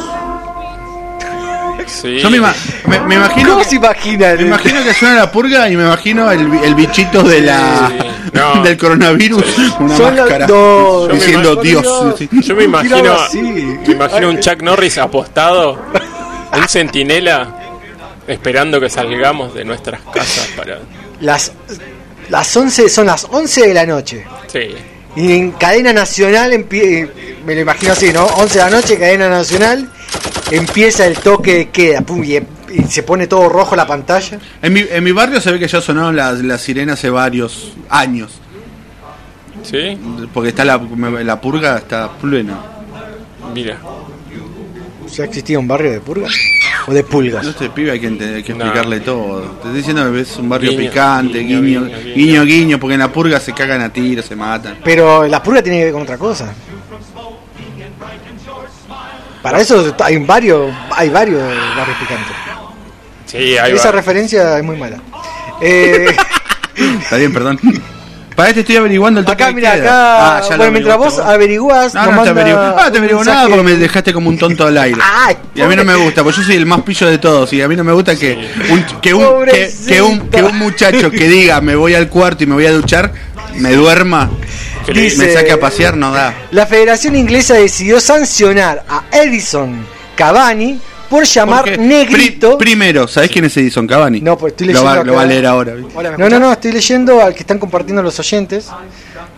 [1.86, 2.18] Sí.
[2.18, 2.54] Yo me, ima-
[2.86, 3.50] me- me imagino.
[3.50, 4.34] ¿Cómo que- se imagina?
[4.34, 7.94] Me imagino que suena la purga y me imagino el, el bichito de la Sí,
[8.32, 8.62] no.
[8.64, 9.44] del coronavirus
[9.76, 12.14] con una Son máscara no, diciendo yo me Dios.
[12.18, 12.28] sí.
[12.42, 13.40] Yo me imagino, Tiraba así.
[13.40, 15.78] me imagino un Chuck Norris apostado,
[16.52, 17.54] un centinela
[18.26, 20.80] esperando que salgamos de nuestras casas para.
[21.20, 21.52] Las,
[22.28, 24.24] las 11 son las 11 de la noche.
[24.48, 24.74] Sí.
[25.14, 27.08] Y en cadena nacional, empie-
[27.46, 28.24] me lo imagino así, ¿no?
[28.26, 29.88] 11 de la noche, cadena nacional,
[30.50, 34.38] empieza el toque de queda, pum, y, y se pone todo rojo la pantalla.
[34.62, 37.72] En mi, en mi barrio se ve que ya sonaron las, las sirenas hace varios
[37.88, 38.40] años.
[39.62, 39.98] ¿Sí?
[40.32, 40.78] Porque está la,
[41.24, 42.58] la purga está plena.
[43.54, 43.78] Mira.
[45.12, 46.28] ¿Ya existía un barrio de purga?
[46.88, 47.42] ¿O de pulgas?
[47.42, 48.64] No este pibe hay que, ente- hay que No.
[48.64, 49.40] explicarle todo.
[49.40, 52.44] Te estoy diciendo que es un barrio Guiño, picante, guiño, guiño guiño, guiño, guiño.
[52.44, 54.78] guiño, porque en la purga se cagan a tiros, se matan.
[54.84, 56.52] Pero la purga tiene que ver con otra cosa.
[59.46, 61.40] Para eso hay varios, hay varios
[61.76, 62.36] barrios picantes.
[63.26, 63.92] Sí, Esa va.
[63.92, 64.96] referencia es muy mala.
[65.60, 66.06] Eh,
[67.02, 67.60] Está bien, perdón.
[68.34, 69.84] Para este estoy averiguando el toque acá, de mira, queda.
[69.84, 70.36] acá.
[70.36, 72.60] Ah, ya lo bueno, mientras vos averiguás, No, no te averiguo.
[72.60, 75.00] Ah, te averiguo nada porque me dejaste como un tonto al aire.
[75.00, 77.52] Ay, y a mí no me gusta, porque yo soy el más pillo de todos.
[77.52, 80.58] Y a mí no me gusta que un, que un, que, que un, que un
[80.58, 83.12] muchacho que diga me voy al cuarto y me voy a duchar,
[83.54, 84.28] me duerma,
[84.92, 86.34] Dice- me saque a pasear, no da.
[86.50, 89.86] La Federación Inglesa decidió sancionar a Edison
[90.16, 90.80] Cavani
[91.10, 92.58] por llamar Porque, negrito.
[92.58, 94.20] pri- primero, ¿sabés quién es Edison Cavani?
[94.20, 95.04] No, pues estoy lo leyendo va, acá.
[95.04, 95.74] lo va a leer ahora.
[95.74, 96.02] ¿viste?
[96.18, 98.66] No, no, no, estoy leyendo al que están compartiendo los oyentes.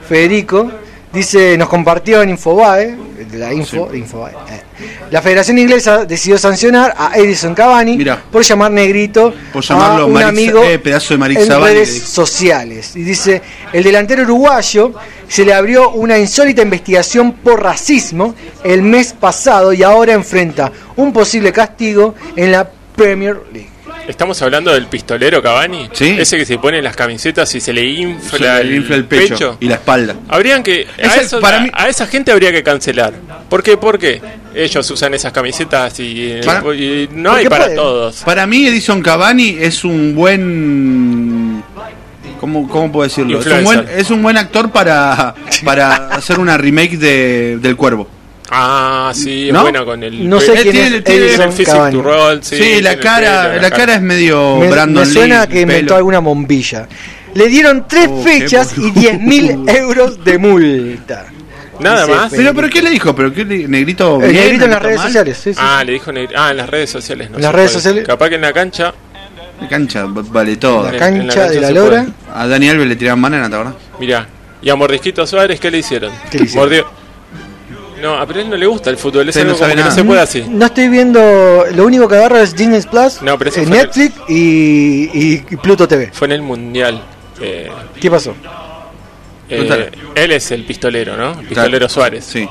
[0.09, 0.71] Federico
[1.13, 2.97] dice, nos compartió en Infobae,
[3.33, 4.33] la info, Infobae.
[4.33, 4.63] eh.
[5.11, 7.99] La Federación Inglesa decidió sancionar a Edison Cavani
[8.31, 12.95] por llamar negrito Por llamarlo a un amigo eh, pedazo de en redes sociales.
[12.95, 14.95] Y dice, el delantero uruguayo
[15.27, 21.13] se le abrió una insólita investigación por racismo el mes pasado y ahora enfrenta un
[21.13, 23.78] posible castigo en la Premier League.
[24.09, 25.91] Estamos hablando del pistolero Cavani.
[25.93, 26.17] Sí.
[26.19, 29.05] Ese que se pone las camisetas y se le infla, Se le el, infla el
[29.05, 30.17] pecho, y la espalda.
[30.29, 33.13] Habrían que a, eso- para a- mí- a esa gente habría que cancelar.
[33.51, 33.77] ¿Por qué?
[33.77, 34.21] Porque
[34.55, 38.23] ellos usan esas camisetas y, Para- y no hay para todos.
[38.25, 41.63] Para mí Edison Cavani es un buen
[42.41, 43.41] ¿Cómo, cómo puedo decirlo?
[43.41, 48.09] Es un, buen, es un buen actor para, para hacer una remake de, del Cuervo.
[48.51, 49.63] Ah, sí, es ¿No?
[49.63, 50.29] bueno con el.
[50.29, 51.97] No sé quién tiene- es tiene- Edison el physic Cavani.
[51.97, 55.43] to roll, sí, la el cara, pelo, la cara es medio Me, Brandon me suena
[55.45, 56.89] Lee, que inventó alguna bombilla.
[57.35, 59.01] Le dieron tres Oh, fechas y boludo.
[59.01, 61.27] 10 mil euros de multa.
[61.81, 62.33] Nada más.
[62.35, 63.15] Pero, pero ¿qué le dijo?
[63.15, 65.07] ¿Pero qué le- negrito El bien, negrito en las negrito redes mal?
[65.09, 65.61] sociales, sí, sí.
[65.63, 67.31] Ah, le dijo negri- Ah, en las redes sociales.
[67.31, 67.83] No En las redes puede.
[67.83, 68.07] sociales.
[68.07, 68.95] Capaz que en la cancha.
[69.61, 70.85] La cancha va- vale todo.
[70.85, 72.03] La cancha en la cancha de la Lora.
[72.05, 72.13] puede.
[72.35, 73.75] A Dani Alves le tiraban banana, ¿te acordás?
[74.01, 74.27] Mirá.
[74.63, 76.13] Y a Mordisquito Suárez, ¿qué le hicieron?
[76.31, 76.65] ¿Qué le hicieron?
[76.69, 76.91] Mordió.
[78.01, 79.29] No, a él no le gusta el fútbol.
[79.29, 80.45] Es no como que se puede así.
[80.49, 81.65] No estoy viendo.
[81.75, 85.57] Lo único que agarro es Disney Plus, No, pero eh, el- Netflix y, y- y
[85.57, 86.11] Pluto TV.
[86.13, 87.03] Fue en el mundial.
[87.41, 87.71] Eh,
[88.01, 88.35] ¿Qué pasó?
[89.49, 91.31] eh, él es el pistolero, ¿no?
[91.41, 91.89] El pistolero Claro.
[91.89, 92.25] Suárez.
[92.25, 92.49] Sí.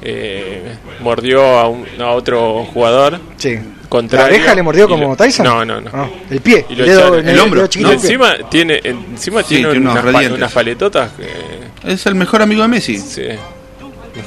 [0.00, 0.62] Eh,
[1.00, 3.18] mordió a, un- a otro jugador.
[3.36, 3.58] Sí.
[3.88, 5.44] Contrario, ¿La oreja le mordió como lo- Tyson?
[5.46, 5.90] No, no, no.
[5.92, 6.66] Ah, el pie.
[6.68, 7.90] El dedo, el El dedo hombro, pie.
[7.90, 11.90] encima tiene, encima Sí, tiene, unas, unas paletotas que.
[11.90, 12.98] Es el mejor amigo de Messi.
[12.98, 13.22] Sí.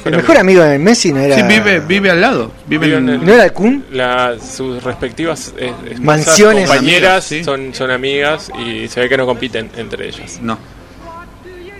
[0.04, 1.36] El mejor amigo de Messi no era.
[1.36, 2.52] Sí, vive, vive al lado.
[2.66, 3.84] Vive Vive en- en el- ¿No era el Kun?
[3.92, 6.68] La, sus respectivas eh, esposas, Mansiones.
[6.68, 7.44] compañeras Amigas, sí.
[7.44, 10.38] son, son amigas y se ve que no compiten entre ellas.
[10.42, 10.58] No.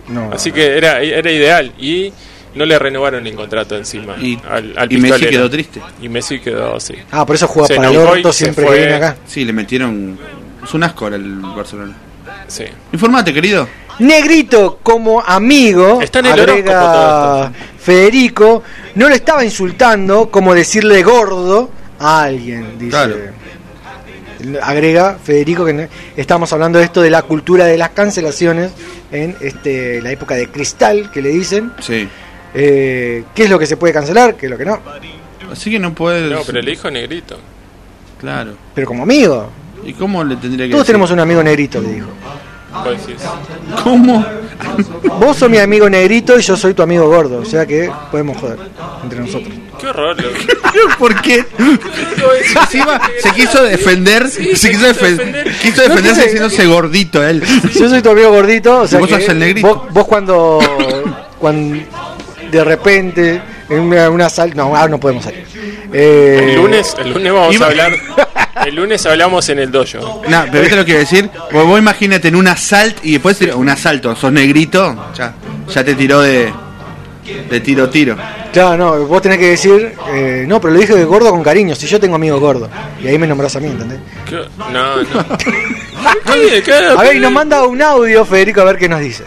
[0.09, 0.31] No.
[0.33, 2.13] Así que era, era ideal y
[2.55, 5.81] no le renovaron el contrato encima Y- al, al y Messi quedó triste.
[6.03, 6.95] Y Messi quedó así.
[7.11, 8.75] Ah, por eso juega Se para el orto siempre fue.
[8.75, 9.17] que viene acá.
[9.27, 10.19] Sí, le metieron.
[10.63, 11.95] Es un asco ahora el Barcelona.
[12.49, 12.65] Sí.
[12.93, 13.67] Informate, querido.
[13.99, 18.63] Negrito como amigo, Está en el agrega Federico,
[18.95, 22.91] no le estaba insultando como decirle gordo a alguien, dice.
[22.91, 23.17] Claro.
[24.61, 25.87] Agrega Federico que no-
[26.17, 28.73] estamos hablando de esto de la cultura de las cancelaciones
[29.13, 31.73] en este la época de cristal que le dicen.
[31.81, 32.09] Sí.
[32.55, 34.35] Eh, ¿Qué es lo que se puede cancelar?
[34.35, 34.81] ¿Qué es lo que no?
[35.51, 36.31] Así que no puedes.
[36.33, 37.39] No, pero le dijo negrito.
[38.19, 38.55] Claro.
[38.75, 39.49] Pero como amigo.
[39.85, 40.93] ¿Y cómo le tendría que Todos decir?
[40.95, 42.09] tenemos un amigo negrito, le dijo.
[43.83, 44.25] ¿Cómo?
[45.19, 48.37] Vos sos mi amigo negrito y yo soy tu amigo gordo, o sea que podemos
[48.39, 48.59] joder
[49.03, 49.53] entre nosotros.
[49.81, 50.17] Qué horror.
[50.23, 50.37] loco.
[50.99, 51.45] ¿Por qué?
[52.61, 54.29] Encima se quiso defender.
[54.29, 55.53] Sí, se quiso, defen- defender.
[55.61, 57.43] quiso defenderse diciéndose gordito él.
[57.75, 59.69] Yo soy tu amigo gordito, o sea vos que sos el negrito.
[59.69, 60.61] Vos, vos cuando,
[61.39, 61.85] cuando
[62.51, 65.45] de repente en una, una sal, no, ahora no podemos salir.
[65.93, 67.93] Eh, El lunes, el lunes vamos Iba- a hablar.
[68.67, 70.23] El lunes hablamos en el dojo.
[70.29, 71.31] No, pero viste lo que iba a decir.
[71.53, 75.35] Vos, vos imagínate en un asalto y después un asalto, sos negrito, ya,
[75.73, 76.53] ya te tiró de,
[77.51, 78.17] de tiro tiro.
[78.53, 81.75] Claro, no, vos tenés que decir, eh, no, pero lo dije de gordo con cariño,
[81.75, 82.69] si yo tengo amigos gordos.
[83.03, 83.99] Y ahí me nombrás a mí, ¿entendés?
[84.29, 84.43] ¿Qué?
[84.59, 85.39] No, no.
[86.27, 86.63] ¿Qué?
[86.63, 86.75] ¿Qué?
[86.75, 89.25] A ver, y nos manda un audio, Federico, a ver qué nos dice.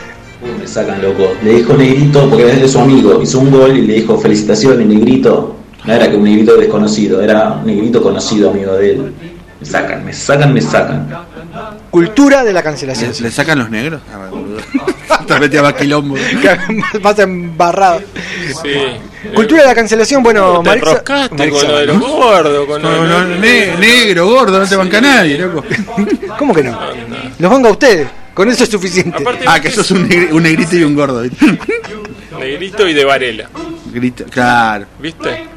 [0.60, 1.34] Me sacan loco.
[1.44, 3.20] Le dijo negrito porque es de su amigo.
[3.22, 5.56] Hizo un gol y le dijo felicitaciones, negrito.
[5.86, 9.14] No era que un negrito desconocido, era un negrito conocido, amigo de él.
[9.60, 11.08] Me sacan, me sacan, me sacan.
[11.90, 13.12] Cultura de la cancelación.
[13.16, 14.02] ¿Le, le sacan los negros?
[14.14, 14.58] Ah, boludo.
[15.28, 16.16] Te metía más quilombo.
[17.02, 18.00] Más embarrado.
[18.62, 18.74] Sí.
[19.34, 21.38] Cultura de la cancelación, bueno, Te Marixa- con
[21.68, 22.66] lo de los gordos.
[22.68, 25.64] Con No, no, ne- negro, gordo, no te banca nadie, loco.
[26.38, 26.78] ¿Cómo que no?
[27.40, 29.18] Los banca ustedes, con eso es suficiente.
[29.20, 31.22] Aparte, Ah, que sos un, negri- un negrito y un gordo.
[31.24, 31.58] ¿viste?
[32.38, 33.50] Negrito y de Varela.
[33.92, 34.86] Grito, claro.
[35.00, 35.55] ¿Viste?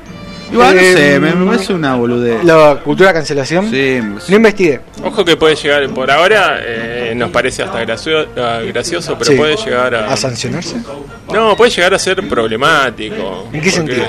[0.51, 2.43] Igual no sé, me, me parece una boludez.
[2.45, 3.71] La cultura de cancelación.
[3.71, 4.81] Sí, me No investigué.
[5.05, 9.37] Ojo que puede llegar, por ahora eh, nos parece hasta gracio- ah, gracioso, pero Sí.
[9.37, 10.77] puede llegar a, ¿A sancionarse?
[11.33, 13.49] No, puede llegar a ser problemático.
[13.53, 14.05] ¿En qué sentido?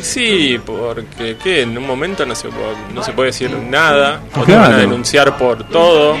[0.00, 1.62] Sí, porque ¿qué?
[1.62, 4.60] en un momento no se, puede, no se puede decir nada, o te Claro.
[4.62, 6.16] van a denunciar por todo.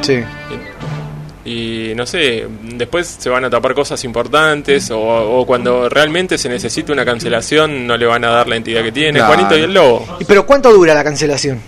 [0.00, 0.18] Sí.
[1.44, 2.46] Y no sé,
[2.82, 7.86] después se van a tapar cosas importantes o, o cuando realmente se necesita una cancelación
[7.86, 9.18] no le van a dar la entidad que tiene.
[9.18, 9.34] Claro.
[9.34, 10.16] Juanito y el Lobo.
[10.20, 11.60] ¿Y pero cuánto dura la cancelación?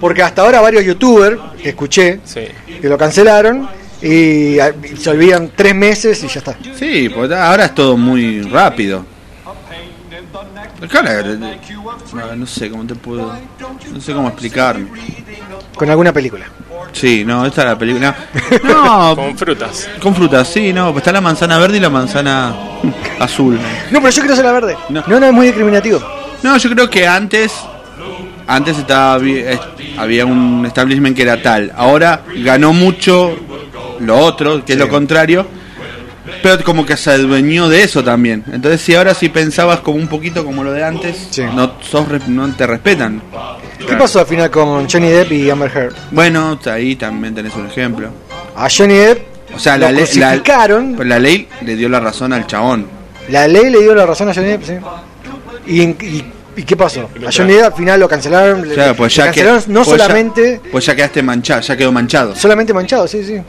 [0.00, 2.42] Porque hasta ahora varios youtubers que escuché Sí.
[2.80, 3.68] que lo cancelaron
[4.02, 6.56] y ah, se olvidan tres meses y ya está.
[6.78, 9.06] Sí, porque ahora es todo muy rápido.
[10.88, 11.58] Claro, eh,
[12.12, 13.32] no, no sé cómo te puedo.
[13.92, 14.86] No sé cómo explicarme.
[15.74, 16.46] Con alguna película.
[16.92, 18.14] Sí, no, esta es la película.
[18.64, 19.88] No, Con frutas.
[20.00, 20.92] con frutas, sí, no.
[20.92, 22.54] pues Está la manzana verde y la manzana
[23.18, 23.58] azul.
[23.90, 24.76] No, pero yo quiero ser la verde.
[24.90, 26.00] No, no, es muy discriminativo.
[26.42, 27.52] No, yo creo que antes.
[28.46, 29.58] Antes estaba es-
[29.96, 31.72] había un establishment que era tal.
[31.74, 33.34] Ahora ganó mucho
[34.00, 35.46] lo otro, que es lo contrario.
[36.42, 38.44] Pero como que se adueñó de eso también.
[38.52, 42.54] Entonces, si ahora si pensabas como un poquito como lo de antes, no, sos no
[42.54, 43.22] te respetan.
[43.86, 45.94] ¿Qué pasó al final con Johnny Depp y Amber Heard?
[46.10, 48.08] Bueno, ahí también tenés un ejemplo.
[48.56, 50.94] A Johnny Depp O sea, lo la, ley, la, crucificaron.
[50.96, 52.86] pero la ley le dio la razón al chabón.
[53.28, 54.74] La ley le dio la razón a Johnny Depp, sí.
[55.66, 56.24] ¿Y, y-
[56.56, 57.10] y qué pasó?
[57.26, 58.62] A Johnny Depp al final lo cancelaron.
[58.68, 62.36] le- pues que, no pues ya- solamente, pues ya quedaste manchado, ya quedó manchado.
[62.36, 63.40] solamente manchado, sí, sí.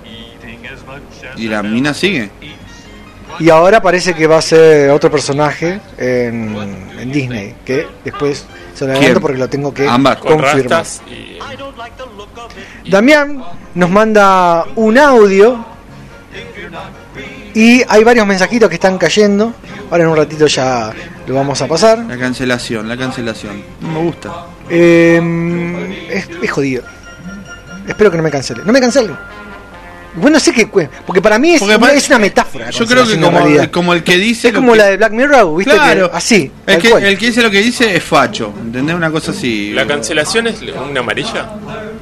[1.37, 2.29] Y la mina sigue.
[3.39, 6.55] Y ahora parece que va a ser otro personaje en,
[6.99, 8.97] en Disney, que después se lo ¿Quién?
[8.97, 9.85] adelanto porque lo tengo que
[10.19, 10.85] confirmar.
[12.85, 13.43] y Damián
[13.73, 15.65] nos manda un audio
[17.53, 19.53] y hay varios mensajitos que están cayendo.
[19.89, 20.91] Ahora en un ratito ya
[21.27, 21.99] lo vamos a pasar.
[21.99, 23.63] La cancelación, la cancelación.
[23.81, 24.45] No me gusta.
[24.69, 26.83] Eh, es, es jodido.
[27.87, 28.63] Espero que no me cancele.
[28.65, 29.15] No me cancelen.
[30.15, 30.67] Bueno, sé que.
[31.05, 32.69] Porque para mí es, Porque una, para- es una metáfora.
[32.69, 34.49] Yo creo que como, el que dice.
[34.49, 35.73] Es como que- la de Black Mirror, ¿viste?
[35.73, 36.09] Claro.
[36.11, 36.51] Que así.
[36.65, 38.53] El que, el que dice lo que dice es facho.
[38.61, 38.95] ¿Entendés?
[38.95, 39.71] Una cosa así.
[39.73, 41.49] ¿La cancelación es una amarilla?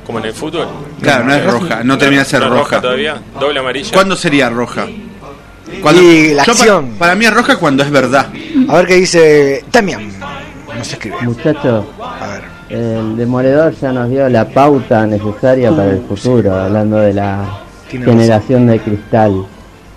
[0.06, 0.68] Como en el fútbol.
[1.02, 2.82] Claro, no es roja, no termina de ser ¿No es roja.
[2.82, 3.22] todavía?
[3.40, 3.92] Doble amarilla.
[3.94, 4.86] ¿Cuándo sería roja?
[5.72, 6.90] Y la pa- acción.
[7.00, 8.28] para mí es roja cuando es verdad.
[8.70, 10.12] A ver qué dice Damián.
[10.78, 11.16] No se escribe.
[11.22, 11.86] Muchachos,
[12.70, 17.63] el demoledor ya nos dio la pauta necesaria para el futuro, hablando de la
[18.00, 19.46] generación de cristal.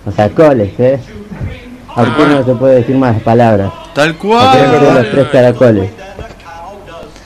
[0.05, 0.99] O sea, coles, ¿eh?
[1.95, 3.71] Arturo no se puede decir más palabras.
[3.93, 4.57] Tal cual.
[4.93, 5.89] los tres caracoles.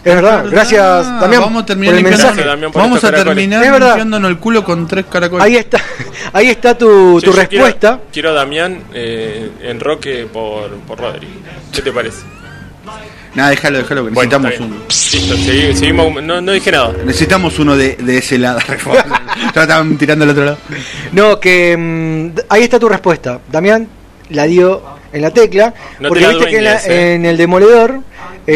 [0.03, 2.43] Es verdad, gracias Damián vamos a terminar por el mensaje.
[2.43, 3.88] Damián, por Vamos a terminar Es verdad.
[3.89, 5.45] limpiándonos el culo con tres caracoles.
[5.45, 5.80] Ahí está,
[6.34, 7.89] ahí está tu, Sí, tu respuesta.
[7.89, 11.27] Quiero, quiero a Damián eh, en Roque por, por Rodri.
[11.72, 12.23] ¿Qué te parece?
[13.34, 14.84] Nada, déjalo, déjalo, que Bueno, necesitamos uno.
[14.88, 16.24] Listo, segui- seguimos.
[16.24, 16.94] No, no dije nada.
[17.06, 18.60] Necesitamos uno de, de ese lado.
[19.56, 20.58] ya estaban tirando al otro lado.
[21.14, 23.40] No, que mm, ahí está tu respuesta.
[23.52, 23.88] Damián
[24.30, 24.82] la dio
[25.14, 25.74] en la tecla.
[25.99, 27.14] No te porque la viste que en, la- eh.
[27.16, 27.99] en el demoledor,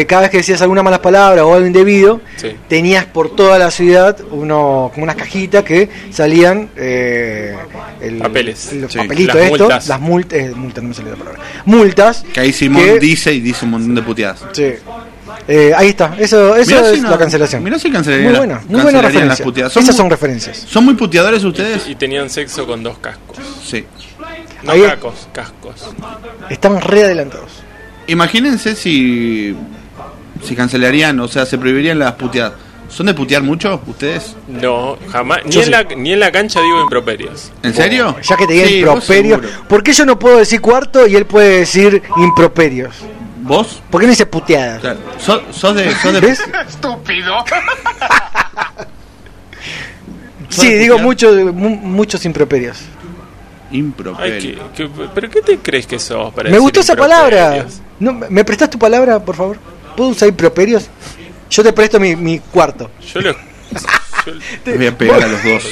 [0.00, 2.48] eh, cada vez que decías alguna malas palabras o algo indebido, Sí.
[2.68, 7.56] tenías por toda la ciudad uno, como unas cajitas que salían eh,
[8.00, 8.72] el- Papeles.
[8.74, 8.98] los Sí.
[8.98, 9.88] papelitos Las estos, multas.
[9.88, 11.40] las multas, eh, multas, no me salió la palabra.
[11.64, 12.24] Multas.
[12.32, 14.44] Que ahí Simón que- dice y dice un montón de puteadas.
[14.52, 14.74] Sí.
[15.48, 17.62] Eh, ahí está, eso, eso Mirá es si no- la cancelación.
[17.62, 19.44] Mirá si cancelarían Muy buena, muy buena las referencia.
[19.66, 20.64] Esas muy- son referencias.
[20.66, 21.88] ¿Son muy puteadores ustedes?
[21.88, 23.36] Y tenían sexo con dos cascos.
[23.64, 23.84] Sí.
[24.62, 25.94] No Ahí- cacos, cascos.
[26.50, 27.50] Están re adelantados.
[28.08, 29.54] Imagínense si
[30.42, 32.52] si cancelarían, o sea, se prohibirían las puteadas.
[32.88, 34.36] ¿Son de putear mucho ustedes?
[34.46, 35.40] No, jamás.
[35.44, 35.70] Ni en, sí.
[35.70, 37.50] la, ni en la cancha digo improperios.
[37.64, 38.14] ¿En serio?
[38.22, 39.40] Ya que te diga Sí, vos improperio.
[39.42, 39.64] seguro.
[39.68, 42.94] ¿Por qué yo no puedo decir cuarto y él puede decir improperios?
[43.42, 43.82] ¿Vos?
[43.90, 44.80] ¿Por qué no dice puteadas?
[44.80, 45.00] Claro.
[45.18, 46.40] ¿Sos, sos de, sos de- ¿Ves?
[46.68, 47.34] Estúpido.
[50.48, 52.78] Sí, digo muchos mu- muchos improperios.
[53.72, 54.34] Improperio.
[54.62, 56.32] Ay, ¿qué- qué- ¿Pero qué te crees que sos?
[56.32, 57.56] Para Me decir gustó esa palabra.
[57.56, 57.80] improperios?
[57.98, 59.58] No, ¿Me prestas tu palabra, por favor?
[59.96, 60.86] ¿Puedo usar improperios?
[61.50, 62.90] Yo te presto mi, mi cuarto.
[63.14, 63.34] Yo lo.
[64.64, 65.64] Les voy a pegar a los dos.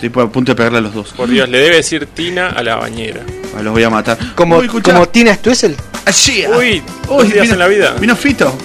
[0.00, 1.12] Estoy a punto de pegarle a los dos.
[1.16, 3.20] Por Dios, le debe decir Tina a la bañera.
[3.56, 4.18] Ah, Los voy a matar.
[4.34, 4.92] Como, Uy, escuchá.
[4.92, 5.76] como Tina Stoessel.
[6.04, 6.56] Allí, ah.
[6.56, 7.90] Uy, dos Uy, días vino- en la vida.
[8.00, 8.56] Vino Fito.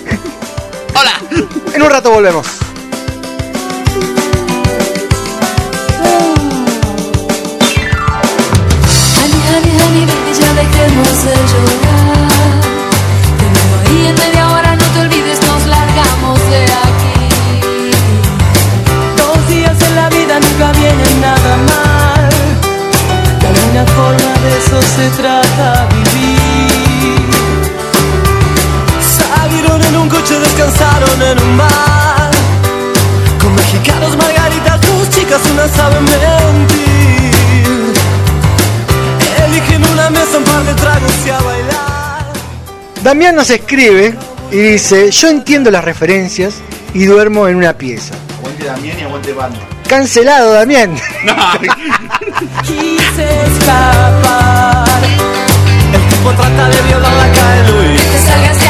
[1.73, 2.45] En un rato volvemos.
[9.15, 11.78] Honey, honey, honey, baby, ya dejemos de llorar.
[23.71, 27.29] una forma de eso se trata vivir.
[29.01, 32.31] Salieron en un coche, descansaron en un bar.
[33.41, 37.33] Con mexicanos, margaritas, dos chicas, una sabe mentir.
[39.45, 42.25] Eligen una mesa, un par de tragos y a bailar.
[43.03, 44.17] Damián nos escribe
[44.51, 46.55] y dice: Yo entiendo las referencias
[46.93, 48.15] y duermo en una pieza.
[48.39, 49.78] Aguante Damián y aguante Batman.
[49.89, 50.95] Cancelado, Damián.
[51.25, 51.33] No.
[52.61, 54.85] Quise escapar.
[55.93, 57.99] El tipo trata de violarla, cae Luis.
[57.99, 58.68] Que salgas de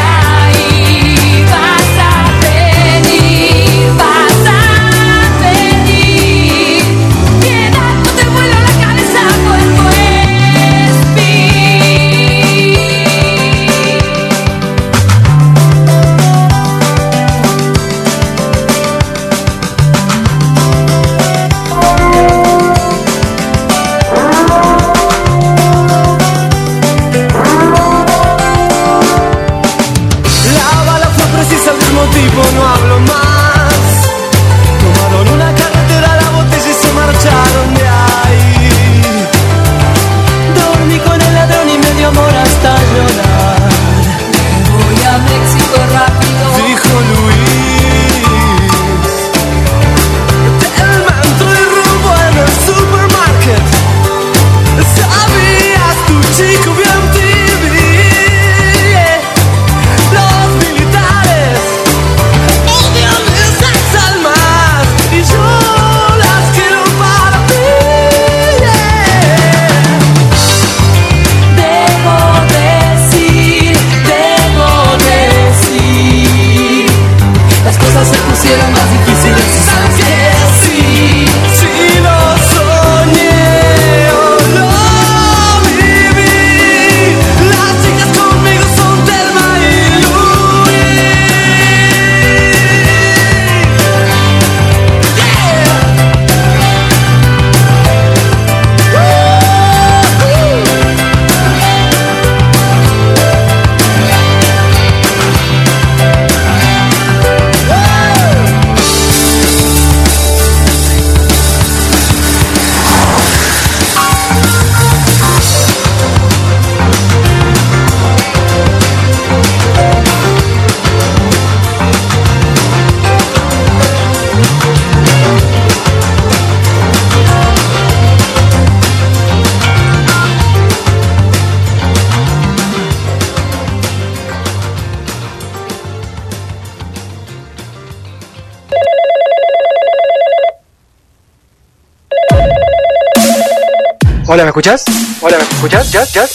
[144.39, 144.85] Hola, ¿me escuchas?
[145.19, 145.91] Hola, ¿me escuchas?
[145.91, 146.05] ¿Ya?
[146.05, 146.25] ¿Ya?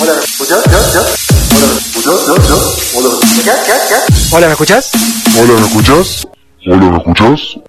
[0.00, 0.64] Hola, ¿me escuchas?
[0.64, 0.78] ¿Ya?
[0.94, 1.02] ¿Ya?
[1.52, 2.24] Hola, ¿me escuchas?
[2.24, 2.56] ¿Ya?
[2.56, 2.96] ¿Ya?
[2.96, 3.66] Hola, ¿me escuchas?
[3.66, 3.74] ¿Ya?
[3.90, 4.00] ¿Ya?
[4.32, 4.90] Hola, ¿me escuchas?
[5.38, 6.26] Hola, ¿me escuchas?
[6.66, 7.59] Hola, ¿me escuchas?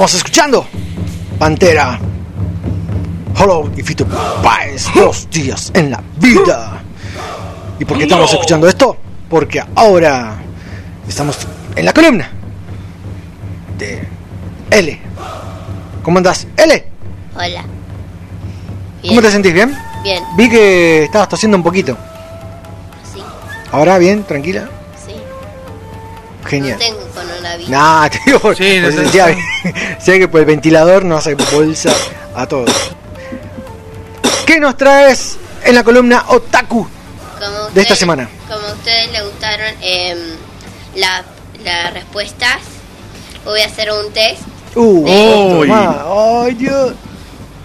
[0.00, 0.66] Estamos escuchando
[1.38, 2.00] Pantera.
[3.38, 4.06] Hollow y Fito
[4.42, 6.80] Páez, dos días en la vida.
[7.78, 8.96] ¿Y por qué estamos escuchando esto?
[9.28, 10.38] Porque ahora
[11.06, 11.36] estamos
[11.76, 12.30] en la columna
[13.76, 14.08] de
[14.70, 15.00] L.
[16.02, 16.46] ¿Cómo andás?
[16.56, 16.84] L,
[17.36, 17.64] Hola.
[19.06, 19.52] ¿cómo te sentís?
[19.52, 19.76] ¿Bien?
[20.02, 20.24] Bien.
[20.34, 21.94] Vi que estabas tosiendo un poquito.
[23.12, 23.20] Sí.
[23.70, 24.24] ¿Ahora bien?
[24.24, 24.66] ¿Tranquila?
[25.06, 25.12] Sí.
[26.46, 26.78] Genial.
[26.78, 26.99] No tengo coronavirus.
[27.76, 29.02] Nah, te digo, Sí, no sé.
[29.12, 29.38] bien.
[30.00, 31.92] sé que por el ventilador nos hace bolsa
[32.34, 32.70] a todos.
[34.46, 36.88] ¿Qué nos traes en la columna Otaku
[37.38, 38.28] Como de esta semana?
[38.48, 40.18] Como a ustedes les gustaron em,
[40.96, 41.24] la-
[41.64, 42.56] las respuestas,
[43.44, 44.40] voy a hacer un test
[44.74, 45.72] Uh, de.
[46.46, 46.92] Ay, Dios.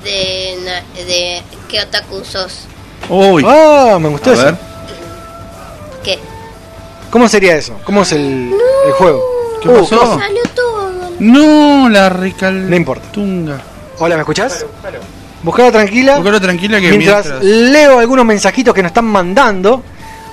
[0.04, 2.62] de, qué otaku sos.
[3.10, 3.44] Uy.
[3.48, 4.44] Ah, me gustó A eso.
[4.46, 4.56] ver.
[6.04, 6.20] ¿Qué?
[7.12, 7.74] ¿Cómo sería eso?
[7.86, 8.52] ¿Cómo es el,
[8.88, 9.24] el juego?
[9.66, 10.00] ¿Qué Uh, pasó?
[10.00, 10.20] cosa.
[10.20, 10.92] Salió todo.
[11.20, 12.70] No, la recal...
[12.70, 13.12] No importa.
[13.12, 13.62] Tunga.
[14.00, 14.66] Hola, ¿me escuchás?
[15.44, 16.16] Buscalo tranquila.
[16.18, 19.84] Buscalo tranquila que mientras, mientras- leo algunos mensajitos que nos están mandando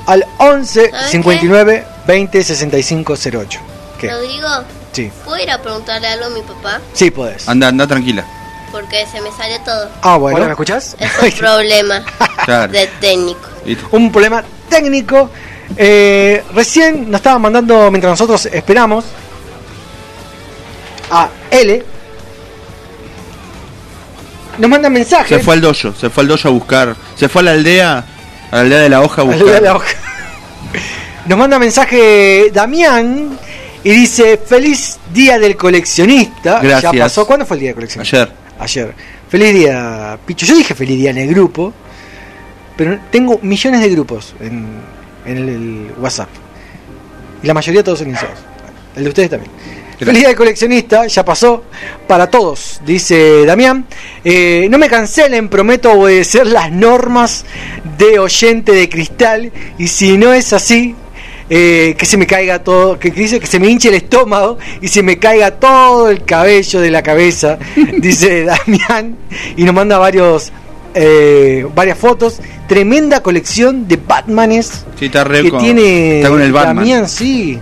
[0.07, 3.61] al 11 ¿Sabes 59 20 65 08.
[4.01, 4.11] ¿Qué?
[4.11, 4.49] Rodrigo,
[4.93, 6.81] Sí, ¿puedo ir a preguntarle algo a mi papá?
[6.93, 7.49] sí podés.
[7.49, 8.25] Anda, anda tranquila.
[8.73, 9.89] Porque se me salió todo.
[10.03, 10.37] Ah, bueno.
[10.39, 10.97] Hola, ¿me escuchás?
[11.01, 12.03] Es un problema
[12.45, 12.73] Claro.
[12.73, 13.49] de técnico.
[13.93, 15.31] un problema técnico.
[15.77, 19.05] Eh, recién nos estaban mandando, mientras nosotros esperamos,
[21.13, 21.85] a L.
[24.59, 25.39] Nos mandan mensajes.
[25.39, 26.97] Se fue al dojo, se fue al dojo a buscar.
[27.17, 28.05] Se fue a la aldea,
[28.51, 29.45] a la aldea de la hoja a buscar.
[29.45, 29.87] de la hoja.
[31.27, 33.39] Nos manda mensaje Damián
[33.85, 36.61] y dice: Feliz día del coleccionista.
[36.61, 36.93] Gracias.
[36.93, 37.27] Ya pasó.
[37.27, 38.23] ¿Cuándo fue el día del coleccionista?
[38.23, 38.33] Ayer.
[38.59, 38.95] Ayer.
[39.29, 40.45] Feliz día, Picho.
[40.45, 41.73] Yo dije feliz día en el grupo,
[42.77, 44.67] pero tengo millones de grupos en,
[45.25, 46.29] en el, el WhatsApp.
[47.43, 48.39] Y la mayoría todos son iniciados.
[48.95, 49.51] El de ustedes también.
[50.07, 51.65] Feliz día de coleccionista, ya pasó
[52.07, 53.87] para todos, dice Damián.
[54.25, 57.45] Eh, no me cancelen, prometo obedecer las normas
[57.99, 59.53] de oyente de cristal.
[59.79, 60.95] Y si no es así,
[61.51, 64.89] eh, que se me caiga todo, que, dice que se me hinche el estómago y
[64.89, 67.59] se me caiga todo el cabello de la cabeza,
[67.99, 69.17] dice Damián.
[69.57, 70.51] Y nos manda varios,
[70.95, 72.41] eh, varias fotos.
[72.69, 76.77] Tremenda colección de Batmanes Sí, está que con- tiene está con el Batman.
[76.77, 77.59] Damián, sí.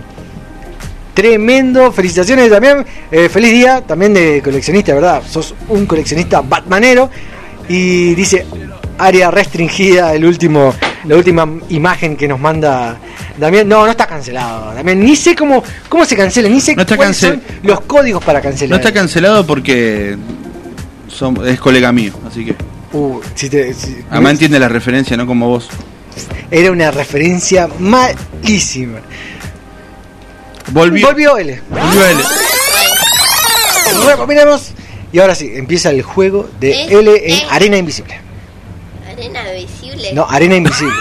[1.13, 5.21] Tremendo, felicitaciones Damián, Eh, feliz día también de coleccionista, ¿verdad?
[5.29, 7.09] Sos un coleccionista batmanero
[7.67, 8.45] y dice
[8.97, 10.73] área restringida, el último,
[11.05, 12.97] la última imagen que nos manda
[13.37, 13.67] Damián.
[13.67, 14.99] No, no está cancelado, Damián.
[15.03, 18.39] Ni sé cómo, cómo se cancela, ni sé No cuáles cancel- son los códigos para
[18.41, 18.69] cancelar.
[18.71, 20.15] No está cancelado porque
[21.07, 22.55] son- es colega mío, así que.
[22.93, 25.69] Uh, si te- si- Además entiende la referencia, no como vos.
[26.49, 28.99] era una referencia malísima.
[30.71, 31.07] Volvió.
[31.07, 31.61] Volvió L.
[31.69, 32.23] Volvió L.
[34.05, 34.71] Rebobinamos.
[35.11, 38.19] Y ahora sí, empieza el juego de Es- L en es- Arena Invisible.
[39.09, 40.13] Arena visible.
[40.13, 40.95] No, Arena Invisible.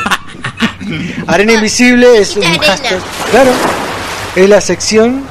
[1.29, 2.65] Arena Invisible es un Arena.
[2.65, 2.99] hashtag.
[3.31, 3.53] Claro,
[4.35, 5.23] es la sección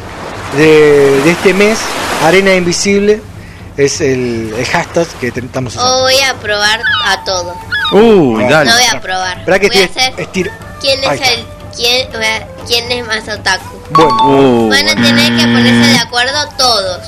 [0.56, 1.78] de, de este mes.
[2.24, 3.22] Arena Invisible
[3.78, 5.98] es el, el hashtag que te- estamos usando.
[5.98, 7.56] O voy a probar a todo.
[7.92, 8.70] Uy, dale.
[8.72, 9.44] No voy a probar.
[9.60, 10.52] Que voy a estoy hacer estiro.
[10.80, 11.34] quién Ahí es está.
[11.34, 11.46] el
[11.80, 13.78] quién, es más otaku.
[13.92, 17.00] Bueno, Van a tener que ponerse de acuerdo todos.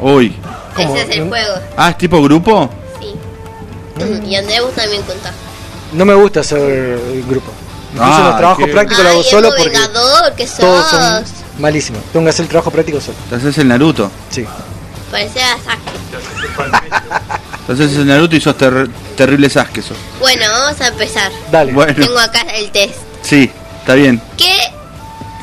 [0.00, 0.36] Uy.
[0.78, 1.54] Ese es el juego.
[1.76, 2.70] Ah, ¿es tipo grupo?
[3.00, 3.14] Sí.
[4.26, 5.32] Y Andreu también contá.
[5.92, 7.52] no me gusta hacer el grupo.
[7.92, 9.70] Incluso Ah, los trabajos qué- prácticos lo hago solo porque
[10.36, 11.00] que todos sos.
[11.00, 11.24] son
[11.60, 12.02] malísimos.
[12.12, 13.16] Tengo que hacer el trabajo práctico solo.
[13.30, 14.10] ¿Te haces el Naruto?
[14.30, 14.44] Sí.
[15.12, 17.30] Parece a Sasuke.
[17.66, 19.96] Te haces el Naruto y sos ter- terrible Sasuke sos.
[20.18, 21.30] Bueno, vamos a empezar.
[21.52, 21.72] Dale.
[21.72, 21.94] Bueno.
[22.04, 22.96] Tengo acá el test.
[23.22, 23.48] Sí,
[23.84, 24.20] está bien.
[24.38, 24.56] ¿Qué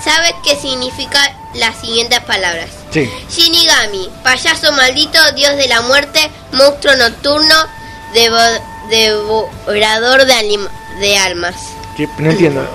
[0.04, 1.20] sabes qué significa
[1.54, 2.70] las siguientes palabras?
[2.92, 3.10] Sí.
[3.30, 7.56] Shinigami, payaso maldito, dios de la muerte, monstruo nocturno,
[8.14, 8.60] devo-
[8.90, 10.60] devorador de,
[11.00, 11.56] de almas.
[11.96, 12.68] Que- No entiendo.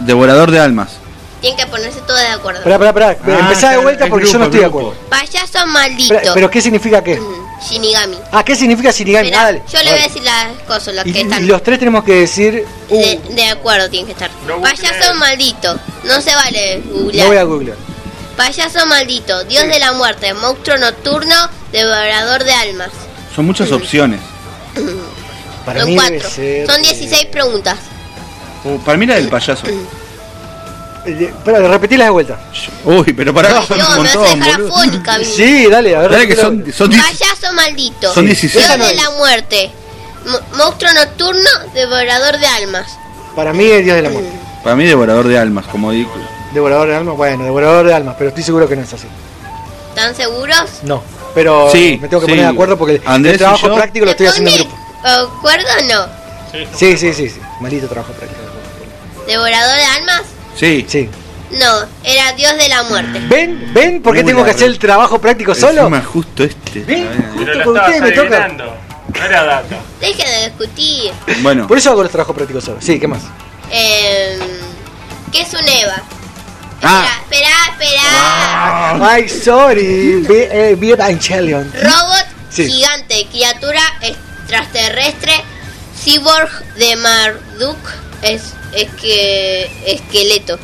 [0.00, 0.88] Devorador de almas.
[1.40, 2.60] Tienen que ponerse todos de acuerdo.
[2.60, 3.36] Espera, espera, espera.
[3.36, 4.94] Ah, Empezá de vuelta porque yo grupo, no estoy de acuerdo.
[5.10, 6.14] Payaso maldito.
[6.34, 7.20] ¿Pero qué significa qué?
[7.60, 8.16] Shinigami.
[8.32, 9.26] Ah, ¿qué significa Shinigami?
[9.28, 9.62] Mirá, Ah, dale.
[9.72, 11.46] yo le voy a decir las cosas, las Y, que y están.
[11.46, 12.64] los tres tenemos que decir.
[12.90, 14.30] uh, De, de acuerdo tienen que estar.
[14.62, 15.78] Payaso maldito.
[16.04, 17.24] No se vale googlear.
[17.24, 17.76] no voy a googlear.
[18.36, 21.34] Payaso maldito, dios de la muerte, monstruo nocturno,
[21.72, 22.90] devorador de almas.
[23.34, 24.20] Son muchas opciones.
[25.64, 26.30] Para Son mí debe cuatro.
[26.30, 26.66] ser.
[26.66, 27.76] Son 16 preguntas.
[28.64, 29.66] Uh, para mí la del payaso.
[31.06, 32.38] Eh, Espera, repetilas de vuelta.
[32.84, 35.24] Uy, pero pará, Ay, son Dios, un montón, boludo.
[35.24, 36.10] Sí, dale, a ver.
[36.10, 38.12] Dale que son, son 10 Payaso maldito.
[38.12, 38.66] Son 16.
[38.66, 39.70] Dios no de la muerte.
[40.26, 42.98] mo- monstruo nocturno, devorador de almas.
[43.36, 44.30] Para mí es Dios de la muerte.
[44.64, 46.10] Para mí devorador de almas, como digo.
[46.52, 49.06] Devorador de almas, bueno, devorador de almas, pero estoy seguro que no es así.
[49.90, 50.64] ¿Están seguros?
[50.82, 51.02] No,
[51.34, 52.32] pero Sí, me tengo que sí.
[52.32, 54.76] poner de acuerdo porque el- Andrés el trabajo práctico lo estoy ¿Se haciendo en grupo.
[55.04, 56.06] ¿Acuerdo o no?
[56.76, 57.40] Sí, sí, sí, sí.
[57.60, 58.40] Maldito trabajo práctico.
[59.26, 60.22] ¿Devorador de almas?
[60.56, 60.84] Sí.
[60.88, 61.08] Sí.
[61.50, 63.20] No, era Dios de la muerte.
[63.28, 63.72] ¿Ven?
[63.72, 65.82] ¿Ven por qué Muy tengo que hacer el trabajo práctico solo?
[65.82, 66.80] Encima justo este.
[66.80, 67.08] ¿Ven?
[67.36, 68.48] Justo lo con ustedes me toca.
[68.48, 69.76] No era data.
[70.00, 71.12] Dejen de discutir.
[71.42, 72.78] Bueno, Por eso hago los trabajos prácticos solo.
[72.80, 73.22] Sí, ¿qué más?
[73.70, 74.38] Eh,
[75.32, 76.02] ¿Qué es un Eva?
[76.82, 77.06] Ah.
[77.22, 79.10] Espera, espera.
[79.10, 80.26] Ay, sorry.
[80.28, 81.72] Vi- eh, Evangelion.
[81.72, 82.68] Robot Sí.
[82.70, 85.32] gigante, criatura extraterrestre,
[86.02, 87.78] cyborg de Marduk,
[88.22, 90.58] es, es que esqueleto.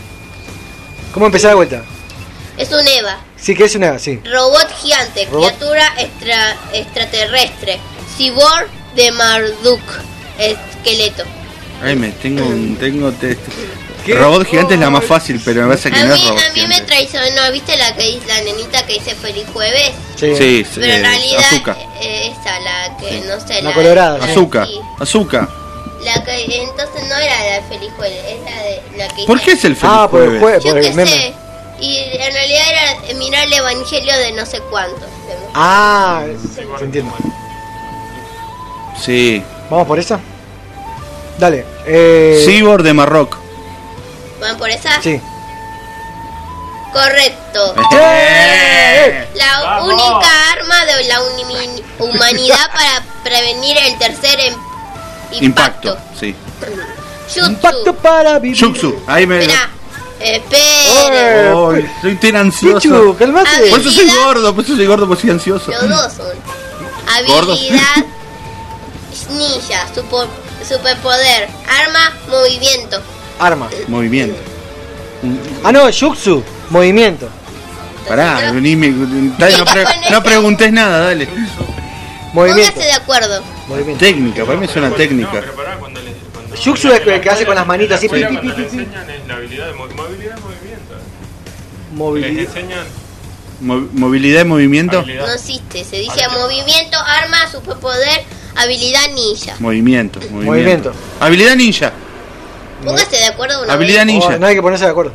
[1.14, 1.82] ¿Cómo empezar de vuelta?
[2.56, 3.18] Es un Eva.
[3.36, 3.98] Sí, que es una.
[3.98, 4.20] Sí.
[4.24, 5.48] Robot gigante, Robot.
[5.56, 7.78] criatura extra, extraterrestre,
[8.16, 9.80] cyborg de Marduk,
[10.38, 11.24] esqueleto.
[11.82, 12.76] ay, me tengo un.
[12.76, 13.38] Tengo te-
[14.04, 14.14] ¿Qué?
[14.16, 16.52] Robot gigante es la más fácil, pero me parece que A no es robot a
[16.54, 19.92] mí me traicionó, ¿viste la que dice la nenita que dice feliz jueves?
[20.16, 20.34] Sí.
[20.36, 21.76] Sí, sí, Pero en realidad azúcar.
[22.00, 24.18] eh, esa, la que no sé, La colorada.
[24.24, 24.30] sí.
[24.32, 24.66] Azúcar.
[24.66, 24.80] Sí.
[24.98, 25.48] Azúcar.
[26.04, 29.40] La que entonces no era la de feliz jueves, es la de la que ¿Por
[29.40, 30.64] qué es el feliz Ah, por el jueves?
[30.64, 31.10] Yo por qué el meme.
[31.10, 31.34] sé.
[31.80, 35.06] Y en realidad era mirar el evangelio de no sé cuánto.
[35.54, 36.24] Ah,
[36.54, 37.10] se entiende.
[39.04, 39.42] Sí.
[39.70, 40.20] ¿Vamos por esa?
[41.38, 41.64] Dale.
[41.86, 43.36] Eh, Cyborg de Marroc.
[44.40, 45.00] ¿Van por esa?
[45.02, 45.20] Sí.
[46.92, 47.74] Correcto.
[47.92, 49.26] ¡Eh!
[49.34, 49.88] La Vamos.
[49.94, 54.54] única arma de la uni- humanidad para prevenir el tercer em-
[55.40, 55.88] impacto.
[55.88, 55.98] Impacto.
[56.18, 56.34] Sí.
[57.28, 57.46] Jutsu.
[57.50, 58.58] Impacto para vivir.
[58.58, 58.96] Jutsu.
[59.06, 59.46] Ahí me.
[60.20, 62.78] Espera, estoy tan ansioso.
[62.80, 63.70] Pichu, calmate.
[63.70, 65.70] Por eso soy gordo, por eso soy gordo, por eso soy ansioso.
[65.72, 66.26] Los dos son.
[67.26, 67.58] Gordos.
[67.58, 68.06] Habilidad,
[69.30, 70.28] ninja, super-
[70.66, 73.00] superpoder, arma, movimiento.
[73.38, 73.68] Arma.
[73.88, 74.36] Movimiento.
[75.64, 77.28] Ah, no, Yuxu, movimiento.
[78.08, 78.92] Pará, vení, me-
[79.38, 81.28] dale, no, pre- no preguntes nada, dale.
[82.32, 82.72] Movimiento.
[82.72, 83.42] Póngase de acuerdo.
[83.68, 84.04] Movimiento.
[84.04, 85.42] Técnica, para mí es una técnica.
[86.62, 88.08] Yuxu es el que hace con las manitas así.
[88.08, 88.82] pi, Afuera pi, cuando pi, le pi, pi.
[88.82, 90.94] enseñan es la habilidad de mo- movilidad y movimiento.
[90.94, 92.44] Les Movilidad.
[92.56, 92.86] enseñan
[93.60, 95.02] Mo- movilidad y movimiento.
[95.02, 95.84] No existe.
[95.84, 98.22] Se dice movimiento, arma, superpoder,
[98.56, 99.54] habilidad ninja.
[99.60, 100.44] Movimiento, movimiento.
[100.50, 100.92] Movimiento.
[101.20, 101.92] Habilidad ninja.
[102.84, 104.06] Póngase de acuerdo una Habilidad vez.
[104.06, 104.28] ninja.
[104.34, 105.12] Oh, no hay que ponerse de acuerdo.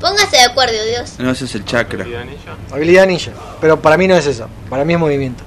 [0.00, 1.12] Póngase de acuerdo, Dios.
[1.18, 2.04] No, ese es el chakra.
[2.72, 3.30] Habilidad ninja.
[3.60, 4.48] Pero para mí no es eso.
[4.68, 5.44] Para mí es movimiento.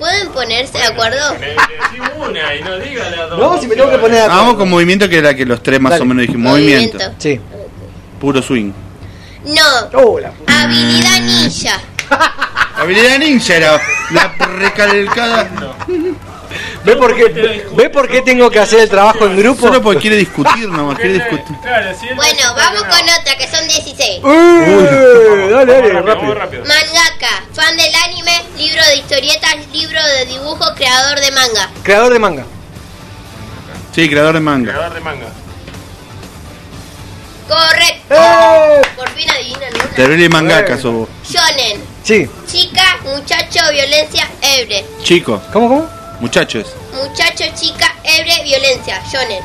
[0.00, 1.36] ¿Pueden ponerse de acuerdo?
[2.16, 3.38] Una y no diga las dos.
[3.38, 4.40] No, si me tengo que poner de acuerdo.
[4.42, 6.02] Vamos con movimiento que era que los tres más Dale.
[6.02, 6.52] o menos dijimos.
[6.52, 6.96] Movimiento.
[6.96, 7.22] Movimiento.
[7.22, 7.38] Sí.
[8.18, 8.72] Puro swing.
[9.44, 10.00] No.
[10.02, 11.80] Oh, la Habilidad ninja.
[12.76, 15.50] Habilidad ninja era la recalcada.
[16.84, 19.66] ¿Ve por qué, ¿Ve por qué tengo que hacer el trabajo en grupo?
[19.66, 21.56] Solo porque quiere discutir nomás, quiere discutir.
[21.62, 24.24] Claro, si él Bueno, vamos con otra que son 16.
[24.24, 26.64] Uy, dale, dale, rápido.
[26.64, 31.70] Mangaka, fan del anime, libro de historietas, libro de dibujo, creador de manga.
[31.82, 32.44] Creador de manga.
[33.94, 34.72] Sí, creador de manga.
[34.72, 35.26] Creador de manga.
[37.48, 38.14] Correcto.
[38.14, 38.82] ¡Eh!
[38.96, 39.84] Por fin adivinan una.
[39.96, 41.08] Terrible mangaka sos vos.
[41.28, 42.28] Shonen, Sí.
[42.46, 44.84] chica, muchacho, violencia, ebre.
[45.02, 45.99] Chico, ¿Cómo, cómo?
[46.20, 46.66] Muchachos.
[46.92, 49.02] Muchacho, chica, ebre, violencia.
[49.10, 49.42] Shonen.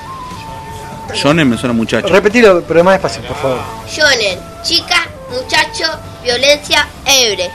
[1.14, 2.08] Shonen me suena muchacho.
[2.08, 3.60] Repetilo, pero más despacio, por favor.
[3.88, 5.86] Shonen, chica, muchacho,
[6.24, 7.50] violencia, ebre.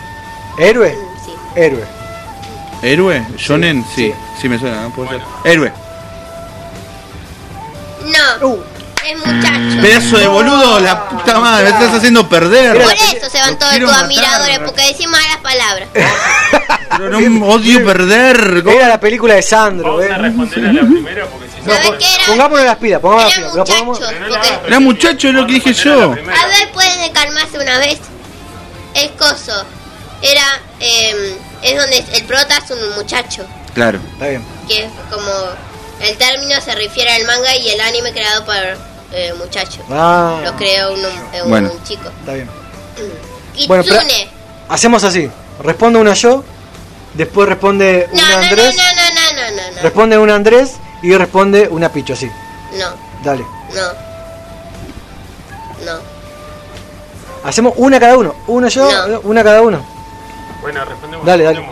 [0.58, 0.96] ¿Héroe?
[1.24, 1.32] Sí.
[1.56, 1.84] Héroe.
[2.82, 3.26] ¿Héroe?
[3.36, 3.84] ¿Shonen?
[3.94, 4.94] Sí, sí me suena, ¿no?
[4.94, 5.20] Puede ser.
[5.44, 5.72] Héroe.
[8.04, 8.62] No, Uh.
[9.16, 9.82] Muchacho.
[9.82, 12.80] Pedazo de boludo, la puta madre, me estás haciendo perder.
[12.82, 15.88] Por eso se van todos tus admiradores, porque decís malas palabras.
[16.96, 18.62] Pero no odio perder.
[18.66, 20.12] Era la película de Sandro, Vamos ¿eh?
[20.12, 21.72] a responder a la primera porque si no.
[21.74, 22.26] ¿Sabes qué era?
[22.26, 23.82] Pongámonos las pilas, pongámonos las pilas.
[23.84, 24.60] Muchachos.
[24.66, 26.12] Era muchacho, es lo que dije yo.
[26.12, 27.98] A ver, pueden calmarse una vez.
[28.94, 29.64] Es coso.
[30.22, 30.60] Era.
[30.80, 33.46] eh, es donde el prota es un muchacho.
[33.74, 34.00] Claro.
[34.14, 34.44] Está bien.
[34.68, 35.30] Que es como.
[36.00, 38.54] El término se refiere al manga y el anime creado por
[39.12, 39.82] eh, muchacho.
[39.90, 40.40] Ah.
[40.44, 41.70] Lo creó un, eh, un Bueno.
[41.84, 42.08] chico.
[42.20, 42.48] Está bien.
[43.54, 43.66] Kitsune.
[43.68, 44.00] Bueno, pero-
[44.68, 45.28] Hacemos así.
[45.62, 46.44] Responde una yo,
[47.14, 49.82] después responde no, una no, Andrés, no, no, no, no, no, no.
[49.82, 52.30] responde una Andrés y responde una Picho, así.
[52.78, 52.86] No,
[53.24, 53.44] Dale.
[53.74, 54.10] no.
[55.84, 55.98] No.
[57.44, 58.34] Hacemos una cada uno.
[58.46, 59.20] Una yo, No.
[59.24, 59.84] una cada uno.
[60.62, 61.26] Bueno, respondemos.
[61.26, 61.66] Dale, dale.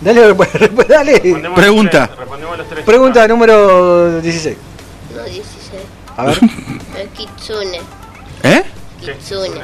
[0.00, 0.20] Dale,
[0.88, 1.12] dale.
[1.12, 1.98] Respondemos Pregunta.
[2.00, 2.84] los tres, respondemos los tres.
[2.84, 4.56] Pregunta número 16.
[5.16, 5.55] No, 16.
[6.16, 6.38] A ver.
[6.96, 7.80] El Kitsune.
[8.42, 8.64] ¿Eh?
[9.00, 9.60] Kitsune.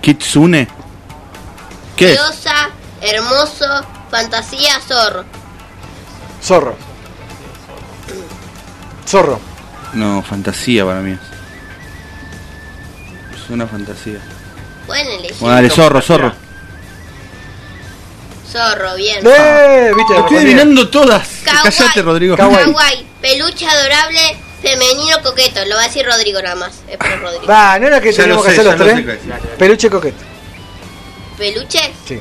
[0.00, 0.68] Kitsune.
[1.96, 2.18] ¿Qué es?
[2.18, 2.70] Diosa,
[3.00, 3.66] hermoso,
[4.10, 5.24] fantasía, zorro.
[6.42, 6.76] Zorro.
[9.06, 9.40] Zorro.
[9.94, 11.20] No, fantasía para mí es.
[13.50, 14.18] Una fantasía.
[14.86, 15.36] Pueden elegir.
[15.40, 16.32] Bueno, dale, zorro, zorro.
[18.50, 19.26] Zorro, bien.
[19.26, 19.92] ¡Eh!
[19.96, 20.16] ¿Viste?
[20.18, 21.28] Estoy adivinando todas.
[21.44, 21.62] Kawaii.
[21.62, 22.36] Callate, Rodrigo.
[22.36, 23.06] Kawaii.
[23.20, 25.64] Peluche adorable, femenino, coqueto.
[25.66, 26.72] Lo va a decir Rodrigo nada más.
[26.88, 27.46] Es por Rodrigo.
[27.46, 29.18] Va, ¿no era que Ya lo que sé, hacer ya los lo sé tres?
[29.20, 29.56] qué.
[29.58, 30.24] Peluche coquete.
[31.36, 31.92] ¿Peluche?
[32.06, 32.20] Sí.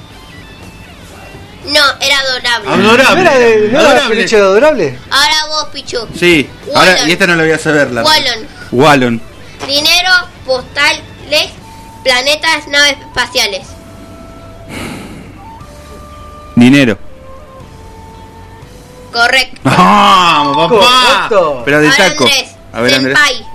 [1.66, 2.70] No, era adorable.
[2.72, 3.24] Adorable.
[3.24, 4.16] ¿No era, de, no era Adorable.
[4.16, 5.00] peluche de adorable?
[5.12, 6.08] Ahora vos, Pichu.
[6.18, 6.50] Sí.
[6.76, 7.92] Ahora, y esta no la voy a saber.
[7.92, 8.04] La...
[8.04, 8.48] Wallon.
[8.72, 9.22] Wallon.
[9.68, 10.10] Dinero,
[10.46, 11.52] postales,
[12.04, 13.68] planetas, naves espaciales.
[16.56, 16.98] Dinero.
[19.12, 19.60] Correcto.
[19.64, 21.28] ¡Vamos, papá!
[21.30, 21.62] Correcto.
[21.66, 22.24] Pero de Ahora taco.
[22.24, 22.52] Andrés.
[22.74, 23.18] A ver, Andrés.
[23.18, 23.48] Senpai.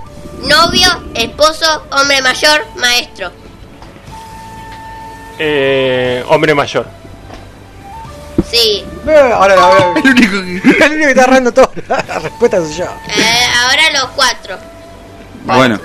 [0.42, 3.32] Novio, esposo, hombre mayor, maestro.
[5.38, 6.86] Eh, hombre mayor.
[8.50, 8.84] Sí.
[9.06, 9.92] Eh, ahora, ahora.
[10.04, 10.84] El único que...
[10.84, 11.70] El único que está agarrando todo.
[11.88, 12.84] La respuesta soy yo.
[12.84, 14.56] Eh, ahora los cuatro.
[15.44, 15.78] Bueno,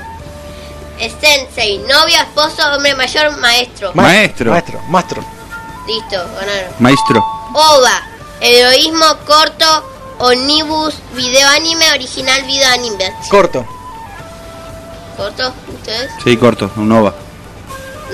[1.00, 3.92] Es sensei, novio, esposo, hombre mayor, maestro.
[3.94, 4.52] Maestro.
[4.52, 5.24] Maestro, maestro.
[5.88, 6.74] Listo, ganaron.
[6.80, 7.26] maestro.
[7.54, 8.02] OVA,
[8.42, 9.90] heroísmo corto,
[10.20, 13.14] omnibus, video anime, original video anime.
[13.30, 13.66] Corto.
[15.18, 15.54] ¿Corto?
[15.74, 16.12] ¿Ustedes?
[16.24, 17.14] Sí, corto, un OVA.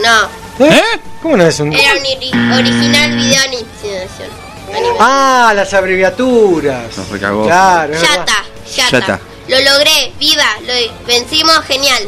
[0.04, 0.82] No, ¿Eh?
[1.22, 1.72] ¿Cómo no es un.?
[1.74, 4.30] era un ori- original video animación.
[4.76, 4.96] Anime.
[5.00, 6.98] Ah, las abreviaturas.
[6.98, 7.46] Nos recagó.
[7.46, 8.26] Claro, es ya verdad.
[8.28, 8.98] está, ya Ya está.
[9.16, 9.20] está.
[9.48, 12.04] Lo logré, viva, lo vencimos, genial.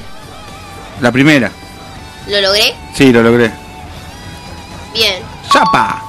[1.00, 1.50] La primera.
[2.28, 2.76] ¿Lo logré?
[2.96, 3.50] Sí, lo logré.
[4.94, 5.24] Bien.
[5.52, 6.04] ¡Chapa!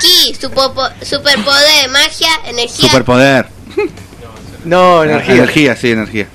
[0.00, 2.88] Ki, superpo- superpoder, magia, energía.
[2.90, 3.48] Superpoder.
[4.64, 5.34] No, energía.
[5.36, 6.26] Energía, sí, energía.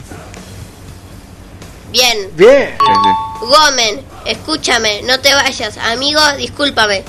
[1.91, 2.17] Bien.
[2.35, 2.69] Bien.
[2.79, 3.45] Sí, sí.
[3.45, 5.77] Gomen, escúchame, no te vayas.
[5.77, 7.03] Amigo, discúlpame.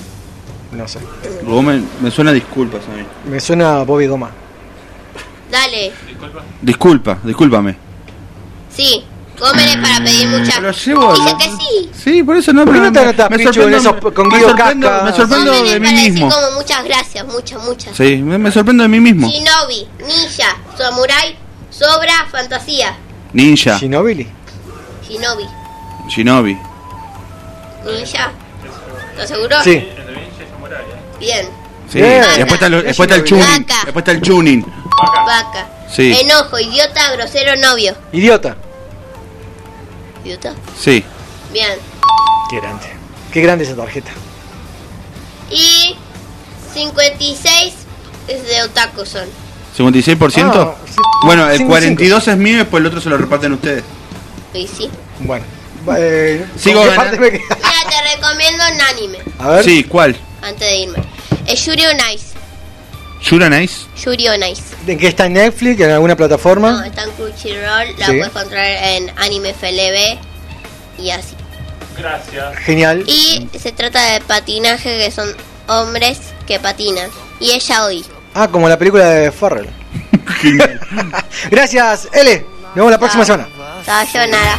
[0.72, 0.98] No sé.
[1.44, 3.06] Gómez, me suena disculpas a mí.
[3.26, 4.30] Me suena a Bobby Goma.
[5.50, 5.92] Dale.
[6.60, 7.76] Disculpa, discúlpame.
[8.74, 9.04] Sí.
[9.38, 10.60] Cómenes para pedir muchas.
[10.62, 11.90] Lo llevo Dice que sí.
[11.92, 14.36] Sí, por eso no ¿Por qué me, no te anotas, me sorprendo, esos- con me
[14.36, 15.04] Guido sorprendo, Casca?
[15.04, 16.28] me sorprendo de mí para decir mismo.
[16.30, 17.96] como muchas gracias, muchas, muchas.
[17.96, 19.28] Sí, me, me sorprendo de mí mismo.
[19.28, 21.36] Shinobi, ninja, samurai,
[21.70, 22.96] sobra, fantasía.
[23.32, 24.28] Ninja, Shinobili.
[25.08, 25.46] Shinobi,
[26.08, 26.58] Shinobi.
[27.84, 28.30] ninja.
[29.12, 29.56] ¿Estás seguro?
[29.62, 29.88] Sí.
[31.18, 31.48] Bien.
[31.90, 32.24] Sí, Bien.
[32.34, 33.42] y después está, después está el Shinobi.
[33.46, 33.66] tuning.
[33.66, 33.80] Vaca.
[33.84, 34.64] Después está el tuning.
[35.26, 35.66] Vaca.
[35.94, 36.12] Sí.
[36.20, 37.94] Enojo, idiota, grosero, novio.
[38.12, 38.56] Idiota.
[40.24, 40.54] ¿Idiota?
[40.80, 41.04] Sí.
[41.52, 41.72] Bien.
[42.50, 42.86] Qué grande.
[43.32, 44.10] Qué grande esa tarjeta.
[45.50, 45.94] Y
[46.72, 47.74] 56
[48.28, 49.28] es de otaku son.
[49.76, 50.50] ¿56%?
[50.54, 50.94] Ah, sí.
[51.24, 53.82] bueno, el Cinco, 42 es mío y después el otro se lo reparten ustedes.
[54.54, 54.88] Y sí.
[55.20, 55.44] Bueno.
[55.98, 57.16] Eh, Sigo ¿con qué ganando.
[57.18, 57.56] parte me queda?
[57.56, 59.64] Mira, te recomiendo un anime A ver.
[59.64, 60.16] Sí, ¿cuál?
[60.42, 60.98] antes de irme.
[61.46, 62.33] Es Yuri on Ice.
[63.24, 63.86] ¿Shura Nice?
[64.04, 64.62] Yuri on Ice.
[64.86, 65.80] ¿En qué está en Netflix?
[65.80, 66.84] ¿En alguna No, plataforma?
[66.86, 68.12] está en Crunchyroll, la Sí.
[68.12, 70.18] puedes encontrar en Anime FLB
[70.98, 71.34] y así.
[71.96, 72.56] Gracias.
[72.58, 73.04] Genial.
[73.06, 75.34] Y se trata de patinaje que son
[75.68, 77.08] hombres que patinan.
[77.40, 78.04] Y ella hoy.
[78.34, 79.70] Ah, como la película de Farrell.
[81.50, 82.44] Gracias, L.
[82.66, 83.48] Nos vemos la próxima semana.
[83.86, 84.58] Sayonara.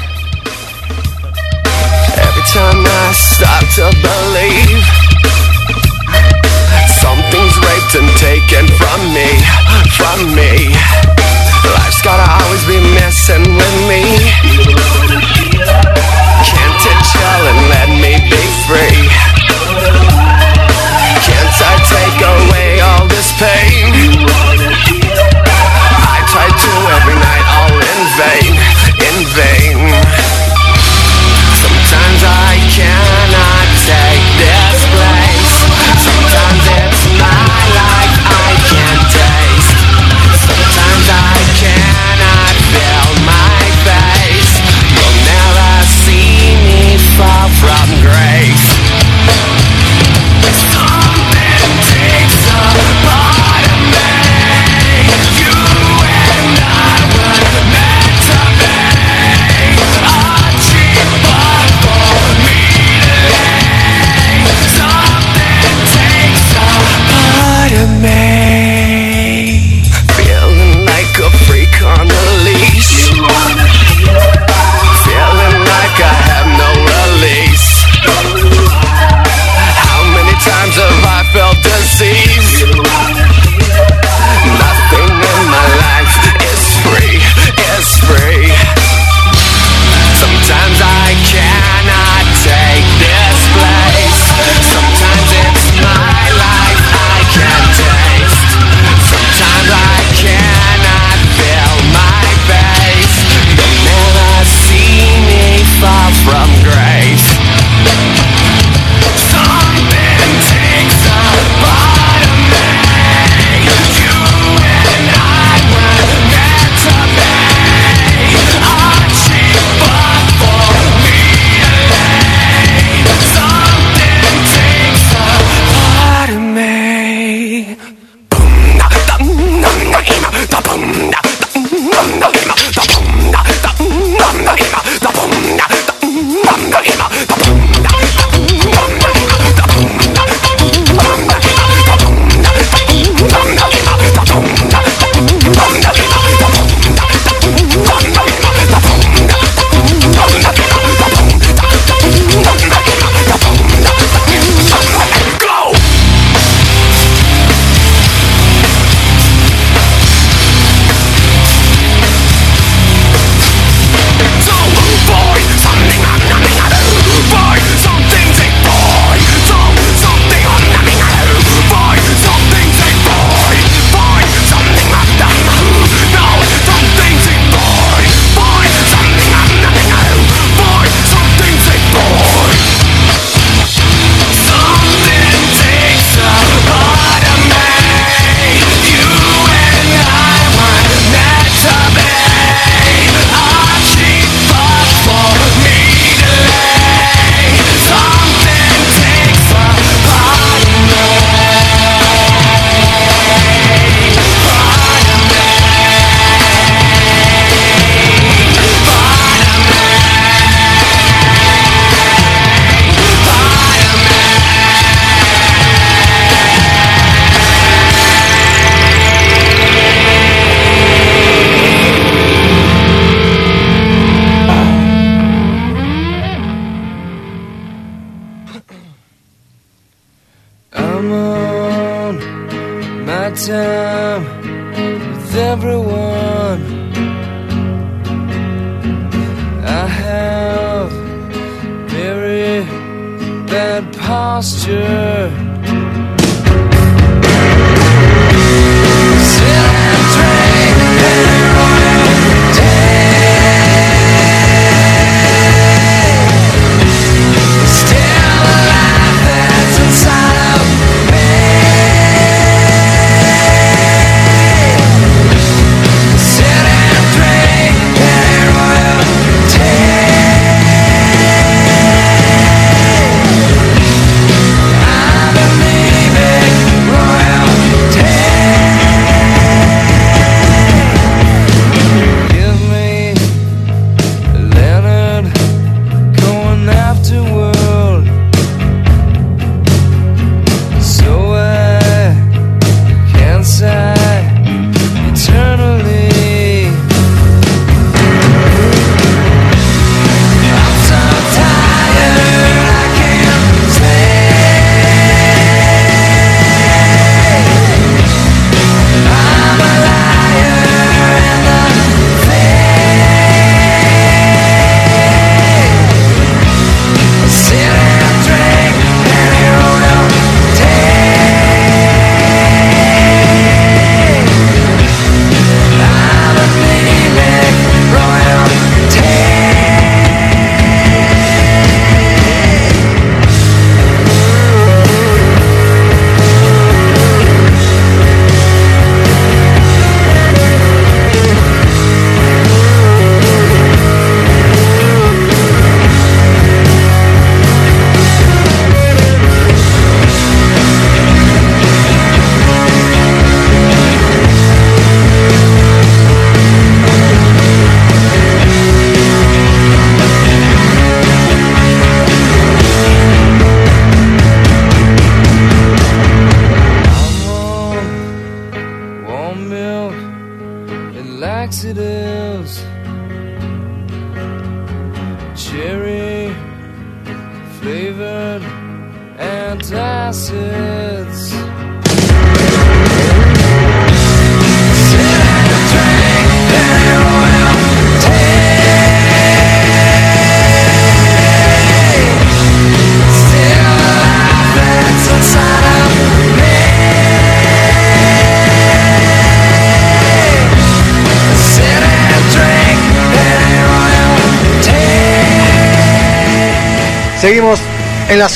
[2.18, 4.84] Every time I start to believe
[7.94, 9.30] and taken from me,
[9.94, 10.74] from me.
[11.76, 14.02] Life's gotta always be messing with me.
[16.50, 19.06] Can't it chill and let me be free?
[21.30, 23.94] Can't I take away all this pain?
[26.10, 28.54] I try to every night, all in vain,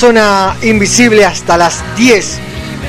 [0.00, 2.38] zona invisible hasta las 10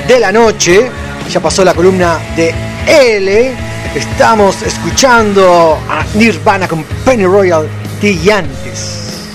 [0.08, 0.90] de la noche.
[1.28, 2.54] Ya pasó la columna de
[2.86, 3.54] L.
[3.94, 7.68] Estamos escuchando a Nirvana con Penny Royal
[8.00, 9.28] y antes.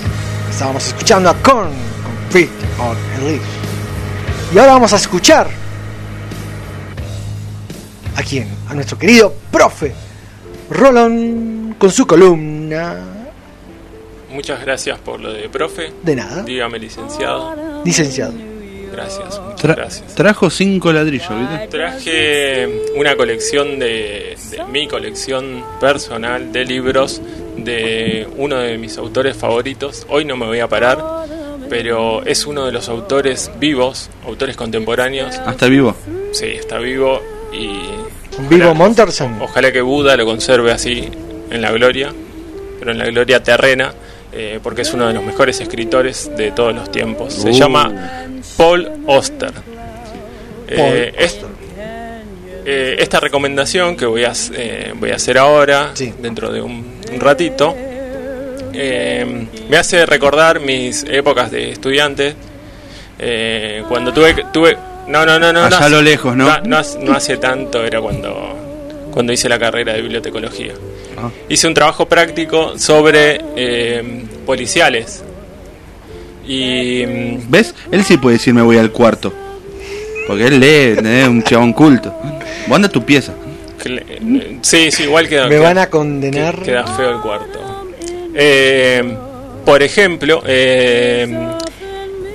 [0.50, 1.70] Estábamos escuchando a Korn
[2.02, 2.50] con Fit
[2.80, 3.42] on Leaf.
[4.52, 5.48] Y ahora vamos a escuchar
[8.16, 8.48] a quién?
[8.68, 9.94] A nuestro querido profe
[10.68, 13.18] Roland con su columna.
[14.30, 15.92] Muchas gracias por lo de profe.
[16.02, 16.42] De nada.
[16.42, 17.57] Dígame, licenciado.
[17.88, 18.32] Licenciado.
[18.92, 20.14] Gracias, muchas Tra- gracias.
[20.14, 21.68] Trajo cinco ladrillos, ¿viste?
[21.68, 27.20] Traje una colección de, de mi colección personal de libros
[27.56, 30.04] de uno de mis autores favoritos.
[30.08, 30.98] Hoy no me voy a parar,
[31.70, 35.36] pero es uno de los autores vivos, autores contemporáneos.
[35.46, 35.94] Hasta vivo.
[36.32, 37.20] Sí, está vivo
[37.52, 37.80] y
[38.48, 39.36] Vivo Monterson.
[39.42, 41.08] ojalá que Buda lo conserve así
[41.50, 42.12] en la gloria,
[42.78, 43.92] pero en la gloria terrena,
[44.40, 47.34] eh, porque es uno de los mejores escritores de todos los tiempos.
[47.34, 47.52] Se Uh.
[47.52, 47.92] llama
[48.56, 49.50] Paul Oster.
[50.68, 51.38] Eh, es-
[52.64, 57.20] eh, esta recomendación que voy a, eh, voy a hacer ahora, dentro de un, un
[57.20, 57.74] ratito,
[58.74, 62.34] eh, me hace recordar mis épocas de estudiante,
[63.18, 64.76] eh, cuando tuve, tuve
[65.08, 66.46] no, no, no, no, Allá no a lo lejos, ¿no?
[66.46, 70.74] No, no hace- no hace tanto, era cuando, cuando hice la carrera de bibliotecología.
[71.16, 71.30] Ah.
[71.48, 75.22] Hice un trabajo práctico sobre eh, policiales.
[76.46, 77.04] Y
[77.50, 77.74] ¿Ves?
[77.92, 79.30] Él sí puede decir me voy al cuarto.
[80.26, 81.28] Porque él lee, ¿entendés?
[81.28, 82.10] un chabón culto.
[82.66, 83.34] Vos anda a tu pieza.
[84.62, 86.58] sí, sí, igual queda, Me queda- van a condenar.
[86.58, 87.60] que- queda feo el cuarto.
[88.34, 89.04] Eh,
[89.66, 91.28] por ejemplo, eh,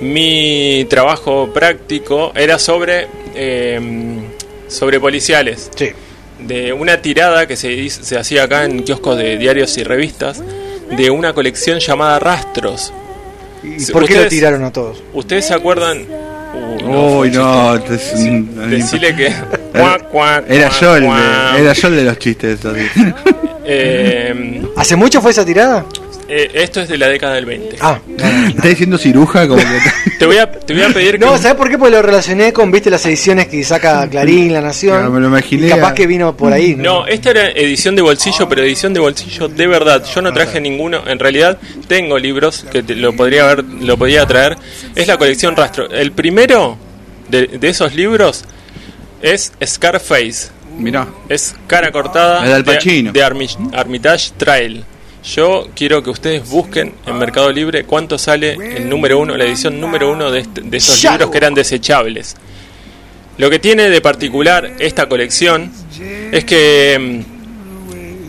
[0.00, 3.80] mi trabajo práctico era sobre eh,
[4.68, 5.70] sobre policiales.
[6.38, 10.42] De una tirada que se, se hacía acá en kioscos de diarios y revistas
[10.90, 12.92] de una colección llamada Rastros.
[13.62, 15.02] ¿Y por qué lo tiraron a todos?
[15.12, 16.06] ¿Ustedes se acuerdan?
[16.84, 19.26] Uy, no, Decile que.
[20.48, 21.08] Era- yo el de,
[21.62, 22.60] era yo el de los chistes.
[23.66, 25.86] Eh, ¿Hace mucho fue esa tirada?
[26.28, 27.76] Eh, esto es de la década del 20.
[27.80, 27.98] Ah,
[28.48, 29.46] ¿Está diciendo ciruja?
[29.48, 29.78] Como que
[30.18, 31.18] Te voy a, te voy a pedir que.
[31.18, 31.76] No, ¿sabes por qué?
[31.78, 34.96] Porque lo relacioné con, viste, las ediciones que saca Clarín, La Nación.
[34.96, 36.74] Claro, me lo imaginé Y capaz a- que vino por ahí.
[36.76, 40.04] No, esta era edición de bolsillo, pero edición de bolsillo de verdad.
[40.14, 41.02] Yo no traje ninguno.
[41.06, 44.56] En realidad tengo libros que te- lo podría haber, lo podría traer.
[44.94, 45.90] Es la colección Rastro.
[45.90, 46.76] El primero
[47.28, 48.44] de, de esos libros
[49.22, 50.48] es Scarface.
[50.78, 51.06] Mirá.
[51.28, 53.12] Es cara cortada Es de Al de, Pacino.
[53.12, 54.84] de Armi- Armitage Trail.
[55.24, 59.80] Yo quiero que ustedes busquen en Mercado Libre cuánto sale el número uno, la edición
[59.80, 62.36] número uno de, este- de esos libros que eran desechables.
[63.38, 65.72] Lo que tiene de particular esta colección
[66.30, 67.24] es que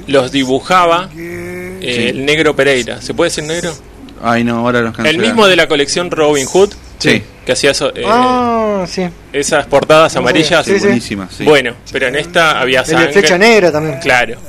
[0.08, 2.08] mm, los dibujaba eh, Sí.
[2.08, 3.02] el negro Pereira.
[3.02, 3.76] ¿Se puede decir negro?
[4.24, 7.22] Ay, no, ahora los El mismo de la colección Robin Hood, Sí.
[7.46, 9.04] que hacía eso, eh, Ah, sí.
[9.34, 10.66] esas portadas amarillas.
[10.66, 10.86] Sí, sí.
[10.86, 11.44] Buenísima, sí.
[11.44, 13.12] Bueno, pero en esta había El sangre.
[13.14, 14.00] flecha negra también.
[14.00, 14.40] Claro.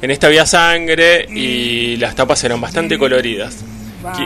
[0.00, 3.64] En esta había sangre y las tapas eran bastante coloridas.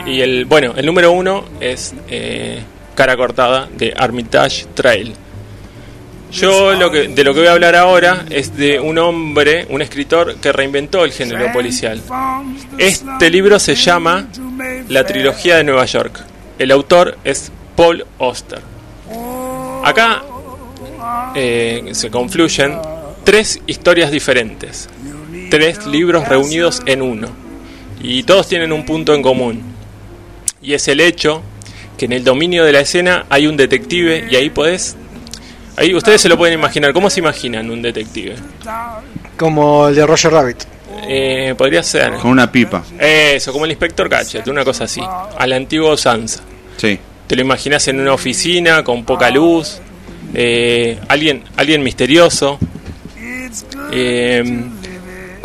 [0.05, 2.61] Y y el bueno, el número uno es eh,
[2.95, 5.13] cara cortada de Armitage Trail.
[6.31, 9.81] Yo lo que, de lo que voy a hablar ahora es de un hombre, un
[9.81, 12.01] escritor que reinventó el género policial.
[12.77, 14.27] Este libro se llama
[14.89, 16.19] La trilogía de Nueva York.
[16.59, 18.59] El autor es Paul Oster.
[19.83, 20.23] Acá
[21.35, 22.77] eh, se confluyen
[23.23, 24.89] tres historias diferentes,
[25.49, 27.29] tres libros reunidos en uno,
[28.01, 29.61] y todos tienen un punto en común,
[30.61, 31.41] y es el hecho
[31.97, 34.95] que en el dominio de la escena hay un detective y ahí podés...
[35.75, 36.91] Ahí ustedes se lo pueden imaginar.
[36.91, 38.35] ¿Cómo se imaginan un detective?
[39.37, 40.63] Como el de Roger Rabbit.
[41.07, 42.13] Eh, podría ser.
[42.15, 42.83] Con una pipa.
[42.99, 45.01] Eso, como el inspector Gadget, una cosa así.
[45.01, 46.41] A la antigua usanza.
[46.77, 46.97] Sí.
[47.27, 49.79] Te lo imaginas en una oficina con poca luz,
[50.33, 52.57] eh, alguien, alguien misterioso,
[53.91, 54.43] eh,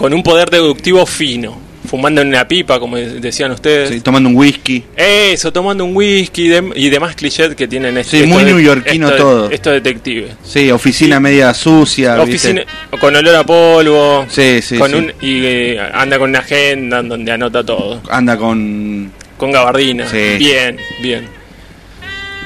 [0.03, 1.57] con un poder deductivo fino,
[1.89, 3.89] fumando en una pipa, como de- decían ustedes.
[3.91, 4.83] Sí, tomando un whisky.
[4.97, 9.07] Eso, tomando un whisky y, dem- y demás clichés que tienen este, Sí, muy neoyorquino
[9.07, 9.51] estos de- todo.
[9.53, 10.33] Estos detectives.
[10.43, 12.21] Sí, oficina media sucia.
[12.21, 12.99] Oficina, ¿viste?
[12.99, 14.97] con olor a polvo, Sí, sí, con sí.
[14.97, 18.03] un, y eh, anda con una agenda en donde anota todo.
[18.11, 19.13] Anda con.
[19.37, 20.09] Con gabardina.
[20.09, 20.37] Sí.
[20.37, 21.29] Bien, bien.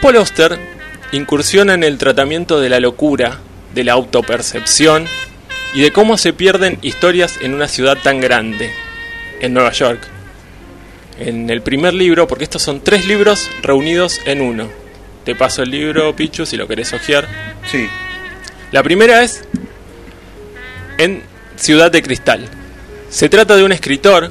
[0.03, 0.59] Paul Auster
[1.13, 3.39] incursiona en el tratamiento de la locura,
[3.75, 5.07] de la autopercepción
[5.77, 8.73] y de cómo se pierden historias en una ciudad tan grande,
[9.41, 10.01] en Nueva York.
[11.21, 14.71] En el primer libro, porque estos son tres libros reunidos en uno.
[15.27, 17.29] Te paso el libro, Pichu, si lo querés hojear.
[17.71, 17.91] Sí.
[18.73, 19.45] La primera es
[20.97, 21.23] en
[21.57, 22.49] Ciudad de Cristal.
[23.11, 24.31] Se trata de un escritor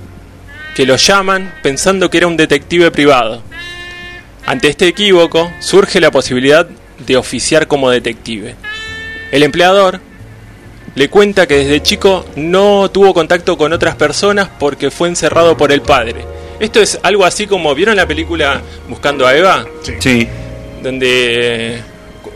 [0.76, 3.43] que lo llaman pensando que era un detective privado.
[4.47, 6.67] Ante este equívoco surge la posibilidad
[7.05, 8.55] de oficiar como detective.
[9.31, 10.01] El empleador
[10.95, 15.72] le cuenta que desde chico no tuvo contacto con otras personas porque fue encerrado por
[15.72, 16.26] el padre.
[16.59, 19.65] Esto es algo así como, ¿vieron la película Buscando a Eva?
[19.99, 20.27] Sí.
[20.81, 21.81] Donde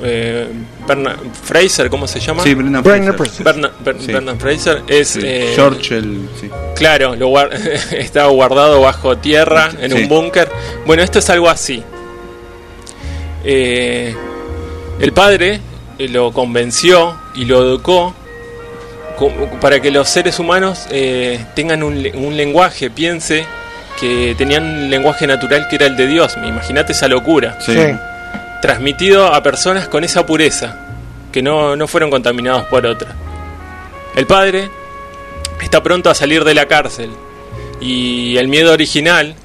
[0.01, 0.47] eh,
[0.87, 2.43] Berna- Fraser, ¿cómo se llama?
[2.43, 3.43] Sí, Brendan Fraser.
[3.45, 4.11] Berna- Ber- Sí.
[4.11, 6.27] Brendan Fraser es Sí, eh, George el.
[6.39, 6.49] Sí.
[6.75, 7.31] Claro, lo
[7.91, 9.97] estaba guardado bajo tierra en Sí.
[10.03, 10.49] un búnker.
[10.85, 11.81] Bueno, esto es algo así.
[13.43, 14.13] Eh,
[14.99, 15.61] el padre
[15.97, 18.13] eh, lo convenció y lo educó
[19.59, 23.45] para que los seres humanos eh, tengan un, le- un lenguaje, piense
[23.99, 26.37] que tenían un lenguaje natural que era el de Dios.
[26.37, 27.57] Imagínate esa locura.
[27.59, 27.73] Sí.
[27.73, 27.81] Sí.
[28.61, 30.75] Transmitido a personas con esa pureza,
[31.31, 33.09] que no, no fueron contaminados por otra.
[34.15, 34.69] El padre
[35.61, 37.09] está pronto a salir de la cárcel
[37.81, 39.35] y el miedo original,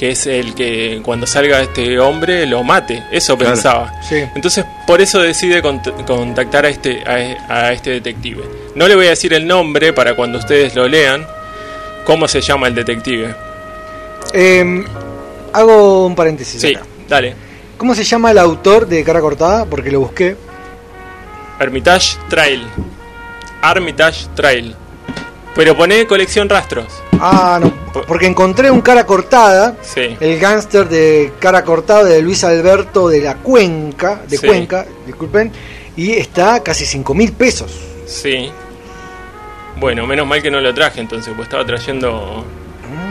[0.00, 3.52] que es el que cuando salga este hombre lo mate, eso Claro.
[3.52, 3.92] pensaba.
[4.08, 4.16] Sí.
[4.34, 8.42] Entonces por eso decide cont- contactar a este, a, a este detective.
[8.74, 11.26] No le voy a decir el nombre para cuando ustedes lo lean,
[12.06, 13.34] cómo se llama el detective.
[14.32, 14.84] Eh,
[15.52, 16.62] hago un paréntesis.
[16.62, 16.86] Sí, acá.
[17.06, 17.34] dale.
[17.76, 19.66] ¿Cómo se llama el autor de Cara Cortada?
[19.66, 20.34] Porque lo busqué.
[21.58, 22.66] Hermitage Trail.
[23.60, 24.74] Armitage Trail.
[25.54, 26.86] Pero pone colección rastros.
[27.20, 27.72] Ah, no.
[28.06, 29.74] Porque encontré un Cara Cortada.
[29.82, 30.16] Sí.
[30.20, 34.20] El gángster de Cara Cortada de Luis Alberto de la Cuenca.
[34.28, 34.46] De Sí.
[34.46, 35.50] Cuenca, disculpen.
[35.96, 37.72] Y está casi 5 mil pesos.
[38.06, 38.50] Sí.
[39.76, 42.44] Bueno, menos mal que no lo traje entonces, pues estaba trayendo,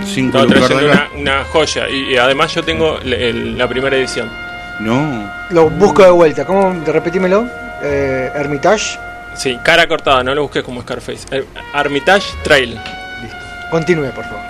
[0.06, 1.90] Cinco estaba trayendo una, joya.
[1.90, 4.30] Y, y además yo tengo el- el- la primera edición.
[4.80, 5.30] No.
[5.49, 6.45] Lo busco de vuelta.
[6.45, 6.74] ¿Cómo?
[6.86, 7.45] Repetímelo.
[7.84, 8.98] Eh, Hermitage.
[9.41, 11.28] Sí, cara cortada, no lo busques como Scarface.
[11.30, 12.78] Her- Armitage Trail.
[13.72, 14.41] Continúe, por favor.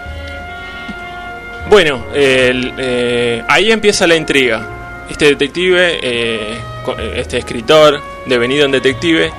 [1.70, 4.76] Bueno, el- eh, ahí empieza la intriga.
[5.10, 6.60] este detective, eh,
[7.00, 9.32] eh, este escritor devenido en detective,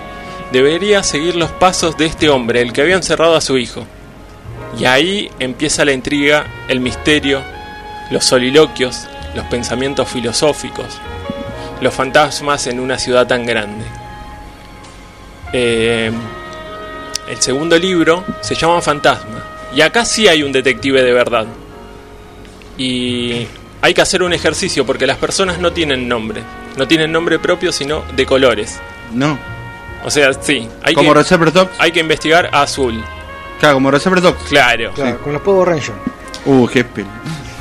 [0.51, 3.86] debería seguir los pasos de este hombre, el que había encerrado a su hijo.
[4.77, 7.40] Y ahí empieza la intriga, el misterio,
[8.10, 9.06] los soliloquios,
[9.36, 10.86] los pensamientos filosóficos,
[11.81, 13.85] los fantasmas en una ciudad tan grande.
[15.52, 16.10] Eh,
[17.28, 19.44] el segundo libro se llama Fantasma.
[19.74, 21.47] Y acá sí hay un detective de verdad.
[22.77, 23.47] Y
[23.82, 26.43] hay que hacer un ejercicio porque las personas no tienen nombre.
[26.77, 28.81] No tienen nombre propio, sino de colores.
[29.12, 29.39] No.
[30.05, 30.68] O sea, sí.
[30.82, 31.68] Hay Como que.
[31.78, 33.02] Hay que investigar azul.
[33.59, 34.43] Claro, como Reservoir Dogs.
[34.48, 34.93] Claro.
[34.94, 35.93] Claro, con los Power Rangers.
[36.47, 36.85] Uh, qué.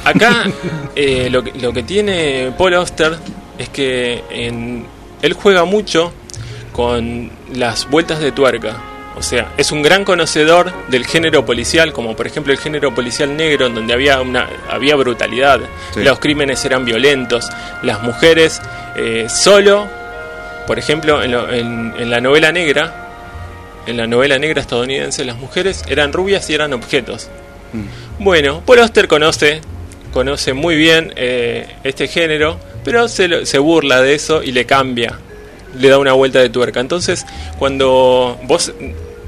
[0.06, 0.46] Acá
[0.96, 3.18] eh, lo, que, lo que tiene Paul Auster
[3.58, 4.86] es que en-
[5.22, 6.14] él juega mucho
[6.80, 8.78] con las vueltas de tuerca.
[9.18, 13.36] O sea, es un gran conocedor del género policial, como por ejemplo el género policial
[13.36, 15.60] negro, en donde había una había brutalidad,
[15.94, 16.04] Sí.
[16.06, 17.44] los crímenes eran violentos,
[17.84, 18.62] las mujeres
[18.96, 19.88] eh, solo,
[20.68, 23.10] por ejemplo, en, lo- en- en la novela negra,
[23.86, 27.30] en la novela negra estadounidense, las mujeres eran rubias y eran objetos.
[28.20, 29.60] Bueno, Paul Auster conoce,
[30.14, 35.20] conoce muy bien eh, este género, pero se, se burla de eso y le cambia,
[35.78, 36.80] le da una vuelta de tuerca.
[36.80, 37.26] Entonces,
[37.58, 38.72] cuando vos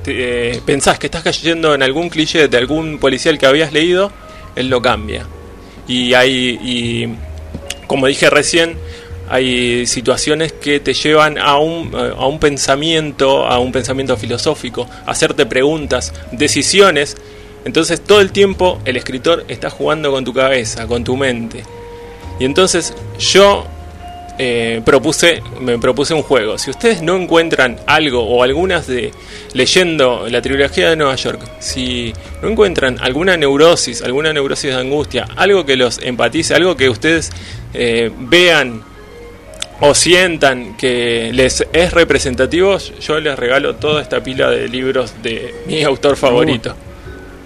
[0.03, 4.11] te- eh, pensás que estás cayendo en algún cliché de algún policial que habías leído,
[4.55, 5.25] él lo cambia.
[5.87, 7.07] Y hay, y
[7.87, 8.77] como dije recién,
[9.29, 15.45] hay situaciones que te llevan a un, a un pensamiento, a un pensamiento filosófico, hacerte
[15.45, 17.15] preguntas, decisiones.
[17.63, 21.63] Entonces todo el tiempo el escritor está jugando con tu cabeza, con tu mente.
[22.39, 23.65] Y entonces yo
[24.43, 26.57] eh, propuse, me propuse un juego.
[26.57, 29.11] Si ustedes no encuentran algo o algunas de
[29.53, 32.11] leyendo la trilogía de Nueva York, si
[32.41, 37.29] no encuentran alguna neurosis, alguna neurosis de angustia, algo que los empatice, algo que ustedes
[37.75, 38.81] eh, vean
[39.79, 45.53] o sientan que les es representativo, yo les regalo toda esta pila de libros de
[45.67, 46.75] mi autor favorito.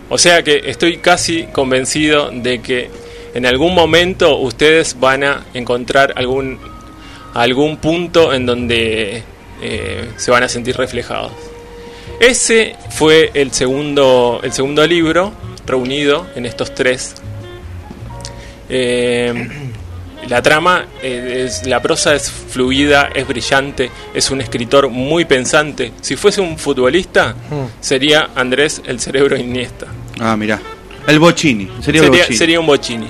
[0.07, 2.89] O sea que estoy casi convencido de que
[3.33, 6.74] en algún momento ustedes van a encontrar algún
[7.35, 9.23] algún punto en donde
[9.61, 11.31] eh, se van a sentir reflejados.
[12.19, 15.33] Ese fue el segundo el segundo libro
[15.65, 17.15] reunido en estos tres.
[18.69, 19.49] Eh,
[20.29, 25.91] la trama, eh, es, la prosa es fluida, es brillante, es un escritor muy pensante.
[26.01, 27.35] Si fuese un futbolista,
[27.81, 29.87] sería Andrés el cerebro Iniesta.
[30.19, 30.59] Ah, mirá.
[31.05, 31.69] El Bocini.
[31.81, 32.37] Sería, Bocini.
[32.37, 33.07] sería un Bocini.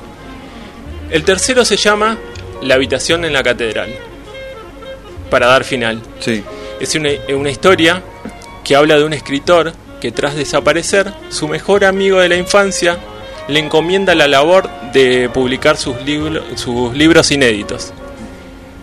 [1.11, 2.17] El tercero se llama
[2.63, 4.14] La habitación en la catedral.
[5.29, 6.01] Para dar final.
[6.19, 6.43] Sí.
[6.79, 8.01] Es una, una historia
[8.63, 12.97] que habla de un escritor que tras desaparecer, su mejor amigo de la infancia
[13.47, 17.93] le encomienda la labor de publicar sus, libro- sus libros inéditos.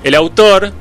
[0.04, 0.72] El autor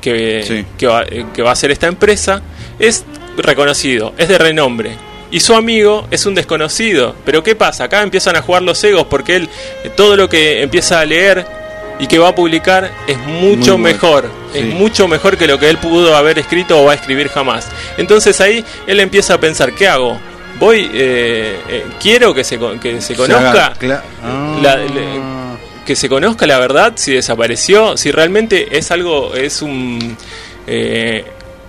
[0.00, 2.42] que, que, va, eh, que va a hacer esta empresa
[2.78, 3.04] es
[3.36, 4.96] reconocido, es de renombre.
[5.30, 7.14] Y su amigo es un desconocido.
[7.24, 7.84] Pero ¿qué pasa?
[7.84, 9.48] Acá empiezan a jugar los egos porque él
[9.84, 11.46] eh, todo lo que empieza a leer
[11.98, 13.94] y que va a publicar es mucho Muy bueno.
[13.94, 14.30] mejor.
[14.52, 14.58] Sí.
[14.58, 17.68] Es mucho mejor que lo que él pudo haber escrito o va a escribir jamás.
[17.96, 20.18] Entonces ahí él empieza a pensar, ¿qué hago?
[20.58, 24.58] Voy, eh, eh, quiero que se, que se Se conozca haga Ah.
[24.62, 25.32] la- le-
[25.86, 30.16] que se conozca la verdad, si desapareció, si realmente es algo, es un
[30.66, 31.24] eh,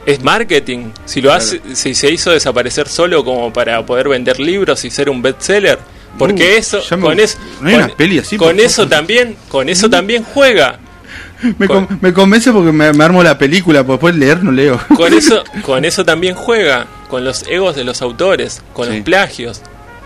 [0.06, 4.84] es marketing, si lo hace, si se hizo desaparecer solo como para poder vender libros
[4.86, 5.80] y ser un bestseller,
[6.18, 8.88] porque Uh, eso, me- con eso, ¿no hay con, una peli así, con por eso
[8.88, 10.80] también, con eso también juega.
[11.60, 14.80] Me, con- me convence porque me, me armo la película, porque después leer no leo.
[14.96, 18.94] Con eso, con eso también juega, con los egos de los autores, con Sí.
[18.96, 19.62] los plagios.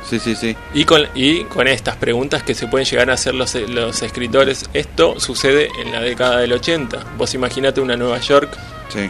[0.09, 0.55] Sí, sí, sí.
[0.73, 4.67] Y con, y con estas preguntas que se pueden llegar a hacer los, los escritores.
[4.73, 6.97] Esto sucede en la década del 80.
[7.17, 8.49] Vos imaginate una Nueva York
[8.89, 9.09] Sí,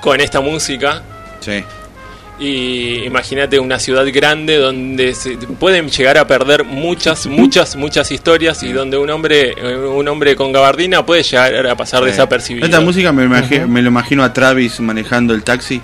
[0.00, 1.02] con esta música.
[1.40, 1.62] sí.
[2.40, 8.62] Y imagínate una ciudad grande donde se pueden llegar a perder muchas, muchas, muchas historias
[8.62, 12.64] y donde un hombre, eh, un hombre con gabardina puede llegar a pasar desapercibido.
[12.64, 15.82] Esta música me, me lo imagino a Travis manejando el taxi.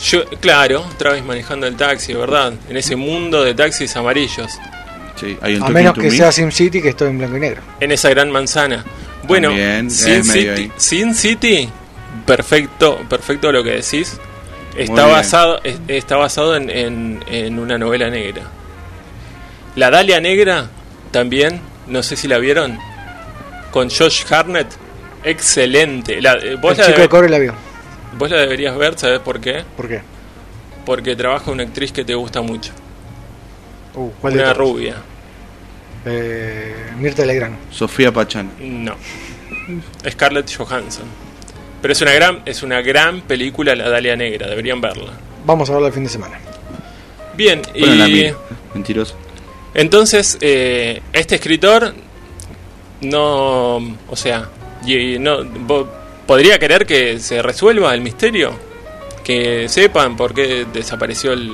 [0.00, 2.52] Yo, claro, Travis manejando el taxi, ¿verdad?
[2.68, 4.52] En ese mundo de taxis amarillos.
[5.16, 6.10] Sí, hay un A menos que Me.
[6.12, 7.62] sea SimCity, que estoy en blanco y negro.
[7.80, 8.84] en esa gran manzana.
[9.24, 9.50] Bueno,
[9.88, 10.70] Sin, City.
[10.76, 11.68] Sin City,
[12.26, 14.18] perfecto, perfecto lo que decís.
[14.76, 18.42] Está basado, es- está basado en, en- en una novela negra.
[19.76, 20.68] La Dalia Negra,
[21.10, 22.78] también, no sé si la vieron,
[23.70, 24.68] con Josh Harnett,
[25.24, 26.20] excelente.
[26.20, 27.54] La, eh, vos, El la chico de cobre la vio.
[28.18, 29.64] vos la deberías ver, ¿sabes por qué?
[29.76, 30.02] ¿Por qué?
[30.84, 32.72] Porque trabaja una actriz que te gusta mucho.
[33.94, 34.96] Uh, ¿cuál una rubia.
[36.04, 37.56] Eh, Mirta Legrand.
[37.70, 38.50] Sofía Pachán.
[38.58, 38.96] No.
[40.10, 41.04] Scarlett Johansson.
[41.82, 45.12] Pero es una gran, es una gran película La Dalia Negra, deberían verla.
[45.44, 46.38] Vamos a verla el fin de semana.
[47.36, 48.32] Bien, Bueno, la y.
[48.72, 49.16] Mentiroso.
[49.74, 51.92] entonces eh, este escritor
[53.02, 54.48] no, o sea,
[54.86, 55.38] y, y no
[56.26, 58.52] podría querer que se resuelva el misterio,
[59.24, 61.50] que sepan por qué desapareció el,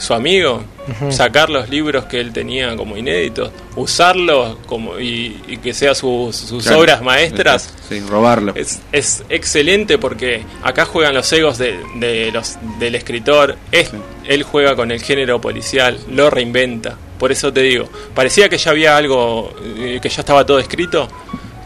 [0.00, 0.64] su amigo,
[1.10, 6.34] sacar los libros que él tenía como inéditos, usarlos como y, y que sean sus,
[6.34, 6.80] sus Claro.
[6.80, 7.72] obras maestras.
[7.88, 8.52] Sí, robarlo.
[8.56, 13.56] Es, es excelente porque acá juegan los egos de, de los, del escritor.
[13.70, 13.92] Es-
[14.24, 16.96] Él juega con el género policial, lo reinventa.
[17.18, 21.08] Por eso te digo, parecía que ya había algo, eh, que ya estaba todo escrito,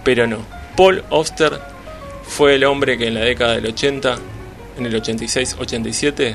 [0.02, 0.38] pero no.
[0.76, 1.52] Paul Auster
[2.26, 4.18] fue el hombre que en la década del 80,
[4.78, 6.34] en el 86-87,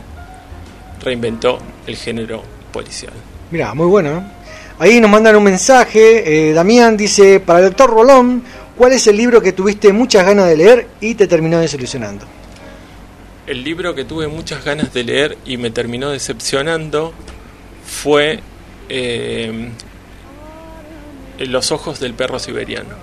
[1.01, 3.13] reinventó el género policial.
[3.51, 4.17] Mira, muy bueno.
[4.17, 4.21] ¿eh?
[4.79, 6.49] Ahí nos mandan un mensaje.
[6.49, 8.43] eh, Damián dice, para el doctor Rolón,
[8.77, 12.25] ¿cuál es el libro que tuviste muchas ganas de leer y te terminó desilusionando?
[13.45, 17.13] El libro que tuve muchas ganas de leer y me terminó decepcionando
[17.83, 18.39] fue
[18.87, 19.71] eh,
[21.39, 22.95] Los ojos del perro siberiano.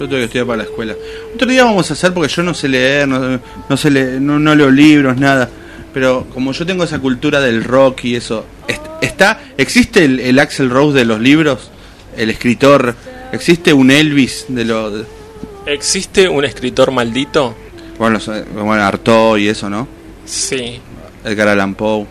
[0.00, 0.94] Yo tengo que estudiar para la escuela.
[1.34, 4.38] Otro día vamos a hacer porque yo no sé leer, no, no sé le- no,
[4.38, 5.48] no leo libros, nada.
[5.92, 10.38] Pero como yo tengo esa cultura del rock y eso, est- está, existe el, el
[10.38, 11.70] Axel Rose de los libros,
[12.16, 12.94] el escritor,
[13.32, 15.04] existe un Elvis de los,
[15.66, 17.54] ¿Existe un escritor maldito?
[17.98, 18.18] bueno,
[18.54, 19.86] bueno, Artaud y eso, ¿no?
[20.24, 20.80] Sí.
[21.24, 22.06] Edgar Allan Poe.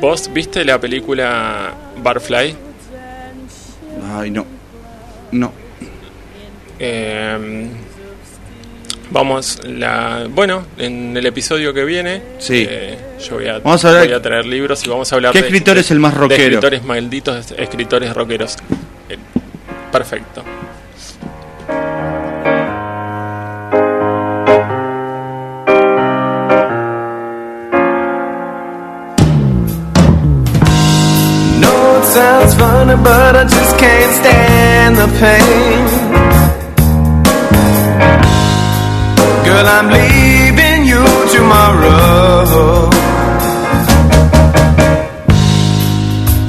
[0.00, 2.54] ¿Vos viste la película Barfly?
[4.16, 4.46] Ay, no,
[5.32, 5.52] no.
[6.78, 7.66] Eh,
[9.10, 12.66] vamos, la, bueno, en el episodio que viene, Sí.
[12.68, 15.32] eh, yo voy a, Vamos a hablar- voy a traer libros y vamos a hablar
[15.32, 16.42] ¿Qué de- escritor de- es el más de rockero?
[16.42, 18.56] escritores malditos, escritores rockeros.
[19.08, 19.16] Eh,
[19.90, 20.44] perfecto.
[31.60, 36.07] No, it sounds funny, but I just can't stand the pain.
[39.48, 41.02] Girl, I'm leaving you
[41.34, 42.44] tomorrow.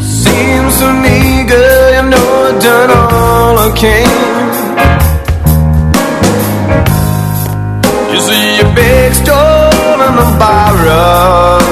[0.01, 4.49] Seems to me, girl, you know I've done all I can.
[8.13, 11.68] You see your big stone on the borrow.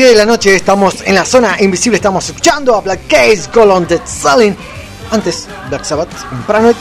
[0.00, 0.54] 10 de la noche.
[0.56, 1.96] Estamos en la zona invisible.
[1.96, 4.56] Estamos escuchando a Black Case, Call on the Selling.
[5.10, 6.74] Antes, Black Sabbath, en Paranoid.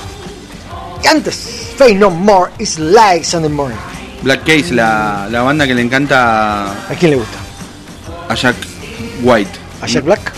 [1.04, 3.76] Y antes, Fade No More is like Sunday Morning.
[4.22, 7.38] Black Case, la, la banda que le encanta ¿A quién le gusta?
[8.30, 8.56] a Jack
[9.22, 9.52] White.
[9.82, 10.32] ¿A Jack Black?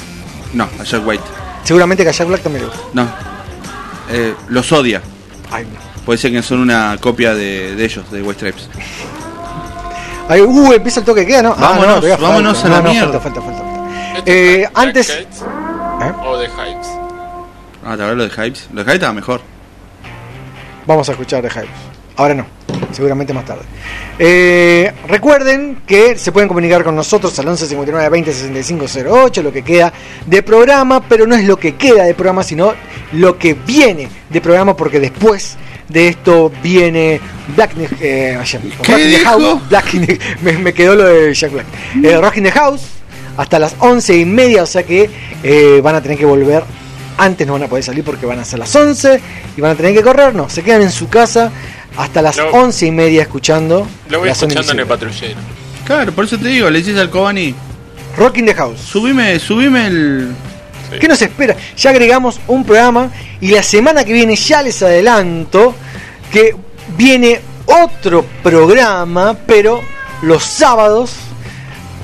[0.53, 1.23] No, a Jack White.
[1.63, 2.87] Seguramente que a Jack Black también le gusta.
[2.93, 3.07] No.
[4.09, 5.03] Eh, los odia.
[5.51, 5.67] Ay,
[6.03, 8.50] Puede ser que son una copia de, de ellos, de White
[10.31, 11.49] Ay, uh, empieza el toque que queda, ¿no?
[11.57, 12.27] Ah, Vámonos, no, todavía falta.
[12.29, 13.19] vámonos a la No, no, mierda.
[13.19, 14.21] Falta, falta, falta.
[14.25, 15.25] Eh, antes, ¿Eh?
[16.25, 16.87] O de Hypes.
[17.85, 18.69] Ah, ¿te habló de Hypes?
[18.71, 19.41] Los Hypes estaba mejor.
[20.87, 21.67] vamos a escuchar de Hype.
[22.17, 22.45] Ahora no,
[22.91, 23.63] seguramente más tarde.
[24.19, 29.51] Eh, recuerden que se pueden comunicar con nosotros al 11 59 20 65 08, lo
[29.51, 29.91] que queda
[30.25, 32.73] de programa, pero no es lo que queda de programa, sino
[33.13, 35.57] lo que viene de programa, porque después
[35.91, 37.19] de esto viene
[37.55, 38.53] Black in the, eh, Rock
[38.99, 39.17] in the?
[39.25, 39.61] House.
[39.69, 41.65] Black in the- me, me quedó lo de Jack Black.
[42.03, 42.81] Eh, Rock in the House
[43.37, 45.09] hasta las 11 y media, o sea que
[45.43, 46.63] eh, van a tener que volver.
[47.17, 49.21] Antes no van a poder salir porque van a ser las 11
[49.55, 50.33] y van a tener que correr.
[50.33, 51.51] No, se quedan en su casa
[51.97, 53.87] hasta las Lo- 11 y media escuchando.
[54.09, 55.39] Lo voy escuchando en el patrullero.
[55.85, 57.53] Claro, por eso te digo, le dices al Cobani.
[58.17, 58.79] Rock in the House.
[58.79, 60.31] Subime, subime el.
[60.99, 61.55] ¿Qué nos espera?
[61.77, 65.75] Ya agregamos un programa y la semana que viene ya les adelanto
[66.31, 66.55] que
[66.97, 69.81] viene otro programa, pero
[70.23, 71.13] los sábados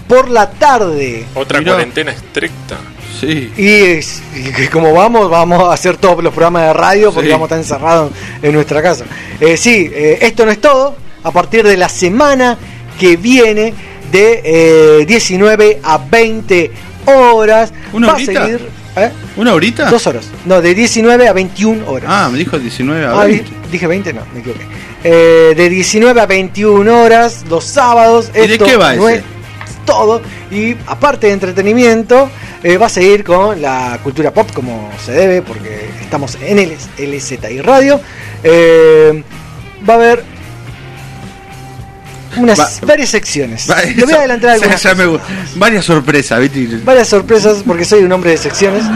[0.07, 1.25] por la tarde.
[1.35, 1.73] Otra Mirá.
[1.73, 2.77] cuarentena estricta.
[3.19, 3.51] Sí.
[3.57, 3.67] Y,
[3.97, 7.31] es- y que como vamos, vamos a hacer todos los programas de radio porque Sí.
[7.33, 9.05] vamos a estar encerrados en nuestra casa.
[9.39, 10.95] Eh, sí, eh, esto no es todo.
[11.23, 12.57] A partir de la semana
[12.99, 13.73] que viene,
[14.11, 14.41] de
[15.01, 16.71] eh, 19 a 20
[17.05, 18.69] horas, ¿Una va a seguir.
[19.05, 19.11] ¿Eh?
[19.35, 19.89] ¿Una horita?
[19.89, 20.27] Dos horas.
[20.45, 22.09] No, de 19 a 21 horas.
[22.11, 23.43] Ah, me dijo 19 a Ah, 20.
[23.43, 24.65] di- dije 20, no, me equivoqué.
[25.03, 28.29] Eh, de 19 a 21 horas, los sábados.
[28.35, 29.19] ¿Y de Esto qué va no ese?
[29.19, 29.23] es
[29.85, 30.21] todo.
[30.51, 32.29] Y aparte de entretenimiento,
[32.63, 36.71] eh, va a seguir con la cultura pop como se debe, porque estamos en el
[36.97, 37.99] LZI Radio.
[38.43, 39.23] Eh,
[39.87, 40.23] va a haber
[42.39, 43.69] unas Va- varias secciones.
[43.69, 45.19] Va, Le voy a adelantar ya- algunas ya me gu-
[45.55, 46.79] varias sorpresas, ¿viste?
[46.83, 48.83] varias sorpresas porque soy un hombre de secciones.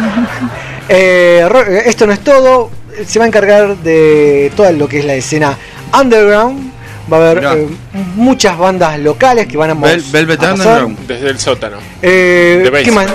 [0.89, 1.47] Eh,
[1.85, 2.69] esto no es todo.
[3.07, 5.57] Se va a encargar de toda lo que es la escena
[5.97, 6.69] underground.
[7.11, 7.67] Va a haber eh,
[8.15, 10.83] muchas bandas locales que van a, Vel- mos- Velvet a pasar.
[10.83, 11.07] Underground.
[11.07, 11.77] Desde el sótano.
[12.01, 13.07] Eh, ¿Qué más?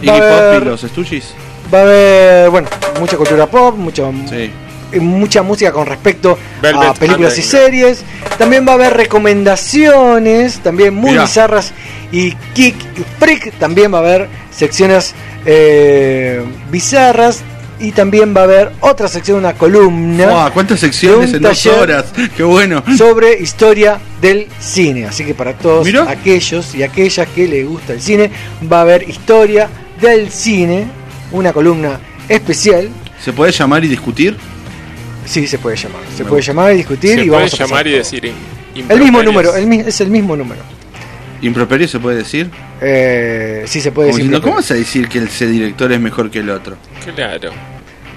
[0.00, 1.34] Iggy Pop y los Stooges.
[1.74, 2.68] Va a haber, bueno,
[3.00, 4.50] mucha cultura pop, mucho, Sí.
[4.92, 8.02] Eh, mucha música con respecto Velvet a películas y series.
[8.38, 11.22] También va a haber recomendaciones, también muy Mirá.
[11.22, 11.72] bizarras
[12.12, 13.52] y kick y freak.
[13.58, 17.42] También va a haber secciones eh, bizarras
[17.80, 22.06] y también va a haber otra sección, una columna Buah, ¿Cuántas secciones en dos horas?
[22.36, 22.82] Qué bueno.
[22.96, 25.06] sobre historia del cine.
[25.06, 26.10] Así que para todos Mirá.
[26.10, 28.30] aquellos y aquellas que les gusta el cine,
[28.70, 29.68] va a haber historia
[30.00, 30.86] del cine,
[31.32, 32.88] una columna especial.
[33.22, 34.36] ¿Se puede llamar y discutir?
[35.28, 36.00] Sí, se puede llamar.
[36.16, 36.52] Se Me puede gusta.
[36.52, 37.98] llamar y discutir Se y puede vamos a pasar llamar y todo.
[37.98, 38.32] decir.
[38.88, 40.62] El mismo número, el es el mismo número.
[41.42, 42.50] ¿Improperio se puede decir?
[42.80, 44.30] Eh, sí, se puede Como decir.
[44.30, 44.42] diciendo.
[44.42, 46.76] ¿Cómo vas a decir que ese director es mejor que el otro?
[47.14, 47.50] Claro.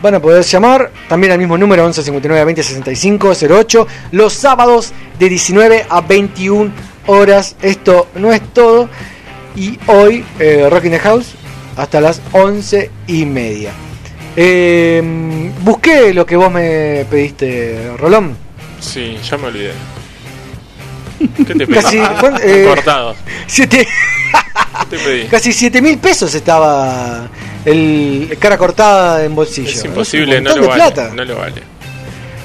[0.02, 4.94] Van a poder llamar también al mismo número 11 59 20 65 08 los sábados
[5.20, 6.72] de 19 a 21
[7.08, 7.56] horas.
[7.62, 8.90] Esto no es todo.
[9.56, 11.34] Y hoy eh, Rock in the House
[11.76, 13.72] hasta las 11 y media.
[14.36, 15.02] Eh,
[15.62, 18.36] busqué lo que vos me pediste, Rolón.
[18.80, 19.74] Sí, ya me olvidé.
[21.38, 21.74] ¿Qué te pedí?
[21.74, 23.16] Casi, ¿cuán- eh, Cortado.
[23.48, 25.28] Siete, ¿Qué te pedí?
[25.28, 27.30] casi 7 mil pesos estaba
[27.66, 29.70] el cara cortada en bolsillo.
[29.70, 30.76] Es imposible, no lo vale.
[30.76, 31.12] plata.
[31.14, 31.62] No lo vale.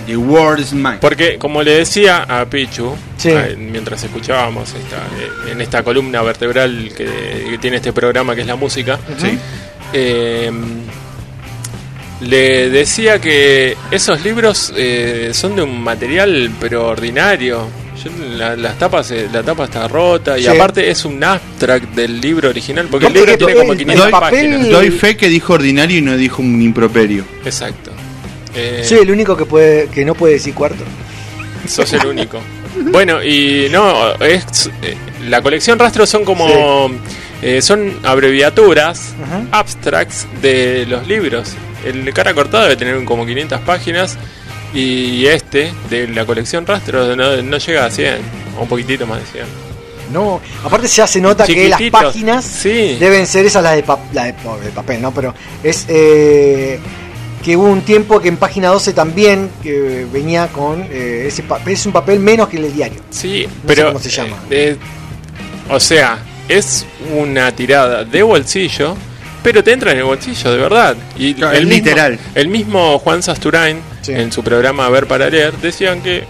[0.06, 0.98] The world is mine.
[1.00, 3.32] Porque, como le decía a Pichu, Sí.
[3.58, 8.46] mientras escuchábamos esta, eh, en esta columna vertebral que, que tiene este programa, que es
[8.46, 9.36] la música, Sí.
[9.92, 10.52] eh,
[12.20, 17.68] le decía que esos libros eh, son de un material pero ordinario.
[18.02, 20.48] Yo- la, las tapas, eh, la tapa está rota y Sí.
[20.48, 24.04] aparte es un abstract del libro original porque el Aparte libro tiene como el- 500
[24.04, 24.68] doy, páginas.
[24.68, 27.24] doy fe que dijo ordinario y no dijo un improperio.
[27.44, 27.90] Exacto.
[28.54, 30.84] Eh, Soy el único que puede que no puede decir cuarto.
[31.66, 32.38] Sos el único.
[32.92, 34.96] Bueno, y no, es eh,
[35.28, 36.90] la colección rastro son como
[37.42, 39.14] eh, son abreviaturas,
[39.50, 41.54] abstracts de los libros.
[41.86, 44.16] El de cara cortada debe tener como 500 páginas
[44.74, 48.16] y este de la colección rastro no, no llega a 100,
[48.58, 49.44] o un poquitito más de 100.
[50.12, 52.96] No, aparte ya se nota que las páginas sí.
[53.00, 55.12] deben ser esas las de, pap- la de, no, de papel, ¿no?
[55.12, 55.34] Pero
[55.64, 56.78] es eh,
[57.44, 61.72] que hubo un tiempo que en página 12 también que venía con eh, ese papel,
[61.74, 63.00] es un papel menos que el del diario.
[63.10, 64.36] Sí, No sé pero cómo se llama.
[64.50, 64.76] eh,
[65.70, 68.96] o sea, es una tirada de bolsillo,
[69.46, 70.96] pero te entra en el bolsillo de verdad.
[71.16, 72.18] Y Claro, el mismo- literal.
[72.34, 76.24] el mismo Juan Sasturain en su programa Ver para leer decían que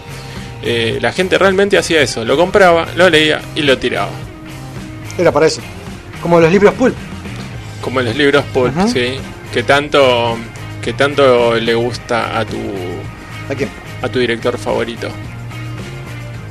[0.62, 4.10] eh, la gente realmente hacía eso, lo compraba, lo leía y lo tiraba,
[5.16, 5.62] Era para eso.
[6.20, 6.94] Como los libros pulp.
[7.80, 9.14] como los libros pulp, sí,
[9.52, 10.36] que tanto
[10.82, 12.58] que tanto le gusta a tu
[13.50, 13.70] ¿A quién?
[14.02, 15.08] a tu director favorito,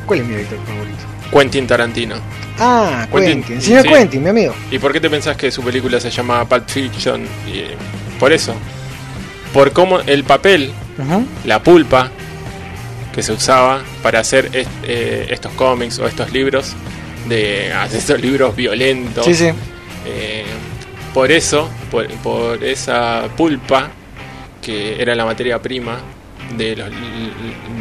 [0.08, 1.04] ¿Cuál es mi director favorito?
[1.32, 2.16] Quentin Tarantino.
[2.60, 3.90] Ah, Quentin, señor sí.
[3.90, 4.54] Quentin, mi amigo.
[4.72, 7.24] ¿Y por qué te pensás que su película se llama Pulp Fiction?
[7.52, 7.76] Y, eh,
[8.20, 8.56] por eso.
[9.54, 10.72] Por cómo el papel,
[11.46, 12.10] la pulpa
[13.14, 16.74] que se usaba para hacer est- eh, estos cómics o estos libros,
[17.28, 19.26] de estos libros violentos.
[19.26, 19.48] Sí, sí.
[20.06, 20.46] Eh,
[21.14, 23.90] por eso, por, por esa pulpa,
[24.62, 25.98] que era la materia prima
[26.58, 26.90] de los-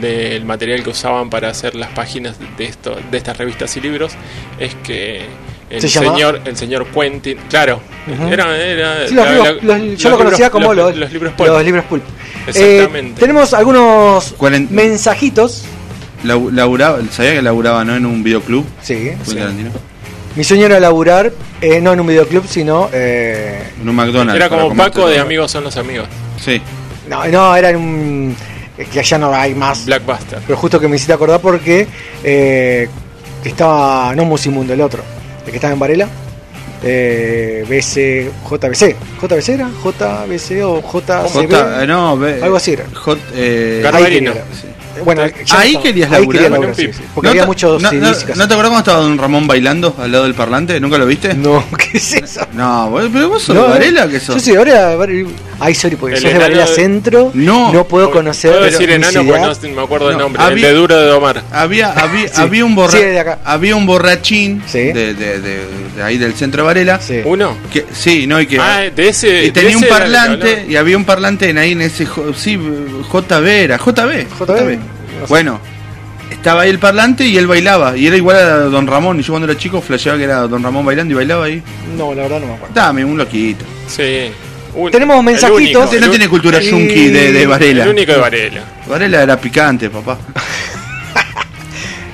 [0.05, 4.13] del material que usaban para hacer las páginas de esto, de estas revistas y libros,
[4.59, 5.23] es que
[5.71, 7.81] el Se llamaba- señor, el señor Quentin, claro,
[8.13, 8.29] Ujú.
[8.33, 11.13] era, era Sí, los la- libros- la- los- los yo lo conocía como los, los
[11.13, 11.49] libros pulp.
[11.49, 12.03] los libros pulp.
[12.47, 13.13] Exactamente.
[13.13, 15.65] Eh, tenemos algunos Cuaren- mensajitos.
[16.23, 18.65] Laburaba, ¿Sabía que laburaba no en un videoclub?
[18.83, 19.13] Sí.
[20.37, 22.89] Mi sueño era laburar, eh, no en un videoclub, sino...
[22.93, 24.35] eh, En un McDonald's.
[24.37, 25.19] Era como Paco de.
[25.21, 26.09] Amigos son los amigos.
[26.43, 26.61] Sí.
[27.09, 28.37] no, no, era en un...
[28.79, 29.85] eh, que allá no hay más.
[29.87, 30.41] Blackbuster.
[30.47, 31.87] Pero justo que me hiciste acordar porque
[32.23, 32.89] eh,
[33.43, 35.03] que estaba, no Musimundo, el otro,
[35.45, 36.09] el que estaba en Varela.
[36.87, 38.95] Eh, BC, JBC.
[39.23, 39.71] ¿JBC era?
[39.83, 41.51] ¿JBC o JCB?
[41.51, 42.11] J, eh, no,
[42.43, 42.85] Algo así era.
[42.93, 44.33] J, eh, Garbarino.
[44.33, 44.39] Sí.
[44.97, 45.83] Eh, Bueno, ahí estaba.
[45.83, 46.43] querías Ahí laburar.
[46.43, 47.03] quería laburar, sí, sí.
[47.15, 48.37] Porque ¿No había muchos no, no, CDs.
[48.37, 50.79] ¿No te acuerdas cómo estaba Don Ramón bailando al lado del parlante?
[50.79, 51.33] ¿Nunca lo viste?
[51.35, 52.47] No, ¿qué es eso?
[52.53, 54.45] No, pero vos sos No, de Varela, que sos.
[54.45, 54.95] Yo Varela.
[54.95, 55.31] Varela-
[55.65, 57.31] Ay, sorry, porque El sos de Varela Centro.
[57.35, 57.73] No.
[57.73, 58.51] No puedo conocer.
[58.53, 59.49] Puedo decir enano ciudad.
[59.53, 60.43] porque no me acuerdo el No, nombre.
[60.43, 61.43] había- el de Duro de Domar.
[61.53, 62.35] Había, había, Sí.
[62.41, 63.39] había un borra- Sí, de acá.
[63.45, 64.79] había un borrachín Sí.
[64.93, 65.65] de, de- de-
[65.97, 67.01] de ahí del centro de Varela.
[67.25, 67.57] ¿Uno?
[67.73, 68.59] Que, sí, no, y que.
[68.61, 69.45] Ah, de ese.
[69.47, 72.07] y tenía un el parlante, y había un parlante en ahí en ese.
[72.37, 72.59] Sí,
[73.11, 73.79] JB era.
[73.79, 74.27] JB.
[74.39, 74.79] JB.
[75.29, 75.61] Bueno,
[76.31, 77.97] estaba ahí el parlante y él bailaba.
[77.97, 79.19] Y era igual a Don Ramón.
[79.21, 81.63] Y yo cuando era chico flasheaba que era Don Ramón bailando y bailaba ahí.
[81.97, 82.75] No, la verdad no me acuerdo.
[82.75, 83.65] Dame, un loquito.
[83.87, 84.31] Sí.
[84.75, 85.89] Un- Tenemos mensajitos.
[85.91, 87.85] único, no tiene cultura y- yunqui de, de Varela.
[87.85, 88.61] El único de Varela.
[88.89, 90.19] Varela era picante, papá.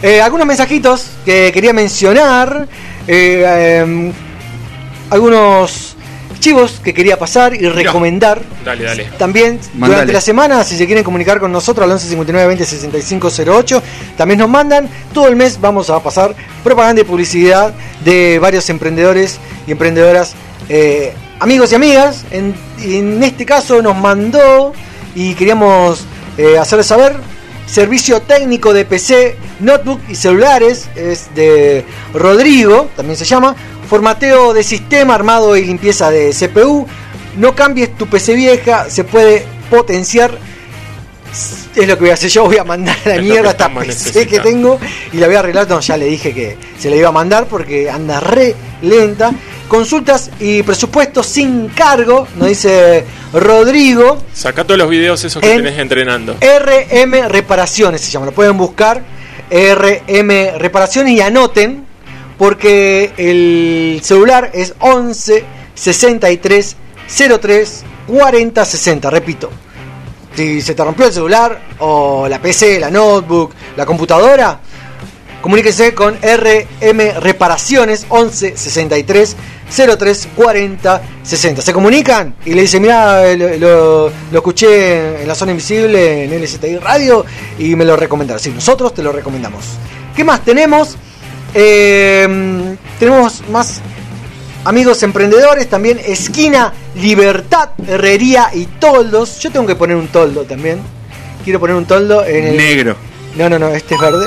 [0.02, 2.66] Eh, algunos mensajitos que quería mencionar.
[3.06, 4.12] eh, em,
[5.10, 5.94] algunos
[6.38, 8.40] chivos que quería pasar y recomendar.
[8.64, 9.04] Dale, dale.
[9.18, 9.92] También Mandale.
[9.94, 13.82] durante la semana, si se quieren comunicar con nosotros al 11 59 20 65 08,
[14.16, 14.88] también nos mandan.
[15.12, 20.34] Todo el mes vamos a pasar propaganda y publicidad de varios emprendedores y emprendedoras,
[20.70, 22.24] eh, amigos y amigas.
[22.30, 24.72] En, en este caso nos mandó
[25.14, 26.04] y queríamos
[26.38, 27.16] eh, hacerles saber.
[27.66, 33.54] Servicio técnico de PC, notebook y celulares es de Rodrigo, también se llama.
[33.88, 36.86] Formateo de sistema, armado y limpieza de CPU.
[37.36, 40.36] No cambies tu PC vieja, se puede potenciar.
[41.76, 44.26] Es lo que voy a hacer yo, voy a mandar a la mierda esta PC
[44.26, 44.80] que tengo
[45.12, 45.68] y la voy a arreglar.
[45.68, 49.32] No, ya le dije que se la iba a mandar porque anda re lenta.
[49.70, 54.18] Consultas y presupuestos sin cargo, nos dice Rodrigo.
[54.34, 56.34] Saca todos los videos esos que En- tenés entrenando.
[56.40, 59.00] RM Reparaciones se llama, lo pueden buscar.
[59.48, 61.86] RM Reparaciones y anoten
[62.36, 65.44] porque el celular es 11
[65.76, 66.76] 63
[67.40, 69.08] 03 40 60.
[69.08, 69.50] Repito,
[70.34, 74.58] si se te rompió el celular o la PC, la notebook, la computadora,
[75.40, 79.36] comuníquese con RM Reparaciones 11 63
[79.98, 81.62] 03 40 60.
[81.62, 86.42] Se comunican y le dicen, mira, lo, lo- lo escuché en la zona invisible en
[86.42, 87.24] LZI Radio
[87.58, 88.40] y me lo recomendaron.
[88.42, 89.64] Sí, nosotros te lo recomendamos.
[90.16, 90.96] ¿Qué más tenemos?
[91.54, 93.80] Eh, tenemos más
[94.64, 99.38] amigos emprendedores, también Esquina Libertad, Herrería y Toldos.
[99.40, 100.80] Yo tengo que poner un toldo también.
[101.44, 102.56] Quiero poner un toldo en el.
[102.56, 102.96] Negro.
[103.36, 104.26] No, no, no, este es verde.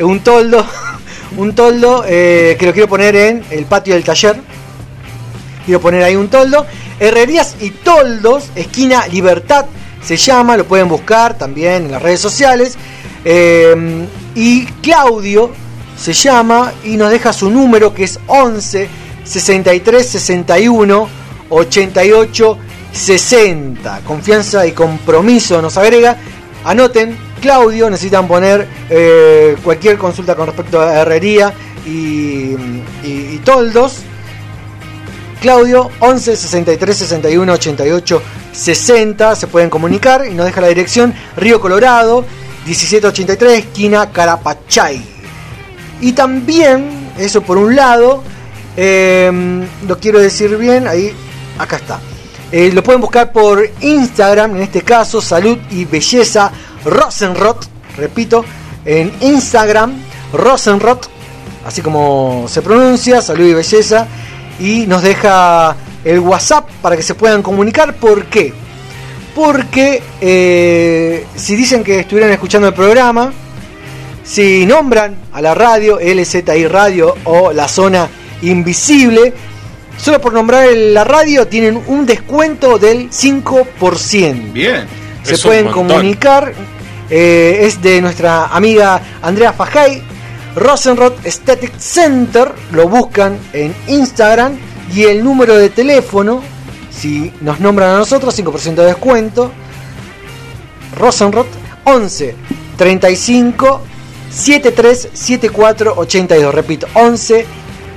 [0.00, 0.64] Un toldo,
[1.36, 4.36] un toldo eh, que lo quiero poner en el patio del taller.
[5.64, 6.66] Quiero poner ahí un toldo.
[7.00, 9.66] Herrerías y Toldos, esquina Libertad
[10.04, 12.76] se llama, lo pueden buscar también en las redes sociales.
[13.24, 15.50] Eh, y Claudio
[15.98, 18.88] se llama y nos deja su número que es 11
[19.24, 21.08] 63 61
[21.48, 22.58] 88
[22.92, 24.00] 60.
[24.06, 26.18] Confianza y compromiso nos agrega.
[26.64, 27.16] Anoten,
[27.48, 31.52] Claudio, necesitan poner eh, cualquier consulta con respecto a herrería
[31.84, 32.56] y,
[33.04, 33.98] y- toldos.
[35.42, 41.60] Claudio 11 63 61 88 60 se pueden comunicar y nos deja la dirección Río
[41.60, 42.24] Colorado
[42.64, 45.04] 1783 esquina Carapachay
[46.00, 48.22] y también eso por un lado
[48.74, 49.30] eh,
[49.86, 51.12] lo quiero decir bien ahí
[51.58, 52.00] acá está
[52.52, 56.50] Eh, lo pueden buscar por Instagram en este caso salud y belleza
[56.84, 58.44] Rosenrot repito
[58.84, 59.94] en Instagram
[60.32, 61.08] Rosenrot
[61.66, 64.06] así como se pronuncia salud y belleza
[64.58, 67.94] y nos deja el WhatsApp para que se puedan comunicar.
[67.94, 68.52] ¿Por qué?
[69.34, 73.32] Porque eh, si dicen que estuvieran escuchando el programa,
[74.22, 78.08] si nombran a la radio, LZI Radio o la zona
[78.42, 79.32] invisible,
[79.96, 84.52] solo por nombrar la radio tienen un descuento del 5%.
[84.52, 84.86] Bien.
[85.22, 86.52] Se pueden comunicar.
[87.10, 90.02] Eh, es de nuestra amiga Andrea Fajay,
[90.56, 92.52] Rosenrod Aesthetic Center.
[92.72, 94.56] Lo buscan en Instagram.
[94.92, 96.42] Y el número de teléfono,
[96.90, 99.50] si nos nombran a nosotros, 5% de descuento.
[100.96, 101.46] Rosenrod
[101.84, 102.34] 11
[102.76, 103.80] 35
[104.30, 106.54] 73 74 82.
[106.54, 107.46] Repito, 11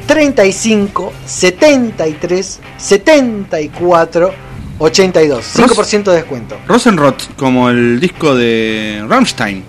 [0.07, 4.46] 35 73 74 82.
[4.79, 6.57] 5% de descuento.
[6.67, 9.63] Rosenrot, como el disco de Rammstein.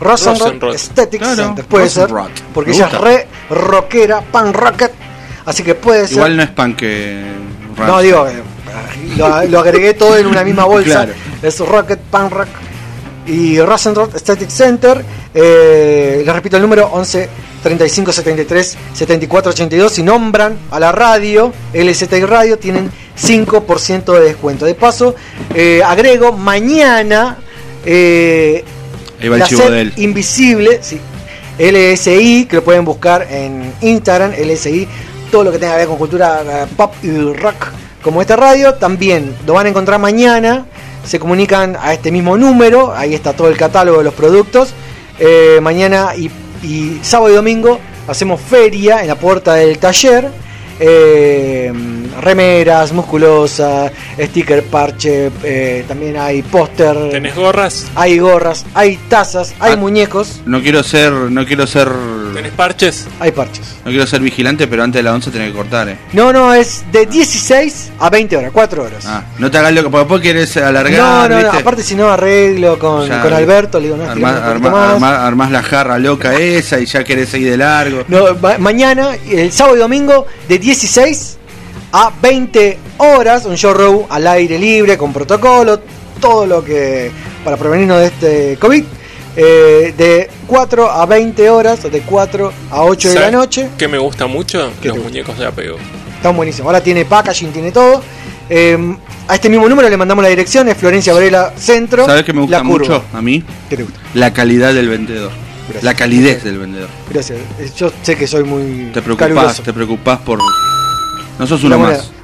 [0.00, 0.72] Rosenrod Rosenrod.
[0.72, 1.64] Aesthetic Claro, Center.
[1.66, 2.26] Puede Rosenrod.
[2.26, 2.44] ser.
[2.54, 4.92] Porque ella es re rockera, pan rocket.
[5.44, 6.16] Así que puede ser.
[6.18, 7.22] Igual no es pan que.
[7.86, 8.42] No, digo, eh,
[9.16, 11.04] lo, lo agregué todo en una misma bolsa.
[11.04, 11.12] Claro.
[11.42, 12.48] Es Rocket, Pan Rock
[13.26, 15.04] y Rosenrod Static Center.
[15.34, 17.28] Eh, les repito el número 11
[17.62, 19.92] 35 73 74 82.
[19.92, 24.66] Si nombran a la radio, LZI Radio, tienen 5% de descuento.
[24.66, 25.14] De paso,
[25.54, 27.38] eh, agrego mañana.
[27.84, 28.64] Eh,
[29.20, 29.92] Ahí va el la chivo sed de él.
[29.96, 31.00] Invisible, sí.
[31.58, 34.88] LSI, que lo pueden buscar en Instagram, LSI,
[35.30, 37.68] todo lo que tenga que ver con cultura eh, pop y rock,
[38.02, 40.66] como esta radio, también lo van a encontrar mañana.
[41.04, 44.72] Se comunican a este mismo número, ahí está todo el catálogo de los productos.
[45.18, 46.30] Eh, mañana y,
[46.62, 50.28] y sábado y domingo hacemos feria en la puerta del taller.
[50.80, 51.72] Eh,
[52.20, 56.96] remeras, musculosa, sticker, parche, eh, también hay póster.
[57.10, 57.86] ¿Tenés gorras?
[57.94, 61.12] Hay gorras, hay tazas, hay muñecos, No quiero ser.
[61.12, 61.88] No quiero ser.
[62.34, 63.06] ¿Tenés parches?
[63.20, 63.76] hay parches.
[63.84, 65.98] No quiero ser vigilante, pero antes de las 11 tenés que cortar, eh.
[66.12, 69.04] No, no, es de 16 a 20 horas, 4 horas.
[69.06, 69.90] Ah, no te hagas lo que.
[69.90, 70.98] Porque después querés alargar.
[70.98, 74.36] no, no, no, aparte si no arreglo con, Ya, con Alberto, le digo, no, Armás,
[74.42, 74.90] armás- más.
[74.94, 78.04] armás- armás la jarra loca esa y ya querés ir de largo.
[78.08, 81.38] No, ma- mañana, el sábado y domingo, de 16
[81.92, 85.80] a 20 horas, un showroom al aire libre, con protocolo,
[86.20, 87.10] todo lo que
[87.44, 88.84] para prevenirnos de este COVID.
[89.36, 93.68] eh, de 4 a 20 horas, de 4 a 8 de la ¿Sabes noche.
[93.78, 94.70] ¿Qué me gusta mucho?
[94.82, 95.76] ¿Qué Los muñecos de apego.
[96.16, 96.66] Están buenísimos.
[96.66, 98.02] Ahora tiene packaging, tiene todo.
[98.50, 98.96] Eh,
[99.28, 102.04] a este mismo número le mandamos la dirección, es Florencia Varela Centro.
[102.04, 103.42] ¿Sabes qué me gusta mucho a mí?
[103.70, 103.98] ¿Qué te gusta?
[104.14, 105.30] La calidad del vendedor.
[105.64, 105.84] Gracias.
[105.84, 106.88] La calidez del vendedor.
[107.10, 107.38] Gracias.
[107.76, 109.62] Yo sé que soy muy Te preocupás, caluroso.
[109.62, 110.38] te preocupás por.
[111.38, 112.10] No sos uno más.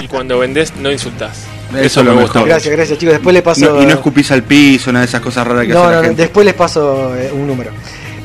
[0.00, 1.44] Y cuando vendés, no insultás.
[1.80, 2.46] Eso es lo mejor.
[2.46, 3.14] Gracias, gracias chicos.
[3.14, 3.74] Después le paso.
[3.76, 5.90] No- y no escupís al piso, una de esas cosas raras que No, hace no,
[5.92, 6.22] la no, gente.
[6.22, 7.70] después les paso eh, un número.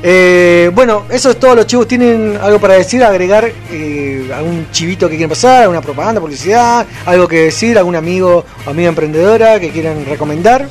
[0.03, 1.87] Eh, bueno, eso es todo los chivos.
[1.87, 3.01] ¿Tienen algo para decir?
[3.03, 5.61] ¿Agregar eh, algún chivito que quieran pasar?
[5.63, 6.85] ¿Alguna propaganda, publicidad?
[7.05, 7.77] ¿Algo que decir?
[7.77, 10.67] ¿Algún amigo o amiga emprendedora que quieran recomendar?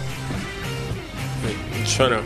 [1.97, 2.17] Yo no.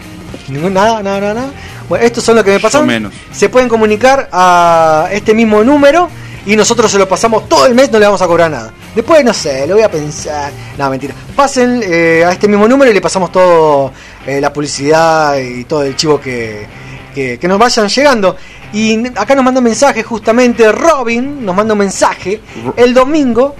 [0.48, 1.50] Ningún- nada, nada, nada, nada.
[1.88, 2.86] Bueno, estos son los que me pasaron.
[2.86, 3.12] menos.
[3.32, 6.08] Se pueden comunicar a este mismo número
[6.44, 8.72] y nosotros se lo pasamos todo el mes, no le vamos a cobrar nada.
[8.94, 10.52] Después, no sé, lo voy a pensar.
[10.76, 11.14] No, mentira.
[11.36, 13.92] Pasen eh, a este mismo número y le pasamos todo
[14.26, 16.66] eh, la publicidad y todo el chivo que,
[17.14, 18.36] que, nos vayan llegando.
[18.72, 22.40] Y acá nos manda un mensaje justamente Robin, nos manda un mensaje.
[22.76, 23.54] El domingo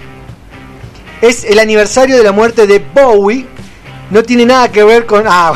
[1.21, 3.45] es el aniversario de la muerte de Bowie.
[4.09, 5.23] No tiene nada que ver con...
[5.25, 5.53] Ah,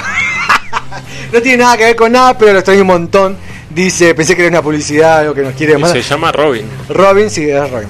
[1.34, 3.47] no tiene nada que ver con nada, pero lo extraño un montón.
[3.70, 6.02] Dice, pensé que era una publicidad, algo que nos quiere mandar.
[6.02, 6.64] se llama Robin.
[6.90, 7.88] Robin, sí, es Robin.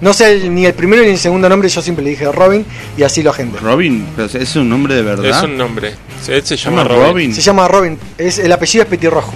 [0.00, 2.64] No sé el- ni el primero ni el segundo nombre, yo siempre le dije Robin
[2.96, 3.58] y así lo agendo.
[3.58, 5.24] Robin, pero es un nombre de verdad.
[5.26, 5.94] Es un nombre.
[6.22, 7.02] Se, se llama Robin.
[7.06, 7.34] Robin.
[7.34, 9.34] Se llama Robin, es, el apellido es Petirrojo.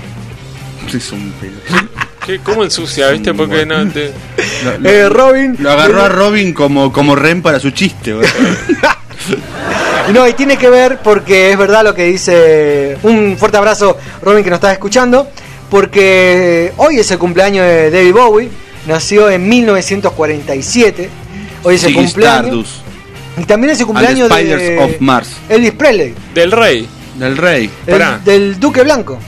[0.93, 1.33] Es un.
[2.27, 3.35] ¿Qué, ¿Cómo ensucia, viste?
[3.35, 4.13] Porque no te...
[4.81, 5.57] Lo, Eh, Robin.
[5.59, 8.29] lo agarró a Robin como, como Ren para su chiste, güey.
[10.13, 12.97] No, y tiene que ver porque es verdad lo que dice.
[13.03, 15.29] Un fuerte abrazo, Robin, que nos está escuchando.
[15.73, 18.51] Porque hoy es el cumpleaños de David Bowie.
[18.87, 21.09] Nació en 1947.
[21.63, 22.45] Hoy es el Sí, cumpleaños.
[22.45, 22.73] Stardust.
[23.39, 25.31] Y también es el cumpleaños Spiders de of Mars.
[25.49, 26.87] Elvis Presley, Del rey.
[27.19, 27.71] Del rey.
[27.87, 29.19] el- del Duque Blanco.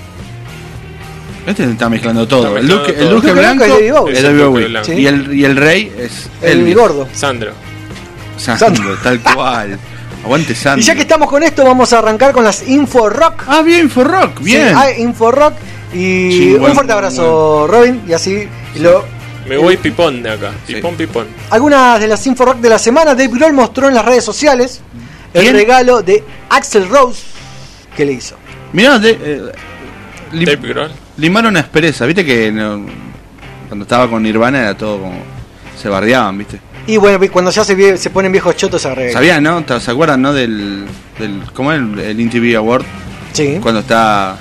[1.46, 2.46] Este está mezclando todo.
[2.46, 3.02] Está el mezclando Duque, todo.
[3.08, 4.12] el Duque El Duque Blanco Blanco es David Bowie.
[4.12, 4.66] es el David Bowie.
[4.66, 4.92] Blanco.
[4.92, 7.08] Y, el, y el rey es El gordo.
[7.14, 7.52] Sandro.
[8.36, 9.78] Sandro, tal cual.
[10.22, 10.82] Aguante Sandro.
[10.82, 13.44] Y ya que estamos con esto, vamos a arrancar con las Info Rock.
[13.46, 14.68] Ah, bien, Forrock, bien.
[14.68, 15.54] Sí, hay Info Rock.
[15.94, 18.02] Y Sí, un fuerte abrazo, Robin.
[18.08, 18.48] Y así
[18.80, 19.04] lo,
[19.48, 20.52] Me voy pipón de acá.
[20.66, 21.26] Pipón, pipón.
[21.50, 24.80] Algunas de las info rock de la semana, Dave Grohl mostró en las redes sociales
[25.32, 25.54] el ¿Quién?
[25.54, 27.22] regalo de Axel Rose
[27.96, 28.36] que le hizo.
[28.72, 29.42] Mirá, de, eh,
[30.32, 30.90] lim- Dave Grohl.
[31.16, 32.06] limaron aspereza.
[32.06, 32.84] Viste que no-
[33.68, 35.22] cuando estaba con Nirvana era todo como.
[35.80, 36.58] Se bardeaban, viste.
[36.86, 39.12] Y bueno, cuando ya se, vie- se ponen viejos chotos se arregla.
[39.12, 39.62] Sabían, ¿no?
[39.64, 40.32] ¿Te- ¿Se acuerdan, no?
[40.32, 40.86] Del.
[41.18, 42.84] del ¿Cómo es el, el MTV Award?
[43.32, 43.58] Sí.
[43.60, 44.36] Cuando está.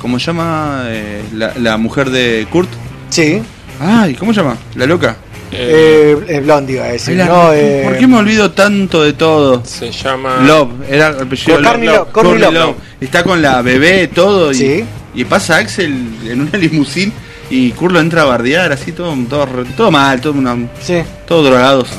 [0.00, 0.82] ¿Cómo se llama?
[0.86, 2.68] eh, la, la mujer de Kurt.
[3.10, 3.42] Sí.
[3.80, 4.56] Ay, ¿cómo se llama?
[4.74, 5.16] ¿La loca?
[5.50, 7.16] Eh, eh, Blondie iba a decir.
[7.16, 9.64] La- no, eh, ¿Por qué me olvido tanto de todo?
[9.64, 10.36] Se llama...
[10.42, 12.76] Love, era el apellido Courtney Love, Courtney Love.
[13.00, 14.50] Está con la bebé, todo.
[14.52, 14.84] Y, Sí.
[15.14, 15.94] y pasa Axel
[16.26, 17.12] en una limusín
[17.50, 19.46] y Kurt lo entra a bardear, así todo, todo,
[19.76, 21.02] todo mal, todo, una, Sí.
[21.26, 21.88] todo drogados.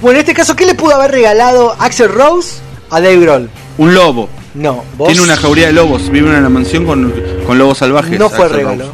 [0.00, 2.56] Bueno, en este caso, ¿qué le pudo haber regalado Axel Rose
[2.90, 3.50] a Dave Grohl?
[3.78, 4.28] Un lobo.
[4.54, 5.08] No, vos.
[5.08, 7.12] Tiene una jauría de lobos, vive en una mansión con,
[7.46, 8.18] con lobos salvajes.
[8.18, 8.84] No fue regalo.
[8.84, 8.92] Rose.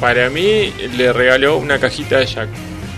[0.00, 2.48] Para mí le regaló una cajita de Jack.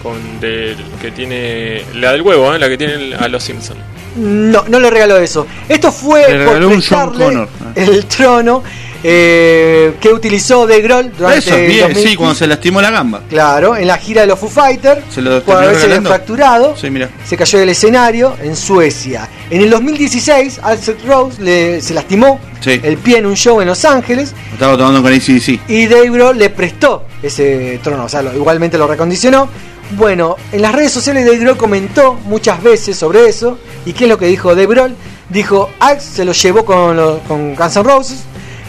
[0.03, 1.85] Con del, que tiene...
[1.95, 2.59] La del huevo, ¿eh?
[2.59, 3.79] La que tiene a los Simpsons.
[4.17, 5.47] No, no le regaló eso.
[5.69, 7.49] Esto fue Le regaló por un John prestarle Connor.
[7.77, 8.63] el trono
[9.03, 12.09] eh, que utilizó Dave Grohl durante Eso, bien, 2015.
[12.09, 13.23] sí, cuando se lastimó la gamba.
[13.29, 16.11] Claro, en la gira de los Foo Fighters, Se lo haberse regalando.
[16.11, 16.89] fracturado, Sí,
[17.25, 19.29] se cayó del escenario en Suecia.
[19.51, 22.79] En el 2016, Axel Rose le- se lastimó Sí.
[22.83, 25.61] el pie en un show en Los Ángeles Estaba tomando con ACDC.
[25.69, 29.49] y Dave Grohl le prestó ese trono, o sea, lo- igualmente lo recondicionó.
[29.97, 33.59] Bueno, en las redes sociales Dave Grohl comentó muchas veces sobre eso.
[33.87, 34.95] ¿Y qué es lo que dijo Dave Grohl?
[35.31, 36.97] Dijo, Axe se lo llevó con,
[37.27, 38.19] con Guns N' Roses,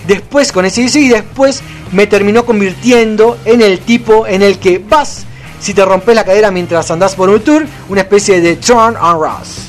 [0.07, 5.25] después con ACDC y después me terminó convirtiendo en el tipo en el que vas
[5.59, 9.19] si te rompes la cadera mientras andás por un tour, una especie de turn on
[9.21, 9.67] Ross.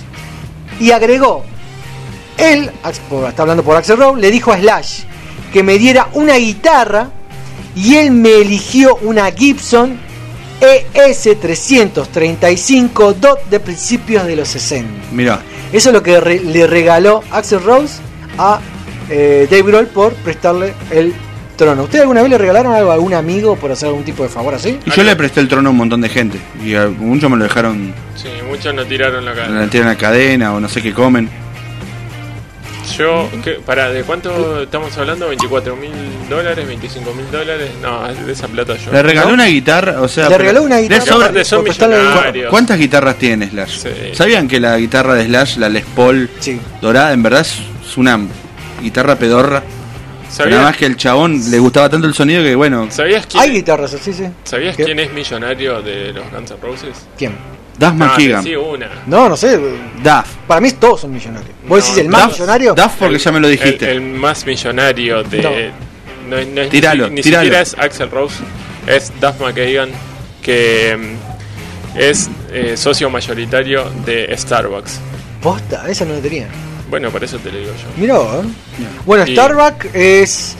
[0.80, 1.44] Y agregó,
[2.38, 2.70] él,
[3.28, 5.00] está hablando por Axel Rose, le dijo a Slash
[5.52, 7.10] que me diera una guitarra
[7.76, 9.98] y él me eligió una Gibson
[10.62, 14.88] E ES335 DOT de principios de los 60.
[15.12, 15.40] Mira,
[15.72, 17.94] Eso es lo que re- le regaló Axel Rose
[18.38, 18.60] a
[19.10, 21.12] eh, Dave Grohl por prestarle el
[21.56, 21.82] trono.
[21.84, 24.54] ¿Usted alguna vez le regalaron algo a algún amigo por hacer algún tipo de favor
[24.54, 24.78] así?
[24.84, 26.38] y yo le presté el trono a un montón de gente.
[26.64, 29.48] Y a muchos me lo dejaron Sí, muchos no tiraron la cara.
[29.60, 31.28] le tiran la cadena o no sé qué comen.
[32.98, 33.52] Yo, ¿qué?
[33.64, 35.32] Para, ¿de cuánto estamos hablando?
[35.32, 35.92] ¿24 mil
[36.28, 36.66] dólares?
[36.68, 37.70] ¿25 mil dólares?
[37.80, 38.92] No, de esa plata yo.
[38.92, 42.50] Le regaló una guitarra, o sea, Le regaló una guitarra Aparte son millonarios.
[42.50, 43.78] ¿Cuántas guitarras tiene Slash?
[43.78, 43.88] Sí.
[44.14, 46.60] ¿Sabían que la guitarra de Slash, la Les Paul Sí.
[46.82, 48.18] dorada, en verdad es es una
[48.82, 49.62] guitarra pedorra?
[50.30, 53.42] ¿Sabías, Nada más que el chabón le gustaba tanto el sonido que bueno, ¿sabías quién,
[53.42, 54.24] Hay guitarras así, sí.
[54.44, 54.84] ¿sabías ¿Qué?
[54.84, 57.06] quién es millonario de los Guns N' Roses?
[57.18, 57.32] ¿Quién?
[57.78, 58.46] Duff No, McKagan.
[58.56, 58.88] una.
[59.06, 59.58] No, no sé.
[59.58, 60.26] Duff.
[60.46, 61.50] Para mí todos son millonarios.
[61.66, 62.74] ¿Vos No, decís el más Duff- millonario?
[62.74, 63.90] Duff porque El- ya me lo dijiste.
[63.90, 65.70] El, el más millonario de.
[66.28, 67.44] No, no es- Tíralo, ni, ni tíralo.
[67.44, 68.36] siquiera es Axel Rose,
[68.86, 69.90] es Duff McKagan,
[70.42, 70.96] que
[71.94, 74.98] mm, es eh, socio mayoritario de Starbucks.
[75.42, 76.46] Posta, esa no la tenía.
[76.92, 77.88] Bueno, por eso te lo digo yo.
[78.00, 78.84] Miró, ¿eh?
[79.06, 80.54] Bueno, Y- Starbucks es.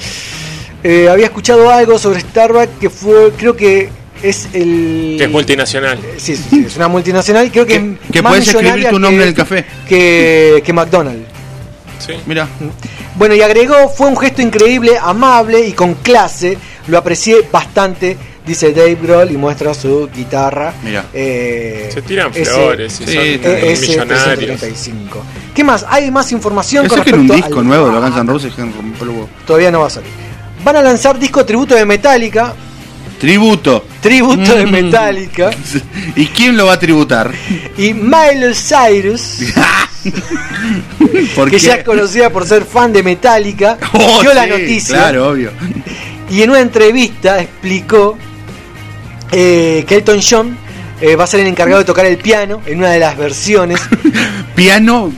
[0.82, 3.32] eh, había escuchado algo sobre Starbucks que fue.
[3.36, 3.90] Creo que
[4.22, 5.16] es el.
[5.18, 5.98] Que es multinacional.
[6.16, 7.52] Sí, sí, sí, es una multinacional.
[7.52, 9.64] Creo que, Que- es que más puedes escribir tu nombre que- en el café.
[9.86, 11.28] Que, que McDonald's.
[11.98, 12.14] Sí.
[12.24, 12.48] Mira,
[13.14, 16.56] Bueno, y agregó, fue un gesto increíble, amable y con clase.
[16.86, 20.74] Lo aprecié bastante, dice Dave Grohl y muestra su guitarra.
[20.84, 21.04] Mira.
[21.12, 23.40] Eh, Se tiran ese- flores y Sí, son bien.
[23.44, 24.24] ese millonarios.
[24.60, 25.24] 335.
[25.54, 25.84] ¿Qué más?
[25.88, 28.26] ¿Hay más información con que en un respecto disco al- nuevo de los Guns N'
[28.32, 28.64] Roses que.
[29.46, 30.10] Todavía no va a salir.
[30.64, 32.54] Van a lanzar disco tributo de Metallica.
[33.18, 33.84] Tributo.
[34.00, 34.70] Tributo de Mm.
[34.70, 35.50] Metallica.
[36.16, 37.30] ¿Y quién lo va a tributar?
[37.78, 39.38] Y Miley Cyrus
[41.36, 41.62] ¿Por que qué?
[41.66, 45.52] ya es conocida por ser fan de Metallica, Oh, dio la sí, noticia Claro, obvio.
[46.30, 48.18] y en una entrevista explicó
[49.32, 50.56] eh, que Elton John
[51.00, 53.80] eh, va a ser el encargado de tocar el piano en una de las versiones.
[54.54, 55.10] Piano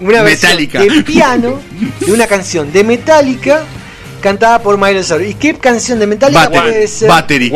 [0.00, 0.80] una versión Metallica.
[0.80, 1.60] de piano
[2.00, 3.62] de una canción de Metallica
[4.22, 5.28] cantada por Miley Cyrus.
[5.28, 6.60] ¿Y qué canción de Metallica Battery.
[6.70, 7.08] puede ser?
[7.08, 7.50] Battery.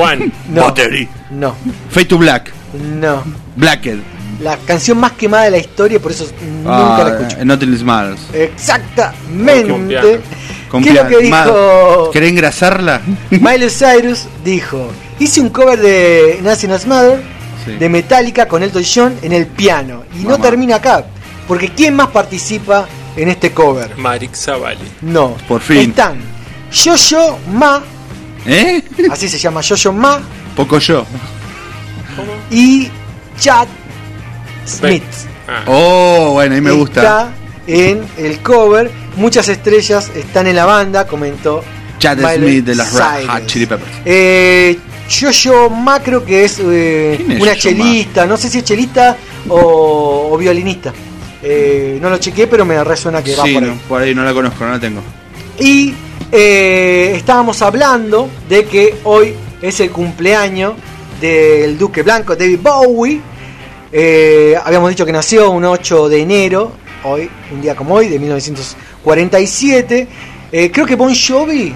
[0.50, 0.60] No.
[0.62, 1.08] Battery.
[1.30, 1.56] No,
[1.90, 2.52] Fade to Black.
[3.00, 3.24] no.
[3.56, 3.98] Blacked.
[4.40, 6.26] La canción más quemada de la historia, por eso
[6.62, 7.36] nunca la escucho.
[7.40, 8.20] Ah, Nothing Matters.
[8.32, 9.68] Exactamente.
[9.68, 10.08] Con piano.
[10.68, 13.00] Con ¿Qué es lo que Ma- dijo ¿Querés engrasarla?
[13.30, 14.24] Miley Cyrus?
[14.44, 17.22] Dijo, hice un cover de Nothing Else Matter
[17.64, 17.72] Sí.
[17.76, 20.04] de Metallica con Elton John en el piano.
[20.20, 21.04] Y no termina acá,
[21.48, 22.86] porque ¿quién más participa
[23.16, 23.96] en este cover?
[23.96, 24.86] Marix Zavalli.
[25.00, 25.34] No.
[25.48, 25.90] Por fin.
[25.90, 26.18] Están
[26.70, 27.82] Yo-Yo Ma,
[28.44, 28.82] ¿Eh?
[29.10, 30.20] así se llama Yo-Yo Ma,
[30.54, 31.06] Poco yo.
[32.50, 32.88] y
[33.40, 33.66] Chad
[34.66, 35.02] Smith.
[35.66, 37.00] Oh, bueno, ahí me gusta.
[37.00, 37.32] Está
[37.66, 38.90] en el cover.
[39.16, 41.62] Muchas estrellas están en la banda, comentó
[41.98, 43.26] Chad Smith de las Red.
[43.28, 43.90] Hot Chili Peppers.
[44.04, 47.56] Eh, Yo-Yo Ma creo que es, eh, ¿Quién es una Ma?
[47.58, 49.16] chelista, no sé si es chelista
[49.48, 50.92] o, o violinista.
[51.42, 53.68] Eh, no lo chequeé, pero me resuena que va Sí, por ahí.
[53.70, 55.00] no, por ahí no la conozco, no la tengo.
[55.58, 55.92] Y
[56.32, 60.72] eh, estábamos hablando de que hoy es el cumpleaños
[61.20, 63.20] del Duque Blanco, David Bowie.
[64.64, 66.72] Habíamos dicho que nació un 8 de enero,
[67.04, 68.18] hoy, un día como hoy, de
[69.04, 70.08] 1947.
[70.50, 71.72] Eh, creo que Bon Jovi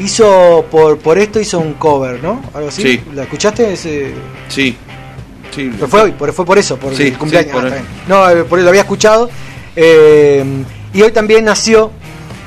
[0.00, 2.40] hizo, por, por esto hizo un cover, ¿no?
[2.54, 2.82] Algo así.
[2.82, 3.00] Sí.
[3.14, 3.72] ¿La escuchaste?
[3.72, 4.12] Ese...
[4.48, 4.76] Sí.
[5.54, 5.70] Sí.
[5.74, 7.52] Pero fue hoy, por- fue por eso, por Sí, el cumpleaños.
[7.52, 9.28] sí, por Ah, no, eh, por eso lo había escuchado.
[9.74, 10.44] Eh,
[10.92, 11.90] y hoy también nació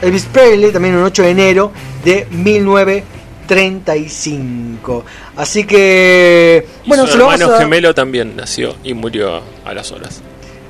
[0.02, 1.72] Elvis Presley, también un 8 de enero
[2.06, 5.04] de 1935.
[5.36, 9.74] Así que, bueno, Su se lo vamos hermano a, gemelo también nació y murió a
[9.74, 10.22] las horas.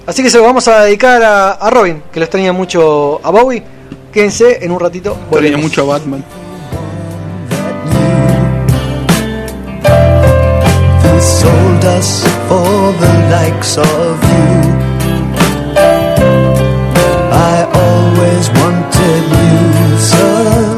[0.06, 3.30] así que se lo vamos a dedicar a, a Robin, que lo extraña mucho a
[3.30, 3.64] Bowie.
[4.12, 5.18] Quédense en un ratito.
[5.30, 5.62] Volvemos.
[5.62, 6.24] mucho Batman.
[11.82, 14.52] Sold us for the likes of you?
[17.34, 20.71] I always wanted new surroundings,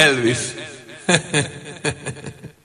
[0.00, 0.54] Elvis.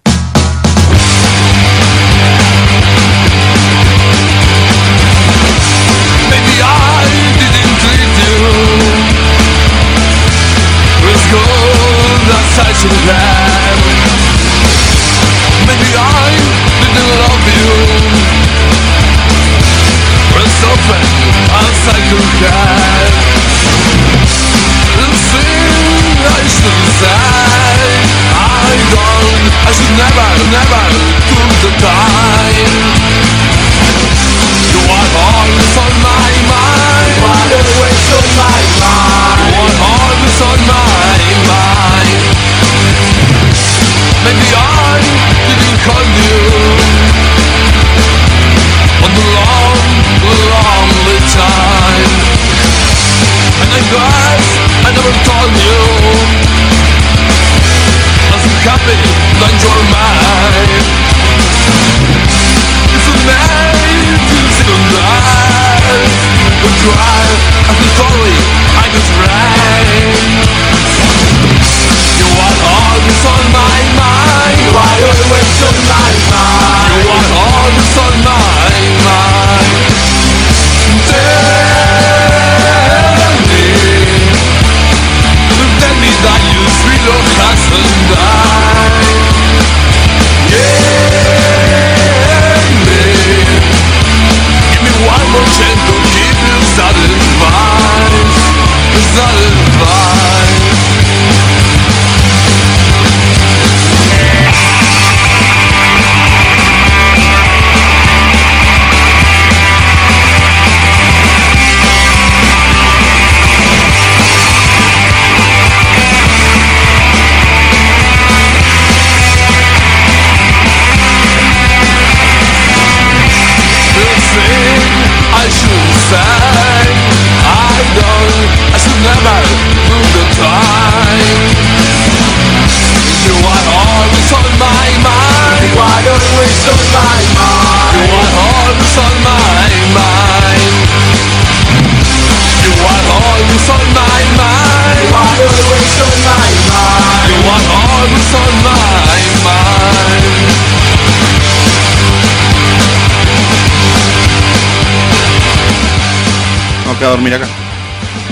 [157.15, 157.45] dormir acá.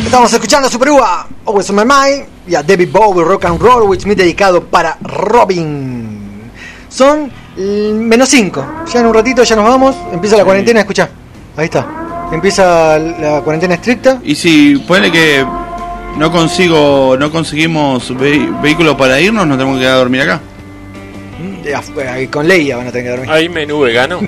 [0.04, 3.60] Estamos escuchando a Super Uva, Always on My Mind, y a David Bowie, Rock and
[3.62, 6.50] Roll, With Me dedicado para Robin.
[6.90, 8.66] Son menos 5.
[8.92, 9.96] Ya en un ratito ya nos vamos.
[10.12, 11.10] Empieza la cuarentena, escucha.
[11.58, 11.86] Ahí está.
[12.32, 14.20] Empieza la cuarentena estricta.
[14.24, 15.46] Y si ponele que
[16.18, 20.40] no consigo, no conseguimos ve- vehículo para irnos, nos tenemos que quedar a dormir acá.
[21.66, 23.32] Eh, Con Leia van a tener que dormir.
[23.32, 24.20] ¿Hay menú vegano?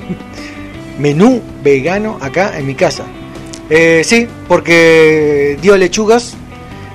[1.00, 3.04] Menú vegano acá en mi casa.
[3.70, 6.36] Eh, sí, porque dio lechugas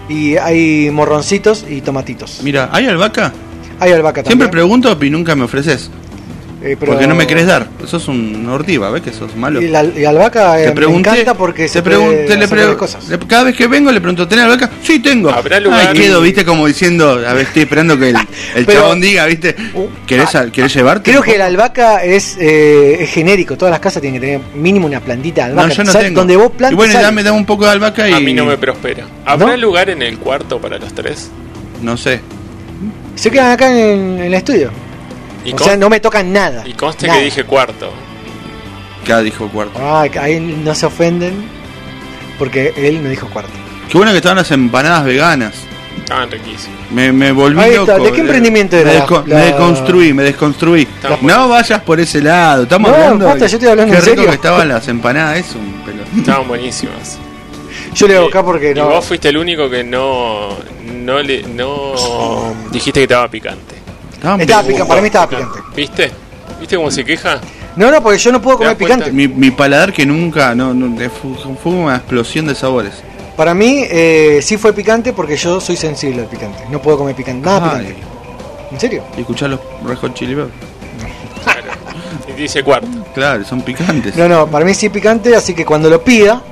[0.09, 2.41] y hay morroncitos y tomatitos.
[2.43, 3.33] Mira, ¿hay albahaca?
[3.81, 4.51] Hay albahaca Siempre también.
[4.51, 5.91] pregunto y nunca me ofreces.
[6.63, 7.69] Eh, pero- Porque no me querés dar.
[7.87, 9.63] Sos un ortiva, ¿ves que sos malo?
[9.63, 12.77] Y la y albahaca eh, Te pregunté- me encanta porque se te pregunté, puede le
[12.77, 13.09] cosas.
[13.09, 14.69] le- cada vez que vengo le pregunto, ¿tenés albahaca?
[14.83, 15.31] Sí, tengo.
[15.31, 15.89] ¿Habrá lugar?
[15.89, 18.17] Ay, quedo, viste, como diciendo, a ver, estoy esperando que el,
[18.57, 19.57] el Pero- chabón diga, viste,
[20.07, 21.11] ¿querés, al- ¿querés llevarte?
[21.11, 23.57] Creo que la albahaca es, eh, es genérico.
[23.57, 25.83] Todas las casas tienen que tener mínimo una plantita de No, albahaca.
[25.83, 26.21] yo no tengo.
[26.21, 28.13] Donde vos plantes y bueno, dame, dame un poco de albahaca y...
[28.13, 29.07] A mí no me prospera.
[29.25, 29.57] ¿Habrá ¿No?
[29.57, 31.31] lugar en el cuarto para los tres?
[31.81, 32.21] No sé.
[33.15, 34.71] Se quedan acá en, en el estudio.
[35.45, 36.63] Y o sea, no me tocan nada.
[36.67, 37.19] Y conste Nada.
[37.19, 37.93] que dije cuarto.
[39.03, 39.79] Acá dijo cuarto.
[39.83, 41.45] Ay, ahí no se ofenden
[42.39, 43.53] porque él me dijo cuarto.
[43.89, 45.55] Qué bueno que estaban las empanadas veganas.
[45.99, 46.79] Estaban riquísimos.
[46.91, 47.93] Me, me volví Ahí loco.
[47.93, 48.03] está.
[48.05, 50.87] ¿De qué emprendimiento era Me, desco- la- me desconstruí, me desconstruí.
[51.23, 52.65] No vayas por ese lado.
[52.65, 53.27] Estamos No, hablando.
[53.27, 54.31] posta, yo estoy hablando qué en rico serio.
[54.31, 56.03] que estaban las empanadas, es un pelo.
[56.17, 57.19] Estaban buenísimas.
[57.95, 58.89] Yo le hago acá porque Y no.
[58.89, 60.51] vos fuiste el único que no
[60.85, 61.95] no le no
[62.71, 63.75] dijiste que estaba picante.
[64.21, 65.59] Estaba picante, para mí estaba picante.
[65.75, 66.11] ¿Viste?
[66.59, 67.41] ¿Viste cómo se queja?
[67.77, 69.13] No, no, porque yo no puedo ¿Te das comer picante.
[69.13, 72.95] Mi, mi paladar que nunca, no, no, fue, fue una explosión de sabores.
[73.37, 76.65] Para mí eh, sí fue picante porque yo soy sensible al picante.
[76.71, 77.47] No puedo comer picante.
[77.47, 77.87] Nada Ay.
[77.87, 78.03] picante.
[78.73, 79.05] ¿En serio?
[79.17, 80.53] Y escuchar los Red Hot Chili Peppers.
[82.29, 82.89] Y dice cuarto.
[83.15, 84.15] Claro, son picantes.
[84.17, 86.43] No, no, para mí sí picante, así que cuando lo pida,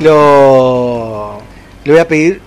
[0.00, 1.38] lo,
[1.84, 2.42] le voy a pedir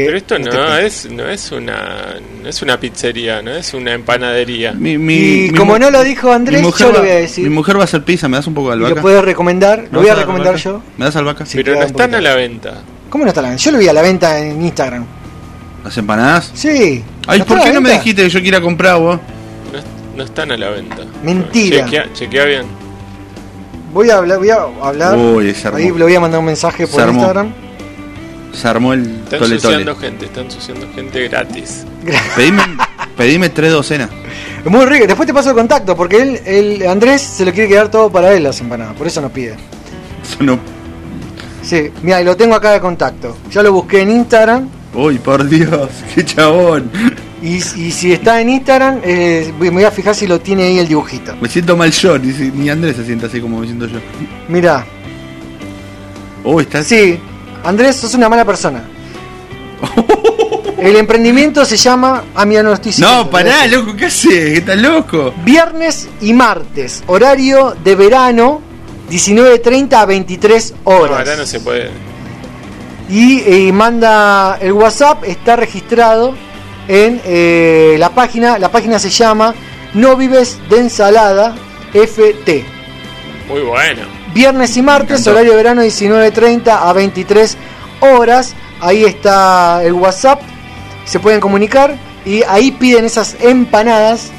[0.00, 0.04] que...
[0.06, 3.92] Pero esto esté no es no es una no es una pizzería, no es una
[3.92, 4.72] empanadería.
[4.72, 5.14] Mi, mi-
[5.46, 7.44] Y mi como no lo dijo Andrés, mi mujer yo va- voy a decir.
[7.44, 8.94] Mi mujer va a hacer pizza, ¿me das un poco de albahaca?
[8.96, 10.70] lo puedo recomendar, ¿Me lo voy a dar recomendar albahaca?
[10.70, 10.82] yo.
[10.98, 11.46] ¿Me das albahaca?
[11.46, 12.74] Sí, Pero no están a la venta.
[13.08, 13.62] ¿Cómo no está la venta?
[13.64, 15.04] Yo lo vi a la venta en Instagram.
[15.84, 16.50] ¿Las empanadas?
[16.54, 17.02] Sí.
[17.26, 19.18] Ay, ¿No ¿por a qué no me dijiste que yo quiera comprar vos?
[19.72, 19.84] No, es-
[20.16, 20.98] no están a la venta.
[21.24, 21.84] Mentira.
[21.84, 22.62] Chequea, chequea bien.
[23.92, 25.16] Voy a hablar, voy a hablar.
[25.16, 25.54] Uy.
[25.74, 27.08] Ahí le voy a mandar un mensaje por.
[27.08, 27.52] Instagram.
[28.52, 29.54] Se armó el Están tole tole.
[29.54, 31.84] ensuciando gente, están ensuciando gente gratis.
[32.36, 32.62] Pedime,
[33.16, 34.10] pedime tres docenas.
[34.64, 35.06] Muy rico.
[35.06, 38.32] Después te paso el contacto, porque él, él- Andrés se lo quiere quedar todo para
[38.32, 38.94] él las empanadas.
[38.96, 39.54] Por eso nos pide.
[40.22, 40.58] Eso no.
[41.62, 43.36] Sí, mira, y lo tengo acá de contacto.
[43.50, 44.68] Ya lo busqué en Instagram.
[44.94, 46.90] Uy, por Dios, qué chabón.
[47.42, 50.64] Y, y si está en Instagram, eh, voy- me voy a fijar si lo tiene
[50.64, 51.34] ahí el dibujito.
[51.40, 53.98] Me siento mal yo, ni, Andrés se siente así como me siento yo.
[54.48, 54.84] Mira,
[56.44, 57.18] Uy, está sí,
[57.64, 58.82] Andrés, sos una mala persona.
[60.78, 62.22] El emprendimiento se llama.
[62.46, 62.74] Mira, no.
[62.98, 64.58] No, pará, loco, ¿qué haces?
[64.58, 65.34] ¿Estás loco?
[65.44, 68.62] Viernes y martes, horario de verano,
[69.10, 71.18] 19.30 a 23 No, horas.
[71.18, 71.90] ahora no se puede.
[73.10, 76.34] Y eh, manda el WhatsApp, está registrado
[76.88, 78.58] en eh, la página.
[78.58, 79.54] La página se llama
[79.94, 81.54] No Vives de Ensalada
[81.92, 82.64] FT.
[83.48, 84.19] Muy bueno.
[84.34, 87.56] Viernes y martes, horario de verano 19.30 a 23
[88.00, 88.54] horas.
[88.80, 90.40] Ahí está el WhatsApp.
[91.04, 94.30] Se pueden comunicar y ahí piden esas empanadas.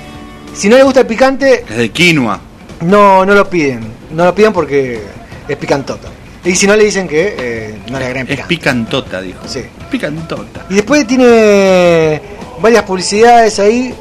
[0.54, 2.40] Si no les gusta el picante, Es de quinoa.
[2.82, 3.82] no, no lo piden.
[4.12, 5.02] No lo piden porque
[5.48, 6.08] es picantota.
[6.44, 8.48] Y si no le dicen que eh, no le agreguen Es picante.
[8.56, 9.40] picantota, dijo.
[9.48, 9.62] Sí.
[9.92, 10.66] Picantota.
[10.70, 12.22] Y después tiene
[12.62, 13.94] varias publicidades ahí.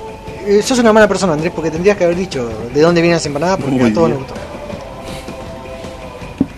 [0.47, 3.27] Eh, sos una mala persona, Andrés, porque tendrías que haber dicho de dónde vienen las
[3.27, 4.35] empanadas porque a todos nos gustó.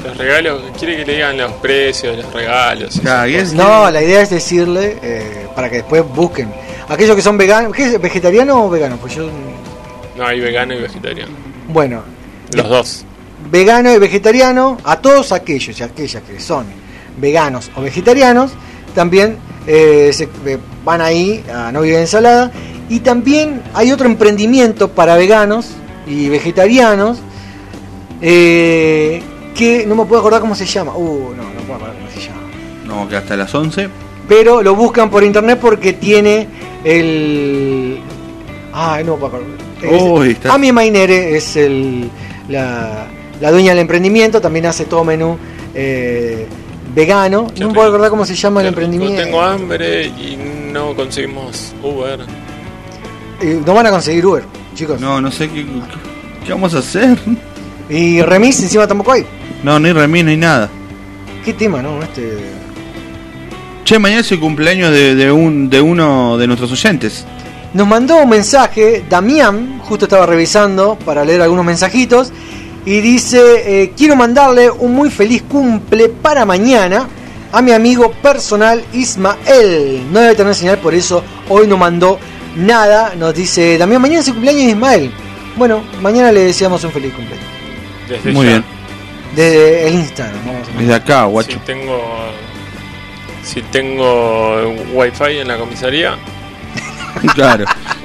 [0.04, 3.00] Los regalos, quiere que le digan los precios de los regalos.
[3.28, 3.52] Y es-.
[3.54, 6.48] No, la idea es decirle eh, para que después busquen.
[6.88, 8.00] Aquellos que son veganos, ¿qué es?
[8.00, 8.96] ¿Vegetariano o vegano?
[8.96, 9.28] Pues yo,
[10.16, 11.32] No, hay vegano y vegetariano.
[11.68, 12.02] bueno,
[12.52, 13.04] Los dos.
[13.50, 16.66] vegano y vegetariano, a todos aquellos y aquellas que son
[17.18, 18.50] veganos o vegetarianos,
[18.94, 22.50] también eh, se, eh, van ahí a No Vive de Ensalada.
[22.88, 25.68] Y también hay otro emprendimiento para veganos
[26.06, 27.18] y vegetarianos
[28.20, 29.22] eh,
[29.54, 30.92] que no me puedo acordar cómo se llama.
[30.96, 32.40] Uh, no, no puedo acordar cómo se llama.
[32.86, 33.88] No, que hasta las 11.
[34.28, 36.48] Pero lo buscan por internet porque tiene
[36.84, 37.98] el.
[38.72, 39.48] Ay, no me puedo acordar.
[39.82, 42.08] Es- Uy, está- Ami Mainere es el,
[42.48, 43.06] la,
[43.40, 45.36] la dueña del emprendimiento, también hace todo menú
[45.74, 46.46] eh,
[46.94, 47.48] vegano.
[47.58, 49.22] No me puedo acordar cómo se llama el No emprendimiento.
[49.22, 50.38] tengo hambre y
[50.72, 52.20] no conseguimos Uber.
[53.40, 55.00] Eh, no van a conseguir Uber, chicos.
[55.00, 55.66] No, no sé qué,
[56.46, 57.18] qué vamos a hacer.
[57.88, 59.24] Y remis encima tampoco hay.
[59.62, 60.68] No, ni remis, ni nada.
[61.44, 62.02] ¿Qué tema, no?
[62.02, 62.38] Este.
[63.84, 67.24] Che, mañana es el cumpleaños de, de un, de uno de nuestros oyentes.
[67.74, 72.32] Nos mandó un mensaje, Damián, justo estaba revisando para leer algunos mensajitos,
[72.84, 77.08] y dice, eh, quiero mandarle un muy feliz cumple para mañana
[77.52, 80.02] a mi amigo personal Ismael.
[80.12, 82.18] No debe tener señal, por eso hoy no mandó
[82.56, 83.14] nada.
[83.16, 85.12] Nos dice, Damián, mañana es el cumpleaños de Ismael.
[85.56, 87.61] Bueno, mañana le deseamos un feliz cumpleaños.
[88.12, 88.50] Desde Muy ya.
[88.52, 88.64] bien.
[89.34, 91.52] Desde el Instagram, vamos a Desde acá, guacho.
[91.52, 92.00] Si tengo.
[93.44, 96.16] Si tengo wifi en la comisaría,
[97.34, 97.64] Claro.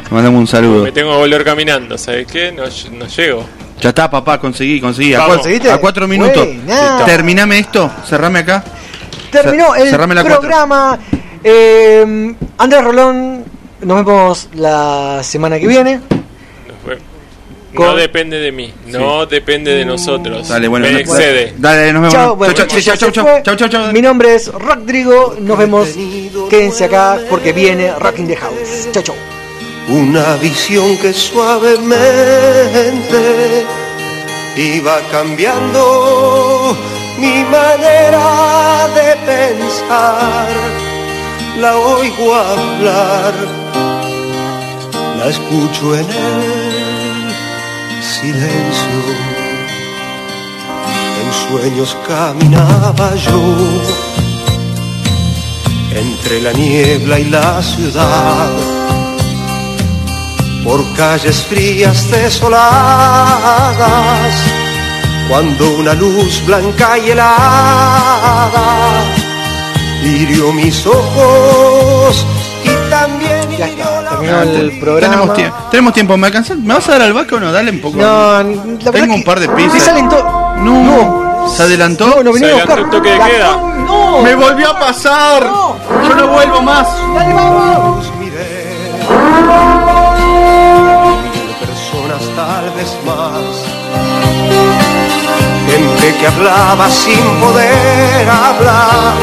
[0.10, 0.84] Mandamos un saludo.
[0.84, 1.98] me tengo que volver caminando.
[1.98, 2.52] ¿Sabes qué?
[2.52, 2.64] No,
[2.98, 3.46] no llego.
[3.82, 5.14] Ya está, papá, conseguí, conseguí.
[5.14, 5.70] A, cuatro, ¿Conseguiste?
[5.70, 6.48] a cuatro minutos.
[6.48, 7.06] Buena.
[7.06, 8.64] Terminame esto, cerrame acá.
[9.32, 10.40] Terminó el cerrame la cuatro.
[10.40, 10.98] programa.
[11.44, 13.44] Eh, Andrés Rolón,
[13.82, 16.00] nos vemos la semana que viene.
[17.78, 20.48] Con- No depende de mí, no depende de nosotros.
[20.50, 21.54] Dale, bueno, me no- excede.
[21.58, 22.14] Dale, nos vemos.
[22.14, 22.54] Chao, bueno,
[23.70, 23.94] chau.
[23.94, 25.36] Mi nombre es Rodrigo.
[25.40, 25.90] Nos vemos.
[26.50, 28.90] Quédense acá porque viene Rock in the House.
[28.92, 29.16] Chao, chao.
[29.90, 33.64] Una visión que suavemente
[34.58, 36.76] iba cambiando
[37.20, 40.48] mi manera de pensar.
[41.60, 43.34] La oigo hablar,
[45.18, 46.67] la escucho en el
[48.08, 49.00] silencio.
[51.22, 53.42] En sueños caminaba yo.
[55.94, 58.50] Entre la niebla y la ciudad.
[60.64, 63.44] Por calles frías desoladas,
[65.30, 68.58] cuando una luz blanca y helada
[70.04, 72.26] hirió mis ojos
[72.64, 75.16] y también hirió Terminó el programa.
[75.16, 76.18] Tenemos, tie- tenemos tiempo.
[76.18, 76.58] ¿Me, alcanzás?
[76.58, 77.52] ¿Me vas a dar al vasco o no?
[77.52, 77.98] Dale un poco.
[77.98, 79.84] No, la Tengo un par de pizzas.
[79.84, 81.48] Salen to- No.
[81.56, 82.08] ¿Se adelantó?
[82.08, 82.80] No, no Se adelantó buscar.
[82.80, 83.58] el toque de queda.
[83.86, 84.22] No.
[84.22, 85.44] ¡Me volvió a pasar!
[86.04, 86.88] ¡Yo no vuelvo más!
[87.16, 88.06] Dale, vamos.
[91.60, 93.42] personas tal vez más.
[95.70, 99.14] Gente que hablaba sin poder hablar,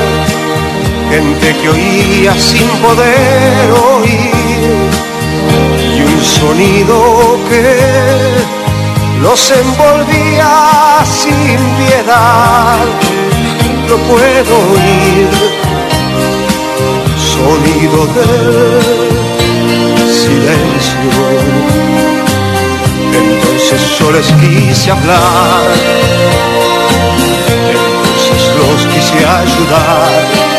[1.10, 4.43] gente que oía sin poder oír.
[6.24, 7.78] Sonido que
[9.20, 12.78] los envolvía sin piedad.
[13.88, 15.28] Lo puedo oír,
[17.16, 18.80] sonido del
[20.22, 21.12] silencio.
[23.12, 25.62] Entonces yo les quise hablar,
[27.70, 30.53] entonces los quise ayudar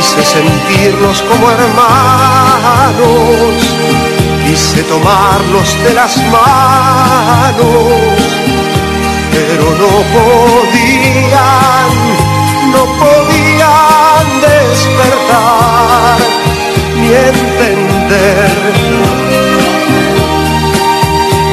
[0.00, 3.04] quise sentirlos como hermanos,
[4.46, 7.66] quise tomarlos de las manos,
[9.30, 11.90] pero no podían,
[12.72, 16.18] no podían despertar
[16.96, 18.50] ni entender.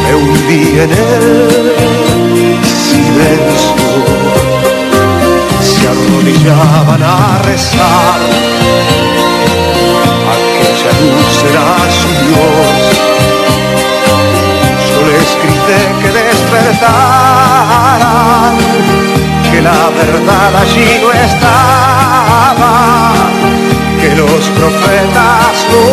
[0.03, 4.46] Me hundí en el silencio
[5.77, 8.19] se arrodillaban a rezar.
[10.35, 11.67] Aquella luz era
[11.99, 12.79] su Dios.
[14.89, 18.53] Yo les grité que despertaran,
[19.51, 22.73] que la verdad allí no estaba,
[24.01, 25.85] que los profetas no